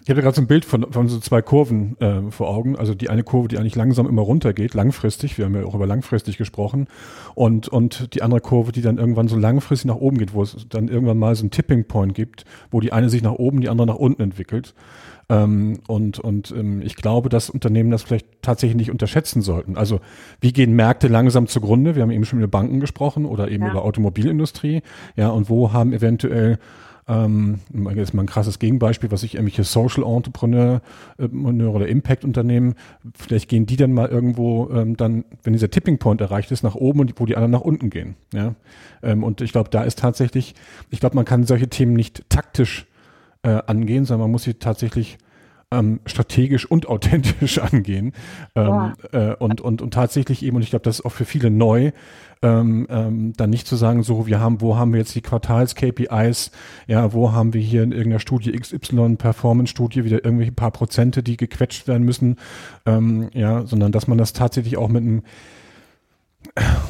[0.03, 2.75] ich habe gerade so ein Bild von, von so zwei Kurven äh, vor Augen.
[2.75, 5.37] Also die eine Kurve, die eigentlich langsam immer runtergeht, langfristig.
[5.37, 6.87] Wir haben ja auch über langfristig gesprochen.
[7.35, 10.57] Und, und die andere Kurve, die dann irgendwann so langfristig nach oben geht, wo es
[10.69, 13.69] dann irgendwann mal so einen Tipping Point gibt, wo die eine sich nach oben, die
[13.69, 14.73] andere nach unten entwickelt.
[15.29, 19.77] Ähm, und und ähm, ich glaube, dass Unternehmen das vielleicht tatsächlich nicht unterschätzen sollten.
[19.77, 20.01] Also
[20.41, 21.95] wie gehen Märkte langsam zugrunde?
[21.95, 23.71] Wir haben eben schon über Banken gesprochen oder eben ja.
[23.71, 24.81] über Automobilindustrie.
[25.15, 26.59] Ja, und wo haben eventuell
[27.07, 27.59] ähm,
[27.95, 30.81] jetzt mal ein krasses Gegenbeispiel, was ich irgendwelche Social Entrepreneur
[31.17, 32.75] äh, oder Impact Unternehmen,
[33.15, 36.75] vielleicht gehen die dann mal irgendwo ähm, dann, wenn dieser Tipping Point erreicht ist, nach
[36.75, 38.15] oben und wo die anderen nach unten gehen.
[38.33, 38.55] Ja?
[39.01, 40.55] Ähm, und ich glaube, da ist tatsächlich,
[40.89, 42.85] ich glaube, man kann solche Themen nicht taktisch
[43.43, 45.17] äh, angehen, sondern man muss sie tatsächlich
[45.73, 48.13] ähm, strategisch und authentisch angehen.
[48.55, 51.49] Ähm, äh, und, und, und tatsächlich eben, und ich glaube, das ist auch für viele
[51.49, 51.91] neu,
[52.41, 56.51] ähm, ähm, dann nicht zu sagen, so, wir haben, wo haben wir jetzt die Quartals-KPIs,
[56.87, 61.37] ja, wo haben wir hier in irgendeiner Studie XY, Performance-Studie, wieder irgendwelche paar Prozente, die
[61.37, 62.37] gequetscht werden müssen,
[62.85, 65.23] ähm, ja, sondern dass man das tatsächlich auch mit einem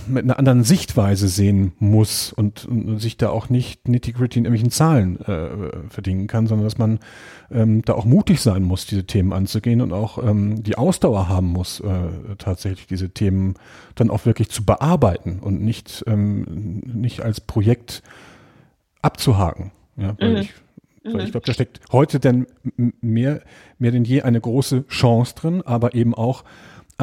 [0.08, 4.72] mit einer anderen Sichtweise sehen muss und, und sich da auch nicht nitty-gritty in irgendwelchen
[4.72, 7.00] Zahlen äh, verdienen kann, sondern dass man
[7.52, 11.48] ähm, da auch mutig sein muss, diese Themen anzugehen und auch ähm, die Ausdauer haben
[11.48, 13.54] muss, äh, tatsächlich diese Themen
[13.96, 18.04] dann auch wirklich zu bearbeiten und nicht, ähm, nicht als Projekt
[19.02, 19.72] abzuhaken.
[19.96, 20.38] Ja, weil mhm.
[20.38, 20.54] ich,
[21.04, 21.32] weil ich mhm.
[21.32, 23.42] glaube, da steckt heute denn mehr,
[23.78, 26.44] mehr denn je eine große Chance drin, aber eben auch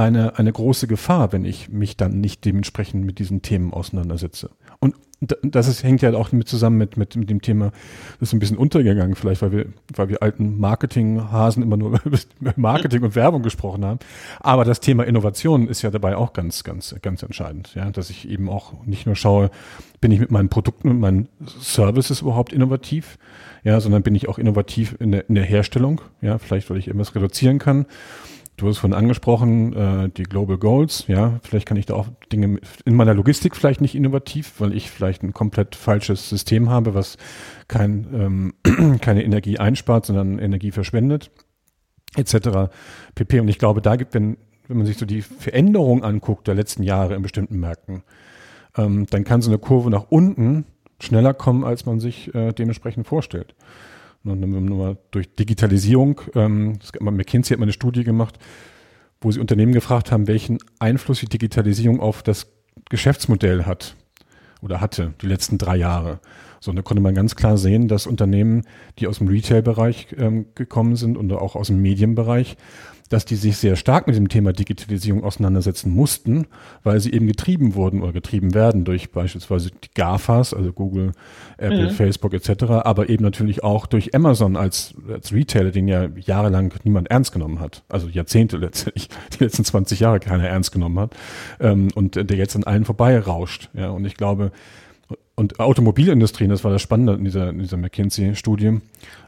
[0.01, 4.51] eine, eine große Gefahr, wenn ich mich dann nicht dementsprechend mit diesen Themen auseinandersetze.
[4.79, 4.95] Und
[5.43, 7.73] das ist, hängt ja auch mit zusammen mit, mit, mit dem Thema,
[8.19, 12.19] das ist ein bisschen untergegangen vielleicht, weil wir, weil wir alten Marketinghasen immer nur über
[12.57, 13.99] Marketing und Werbung gesprochen haben.
[14.41, 18.27] Aber das Thema Innovation ist ja dabei auch ganz, ganz, ganz entscheidend, ja, dass ich
[18.27, 19.51] eben auch nicht nur schaue,
[20.01, 21.29] bin ich mit meinen Produkten und meinen
[21.61, 23.19] Services überhaupt innovativ,
[23.63, 26.87] ja, sondern bin ich auch innovativ in der, in der Herstellung, ja, vielleicht, weil ich
[26.87, 27.85] irgendwas reduzieren kann
[28.61, 32.61] Du hast vorhin angesprochen, äh, die Global Goals, ja, vielleicht kann ich da auch Dinge
[32.85, 37.17] in meiner Logistik vielleicht nicht innovativ, weil ich vielleicht ein komplett falsches System habe, was
[37.69, 41.31] kein, ähm, keine Energie einspart, sondern Energie verschwendet,
[42.17, 42.71] etc.
[43.15, 43.41] pp.
[43.41, 44.37] Und ich glaube, da gibt, wenn,
[44.69, 48.03] wenn man sich so die Veränderung anguckt der letzten Jahre in bestimmten Märkten,
[48.77, 50.67] ähm, dann kann so eine Kurve nach unten
[51.01, 53.55] schneller kommen, als man sich äh, dementsprechend vorstellt.
[54.23, 58.39] Nur durch Digitalisierung, ähm, McKinsey hat mal eine Studie gemacht,
[59.21, 62.53] wo sie Unternehmen gefragt haben, welchen Einfluss die Digitalisierung auf das
[62.91, 63.97] Geschäftsmodell hat
[64.61, 66.21] oder hatte die letzten drei Jahre.
[66.61, 68.65] So, und da konnte man ganz klar sehen, dass Unternehmen,
[68.99, 72.59] die aus dem Retail-Bereich ähm, gekommen sind und auch aus dem Medienbereich,
[73.11, 76.47] dass die sich sehr stark mit dem Thema Digitalisierung auseinandersetzen mussten,
[76.85, 81.13] weil sie eben getrieben wurden oder getrieben werden durch beispielsweise die GAFAs, also Google,
[81.59, 81.91] Apple, mhm.
[81.91, 87.11] Facebook etc., aber eben natürlich auch durch Amazon als, als Retailer, den ja jahrelang niemand
[87.11, 91.17] ernst genommen hat, also Jahrzehnte letztlich, die letzten 20 Jahre keiner ernst genommen hat
[91.59, 93.71] ähm, und der jetzt an allen vorbei rauscht.
[93.75, 94.53] Ja, und ich glaube,
[95.41, 98.81] und Automobilindustrie, das war das Spannende in dieser, in dieser McKinsey-Studie,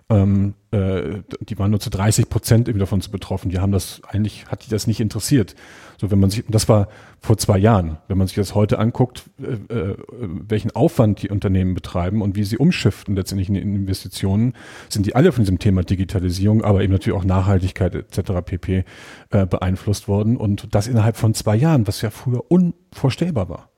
[0.09, 3.51] ähm, äh, die waren nur zu 30 Prozent eben davon zu betroffen.
[3.51, 5.55] Die haben das eigentlich, hat die das nicht interessiert.
[5.99, 6.89] So, wenn man sich, das war
[7.21, 11.75] vor zwei Jahren, wenn man sich das heute anguckt, äh, äh, welchen Aufwand die Unternehmen
[11.75, 14.55] betreiben und wie sie umschiften letztendlich in Investitionen,
[14.89, 18.33] sind die alle von diesem Thema Digitalisierung, aber eben natürlich auch Nachhaltigkeit etc.
[18.45, 18.85] pp.
[19.31, 20.37] Äh, beeinflusst worden.
[20.37, 23.71] Und das innerhalb von zwei Jahren, was ja früher unvorstellbar war.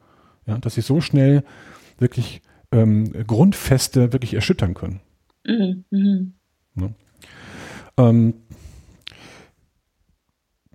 [0.47, 1.43] Ja, dass sie so schnell
[1.99, 2.43] wirklich
[2.73, 5.01] ähm, Grundfeste wirklich erschüttern können.
[5.45, 5.85] Mhm.
[5.91, 6.35] Mhm.
[6.75, 6.95] Ne?
[7.97, 8.35] Ähm,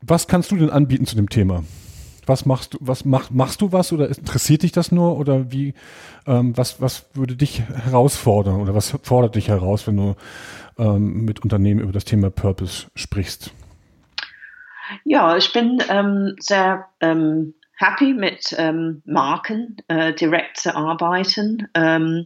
[0.02, 1.64] was kannst du denn anbieten zu dem Thema?
[2.26, 5.74] Was machst du, was mach, machst du was oder interessiert dich das nur oder wie,
[6.28, 10.16] ähm, was, was würde dich herausfordern oder was fordert dich heraus, wenn du
[10.78, 13.52] ähm, mit Unternehmen über das Thema Purpose sprichst?
[15.04, 22.26] Ja, ich bin ähm, sehr ähm, happy mit ähm, Marken äh, direkt zu arbeiten ähm,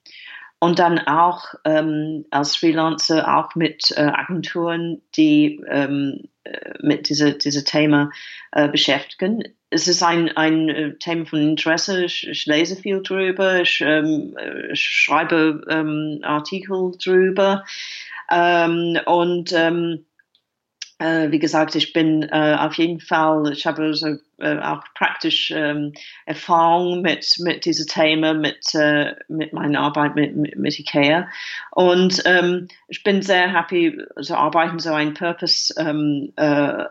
[0.63, 7.37] und dann auch ähm, als Freelancer auch mit äh, Agenturen, die ähm, äh, mit diesem
[7.37, 8.11] diese Thema
[8.53, 9.43] äh, beschäftigen.
[9.71, 12.05] Es ist ein, ein äh, Thema von Interesse.
[12.05, 14.37] Ich, ich lese viel drüber, ich, ähm,
[14.71, 17.65] ich schreibe ähm, Artikel drüber
[18.31, 20.12] ähm, und ähm, äh,
[20.99, 25.93] wie gesagt, ich bin äh, auf jeden Fall, ich habe so, äh, auch praktisch ähm,
[26.25, 31.27] Erfahrung mit, mit diesem Thema, mit, äh, mit meiner Arbeit mit, mit, mit IKEA.
[31.71, 36.83] Und ähm, ich bin sehr happy, so arbeiten, so ein Purpose, ähm, äh,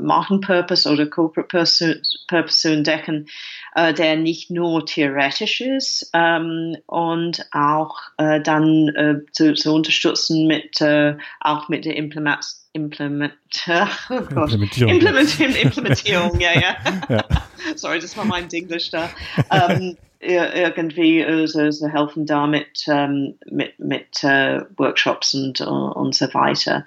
[0.00, 3.26] Markenpurpose oder Corporate Purpose, Purpose zu entdecken,
[3.74, 10.46] äh, der nicht nur theoretisch ist ähm, und auch äh, dann äh, zu, zu unterstützen
[10.46, 13.32] mit äh, auch mit der Implementation Implement
[13.68, 14.94] oh Implementierung.
[14.94, 16.76] Implementierung, Implementierung, ja, ja.
[17.08, 17.24] ja.
[17.74, 19.10] Sorry, das war mein Englisch da.
[19.50, 26.26] Um, irgendwie äh, so, so helfen damit ähm, mit, mit äh, Workshops und, und so
[26.34, 26.84] weiter.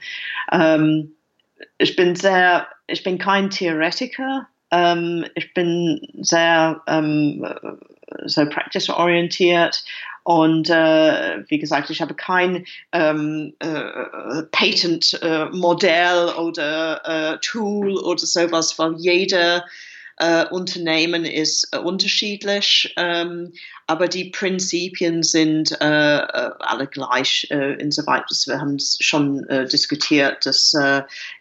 [0.52, 1.16] Ähm,
[1.80, 4.48] ich bin sehr, ich bin kein Theoretiker.
[4.70, 7.44] Ähm, ich bin sehr ähm,
[8.26, 9.84] so practice-orientiert
[10.24, 18.26] und äh, wie gesagt, ich habe kein ähm, äh, Patent-Modell äh, oder äh, Tool oder
[18.26, 19.66] sowas, weil jeder
[20.18, 23.52] äh, Unternehmen ist äh, unterschiedlich, ähm,
[23.88, 27.48] aber die Prinzipien sind äh, äh alle gleich.
[27.50, 30.76] Äh, insoweit, wir haben es schon diskutiert, dass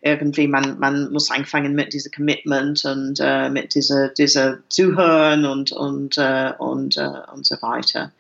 [0.01, 3.21] irgendwie man, man muss anfangen mit diesem Commitment und
[3.53, 8.13] mit dieser, dieser Zuhören und, und, und, und so weiter.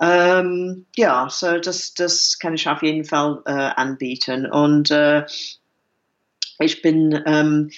[0.00, 4.46] Ähm, ja, so das, das kann ich auf jeden Fall anbieten.
[4.46, 4.90] Und
[6.58, 7.70] ich bin ähm,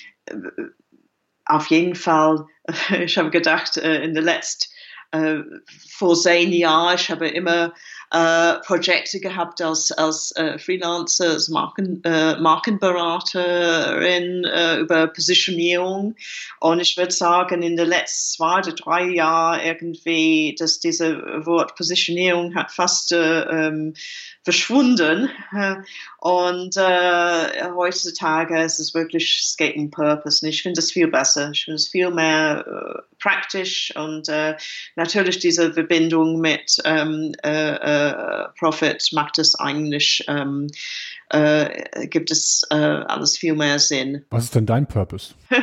[1.47, 2.47] auf jeden Fall,
[3.01, 4.73] ich habe gedacht, äh, in der letzten,
[5.13, 5.41] äh,
[5.89, 7.73] vor zehn Jahren, ich habe immer
[8.11, 16.15] äh, Projekte gehabt als, als äh, Freelancer, als Marken, äh, Markenberaterin äh, über Positionierung.
[16.61, 21.77] Und ich würde sagen, in den letzten zwei oder drei Jahren irgendwie, dass diese Wort
[21.77, 23.95] Positionierung hat fast äh, ähm,
[24.45, 25.31] verschwunden.
[26.19, 30.47] Und äh, heutzutage ist es wirklich, um Purpose.
[30.49, 31.51] Ich finde es viel besser.
[31.53, 34.57] Ich finde es viel mehr äh, praktisch und äh,
[34.97, 40.69] natürlich diese Verbindung mit ähm, äh, äh, Profit macht es eigentlich, ähm,
[41.31, 44.25] äh, gibt es alles viel mehr Sinn.
[44.31, 45.35] Was ist denn dein Purpose?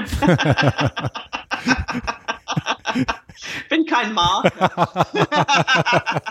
[3.70, 5.06] bin kein Marker.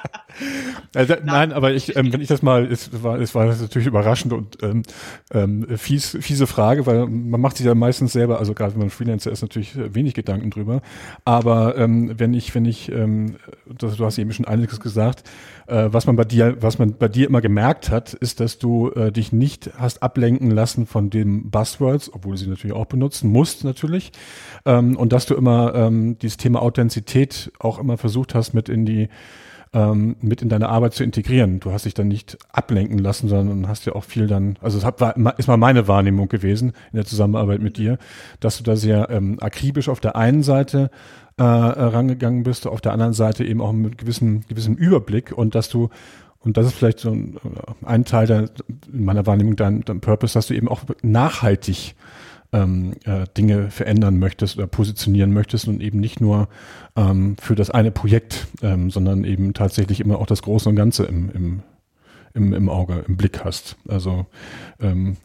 [0.95, 4.33] also, nein, aber ich, ähm, wenn ich das mal, es war, es war natürlich überraschend
[4.33, 4.83] und ähm,
[5.33, 8.91] ähm, fies, fiese Frage, weil man macht sich ja meistens selber, also gerade wenn man
[8.91, 10.83] Freelancer ist, natürlich wenig Gedanken drüber.
[11.25, 13.37] Aber ähm, wenn ich, wenn ich, ähm,
[13.67, 15.25] das, du hast eben schon einiges gesagt,
[15.67, 18.91] äh, was man bei dir, was man bei dir immer gemerkt hat, ist, dass du
[18.91, 23.31] äh, dich nicht hast ablenken lassen von den Buzzwords, obwohl du sie natürlich auch benutzen
[23.31, 24.13] musst natürlich,
[24.67, 26.90] ähm, und dass du immer ähm, dieses Thema Authentizität
[27.59, 29.09] auch immer versucht hast, mit in die
[29.73, 31.61] ähm, mit in deine Arbeit zu integrieren.
[31.61, 34.85] Du hast dich dann nicht ablenken lassen, sondern hast ja auch viel dann, also es
[34.85, 37.99] hat, war, ist mal meine Wahrnehmung gewesen in der Zusammenarbeit mit dir,
[38.41, 40.91] dass du da sehr ähm, akribisch auf der einen Seite
[41.37, 45.69] äh, rangegangen bist, auf der anderen Seite eben auch mit gewissem, gewissem Überblick und dass
[45.69, 45.89] du
[46.43, 47.37] und das ist vielleicht so ein,
[47.85, 48.49] ein Teil der,
[48.91, 51.95] in meiner Wahrnehmung dein, dein Purpose, dass du eben auch nachhaltig
[52.53, 56.49] ähm, äh, Dinge verändern möchtest oder positionieren möchtest und eben nicht nur
[56.97, 61.05] ähm, für das eine Projekt, ähm, sondern eben tatsächlich immer auch das Große und Ganze
[61.05, 61.63] im, im,
[62.35, 63.77] im, im Auge, im Blick hast.
[63.89, 64.27] Also
[64.81, 65.17] ähm,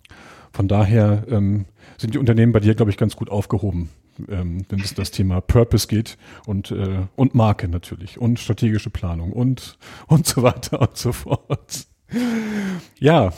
[0.52, 1.65] von daher ähm,
[1.97, 3.89] sind die Unternehmen bei dir, glaube ich, ganz gut aufgehoben,
[4.30, 9.34] ähm, wenn es das Thema Purpose geht und, äh, und Marke natürlich und strategische Planung
[9.34, 9.77] und,
[10.07, 11.88] und so weiter und so fort.
[12.99, 13.34] Ja,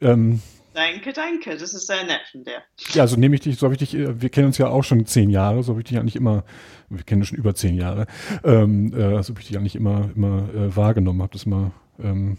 [0.00, 0.40] ähm,
[0.76, 1.56] Danke, danke.
[1.56, 2.62] Das ist sehr nett von dir.
[2.92, 4.84] Ja, so nehme ich dich, so habe ich dich, äh, wir kennen uns ja auch
[4.84, 6.44] schon zehn Jahre, so habe ich dich eigentlich immer,
[6.90, 8.06] wir kennen schon über zehn Jahre,
[8.44, 12.36] ähm, äh, so habe ich dich eigentlich immer, immer äh, wahrgenommen, habe das immer ähm,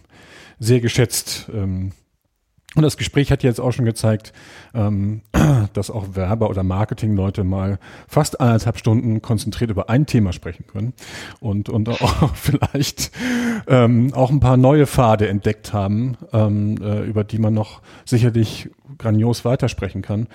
[0.59, 1.49] sehr geschätzt.
[1.51, 1.93] Ähm,
[2.75, 4.33] und das Gespräch hat jetzt auch schon gezeigt,
[4.73, 5.21] ähm,
[5.73, 10.93] dass auch Werber- oder Marketingleute mal fast eineinhalb Stunden konzentriert über ein Thema sprechen können
[11.39, 13.11] und, und auch vielleicht
[13.67, 18.69] ähm, auch ein paar neue Pfade entdeckt haben, ähm, äh, über die man noch sicherlich
[18.97, 20.27] grandios weitersprechen kann.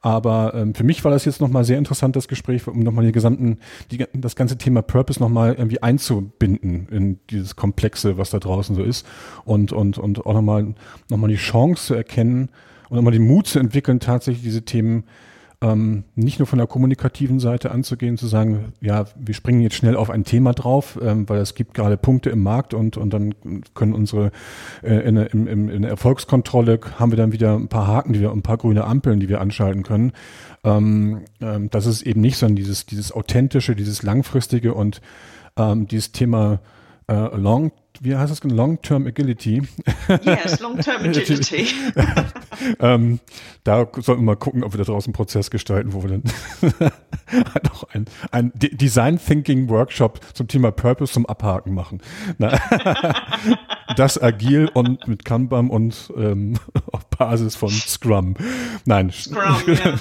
[0.00, 3.12] Aber ähm, für mich war das jetzt nochmal sehr interessant, das Gespräch, um nochmal die
[3.12, 3.58] gesamten,
[3.90, 8.82] die, das ganze Thema Purpose nochmal irgendwie einzubinden in dieses Komplexe, was da draußen so
[8.82, 9.06] ist.
[9.44, 10.74] Und, und, und auch nochmal
[11.10, 12.48] noch mal die Chance zu erkennen
[12.88, 15.04] und nochmal den Mut zu entwickeln, tatsächlich diese Themen
[15.62, 19.94] ähm, nicht nur von der kommunikativen Seite anzugehen, zu sagen, ja, wir springen jetzt schnell
[19.94, 23.34] auf ein Thema drauf, ähm, weil es gibt gerade Punkte im Markt und, und dann
[23.74, 24.32] können unsere
[24.82, 28.32] äh, in, in, in der Erfolgskontrolle haben wir dann wieder ein paar Haken, die wir,
[28.32, 30.12] ein paar grüne Ampeln, die wir anschalten können.
[30.64, 35.02] Ähm, ähm, das ist eben nicht, sondern dieses, dieses authentische, dieses langfristige und
[35.56, 36.60] ähm, dieses Thema
[37.06, 38.42] äh, Long wie heißt das?
[38.42, 39.62] Long-Term Agility.
[40.24, 41.66] Yes, Long-Term Agility.
[42.80, 43.20] ähm,
[43.62, 46.22] da sollten wir mal gucken, ob wir da draußen einen Prozess gestalten, wo wir dann
[47.64, 52.00] noch ein, ein Design Thinking Workshop zum Thema Purpose zum Abhaken machen.
[53.96, 56.54] das agil und mit Kanban und ähm,
[56.92, 58.34] auf Basis von Scrum.
[58.84, 59.36] Nein, Scrum,
[59.66, 59.94] ja.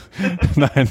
[0.56, 0.90] nein,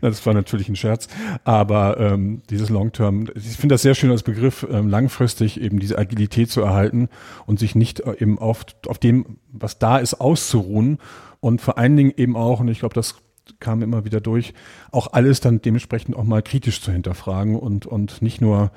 [0.00, 1.08] das war natürlich ein Scherz.
[1.44, 5.98] Aber ähm, dieses Long-Term, ich finde das sehr schön als Begriff, ähm, langfristig eben diese
[5.98, 7.08] Agilität zu erhalten
[7.46, 10.98] und sich nicht äh, eben auf, auf dem, was da ist, auszuruhen
[11.40, 13.16] und vor allen Dingen eben auch, und ich glaube, das
[13.60, 14.54] kam immer wieder durch,
[14.92, 18.70] auch alles dann dementsprechend auch mal kritisch zu hinterfragen und, und nicht nur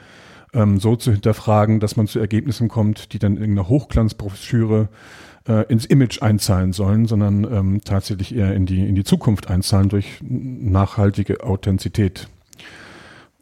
[0.53, 4.89] ähm, so zu hinterfragen, dass man zu Ergebnissen kommt, die dann in irgendeiner Hochglanzbroschüre
[5.47, 9.89] äh, ins Image einzahlen sollen, sondern ähm, tatsächlich eher in die, in die Zukunft einzahlen
[9.89, 12.27] durch nachhaltige Authentizität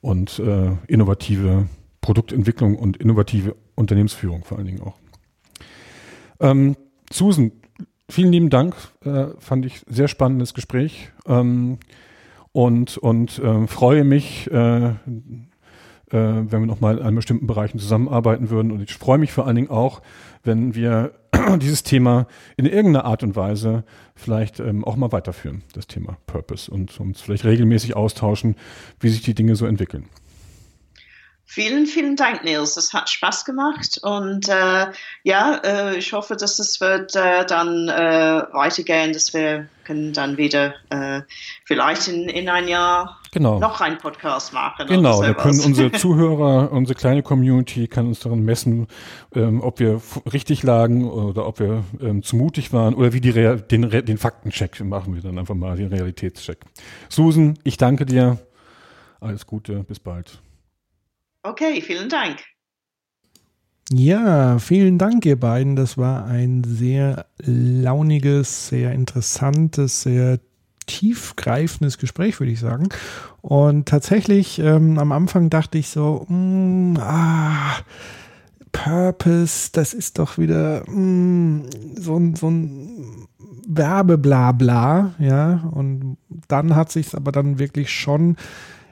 [0.01, 1.67] und äh, innovative
[2.01, 4.95] Produktentwicklung und innovative Unternehmensführung vor allen Dingen auch.
[6.39, 6.77] Ähm,
[7.11, 7.51] Susan,
[8.07, 8.75] vielen lieben Dank.
[9.03, 11.11] Äh, fand ich sehr spannendes Gespräch.
[11.25, 11.79] Ähm,
[12.51, 14.93] und und äh, freue mich, äh,
[16.11, 18.71] äh, wenn wir nochmal in bestimmten Bereichen zusammenarbeiten würden.
[18.71, 20.01] Und ich freue mich vor allen Dingen auch,
[20.43, 21.13] wenn wir
[21.61, 22.27] dieses Thema
[22.57, 23.83] in irgendeiner Art und Weise
[24.15, 28.55] vielleicht ähm, auch mal weiterführen, das Thema Purpose, und uns vielleicht regelmäßig austauschen,
[28.99, 30.05] wie sich die Dinge so entwickeln.
[31.51, 32.77] Vielen, vielen Dank, Nils.
[32.77, 34.85] Es hat Spaß gemacht und äh,
[35.23, 40.37] ja, äh, ich hoffe, dass es wird äh, dann äh, weitergehen, dass wir können dann
[40.37, 41.21] wieder äh,
[41.65, 43.57] vielleicht in, in ein Jahr genau.
[43.57, 44.85] noch einen Podcast machen.
[44.89, 48.85] Genau, da können unsere Zuhörer, unsere kleine Community kann uns daran messen,
[49.33, 49.99] ähm, ob wir
[50.31, 54.19] richtig lagen oder ob wir ähm, zu mutig waren oder wie die Real, den, den
[54.19, 56.59] Faktencheck machen wir dann einfach mal, den Realitätscheck.
[57.09, 58.37] Susan, ich danke dir.
[59.19, 60.39] Alles Gute, bis bald.
[61.43, 62.37] Okay, vielen Dank.
[63.91, 65.75] Ja, vielen Dank, ihr beiden.
[65.75, 70.39] Das war ein sehr launiges, sehr interessantes, sehr
[70.85, 72.89] tiefgreifendes Gespräch, würde ich sagen.
[73.41, 77.77] Und tatsächlich, ähm, am Anfang dachte ich so, mm, ah,
[78.71, 83.27] Purpose, das ist doch wieder mm, so, ein, so ein
[83.67, 85.69] Werbeblabla, ja.
[85.71, 86.17] Und
[86.47, 88.35] dann hat sich es aber dann wirklich schon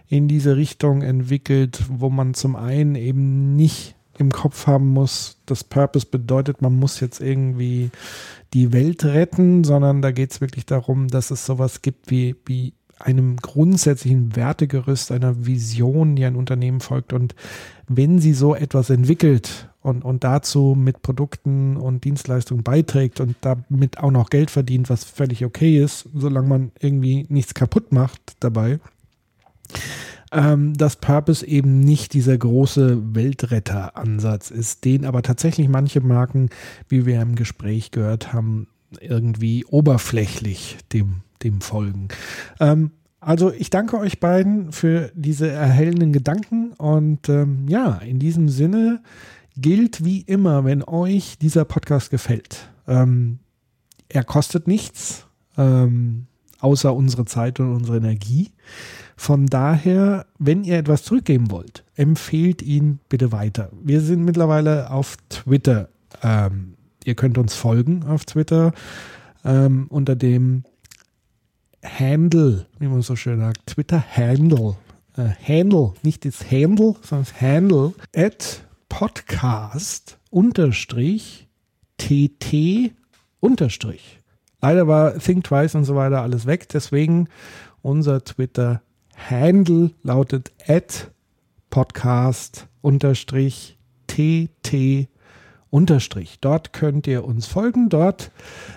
[0.09, 5.63] in diese Richtung entwickelt, wo man zum einen eben nicht im Kopf haben muss, das
[5.63, 7.91] Purpose bedeutet, man muss jetzt irgendwie
[8.53, 12.73] die Welt retten, sondern da geht es wirklich darum, dass es sowas gibt wie, wie
[12.99, 17.13] einem grundsätzlichen Wertegerüst, einer Vision, die ein Unternehmen folgt.
[17.13, 17.35] Und
[17.87, 23.99] wenn sie so etwas entwickelt und, und dazu mit Produkten und Dienstleistungen beiträgt und damit
[23.99, 28.79] auch noch Geld verdient, was völlig okay ist, solange man irgendwie nichts kaputt macht dabei,
[30.31, 36.49] ähm, dass Purpose eben nicht dieser große Weltretter-Ansatz ist, den aber tatsächlich manche Marken,
[36.89, 38.67] wie wir im Gespräch gehört haben,
[38.99, 42.09] irgendwie oberflächlich dem, dem folgen.
[42.59, 48.47] Ähm, also ich danke euch beiden für diese erhellenden Gedanken und ähm, ja, in diesem
[48.47, 49.01] Sinne
[49.57, 52.69] gilt wie immer, wenn euch dieser Podcast gefällt.
[52.87, 53.39] Ähm,
[54.07, 55.25] er kostet nichts,
[55.57, 56.27] ähm,
[56.59, 58.51] außer unsere Zeit und unsere Energie.
[59.15, 63.71] Von daher, wenn ihr etwas zurückgeben wollt, empfehlt ihn bitte weiter.
[63.83, 65.89] Wir sind mittlerweile auf Twitter.
[66.21, 68.73] Ähm, ihr könnt uns folgen auf Twitter
[69.43, 70.63] ähm, unter dem
[71.83, 74.75] Handle, wie man so schön sagt, Twitter Handle.
[75.15, 81.47] Äh, Handle, nicht das Handle, sondern das Handle at Podcast unterstrich
[81.97, 82.93] TT
[83.39, 84.16] unterstrich.
[84.67, 87.29] Leider war Think Twice und so weiter alles weg, deswegen
[87.81, 88.81] unser Twitter
[89.15, 91.09] Handle lautet at
[91.69, 93.77] Podcast unterstrich
[94.07, 95.07] TT
[95.69, 96.39] unterstrich.
[96.41, 97.87] Dort könnt ihr uns folgen.
[97.87, 98.31] Dort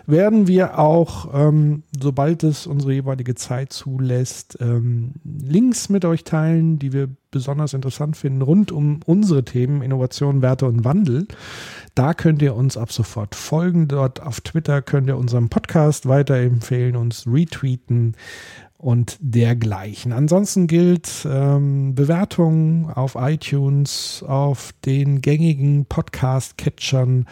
[0.07, 6.79] werden wir auch, ähm, sobald es unsere jeweilige Zeit zulässt, ähm, Links mit euch teilen,
[6.79, 11.27] die wir besonders interessant finden, rund um unsere Themen Innovation, Werte und Wandel.
[11.94, 13.89] Da könnt ihr uns ab sofort folgen.
[13.89, 18.16] Dort auf Twitter könnt ihr unseren Podcast weiterempfehlen, uns retweeten
[18.81, 20.12] und dergleichen.
[20.12, 27.27] Ansonsten gilt ähm, Bewertungen auf iTunes, auf den gängigen Podcast-Catchern.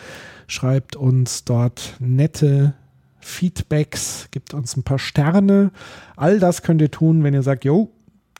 [0.46, 2.74] Schreibt uns dort nette
[3.18, 5.70] Feedbacks, gibt uns ein paar Sterne.
[6.16, 7.90] All das könnt ihr tun, wenn ihr sagt, jo,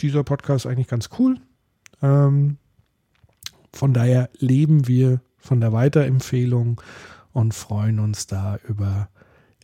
[0.00, 1.36] dieser Podcast ist eigentlich ganz cool.
[2.02, 2.56] Ähm,
[3.72, 6.80] von daher leben wir von der Weiterempfehlung
[7.32, 9.08] und freuen uns da über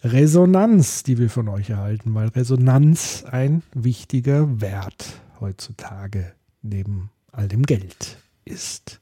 [0.03, 6.33] Resonanz, die wir von euch erhalten, weil Resonanz ein wichtiger Wert heutzutage
[6.63, 9.01] neben all dem Geld ist.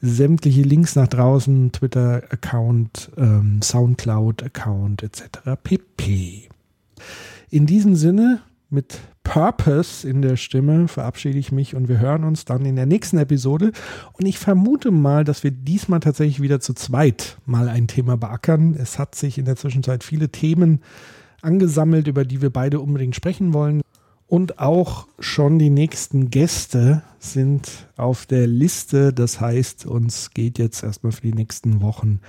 [0.00, 5.22] sämtliche Links nach draußen, Twitter-Account, ähm, Soundcloud-Account etc.
[5.62, 6.48] pp.
[7.50, 8.40] In diesem Sinne,
[8.70, 12.86] mit Purpose in der Stimme verabschiede ich mich und wir hören uns dann in der
[12.86, 13.72] nächsten Episode.
[14.14, 18.74] Und ich vermute mal, dass wir diesmal tatsächlich wieder zu zweit mal ein Thema beackern.
[18.74, 20.80] Es hat sich in der Zwischenzeit viele Themen
[21.42, 23.82] angesammelt, über die wir beide unbedingt sprechen wollen.
[24.28, 29.12] Und auch schon die nächsten Gäste sind auf der Liste.
[29.12, 32.20] Das heißt, uns geht jetzt erstmal für die nächsten Wochen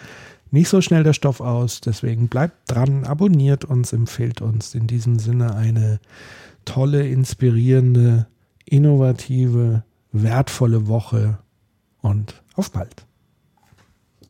[0.51, 1.81] nicht so schnell der Stoff aus.
[1.81, 4.73] Deswegen bleibt dran, abonniert uns, empfiehlt uns.
[4.75, 5.99] In diesem Sinne eine
[6.65, 8.27] tolle, inspirierende,
[8.65, 11.39] innovative, wertvolle Woche
[12.01, 13.05] und auf bald.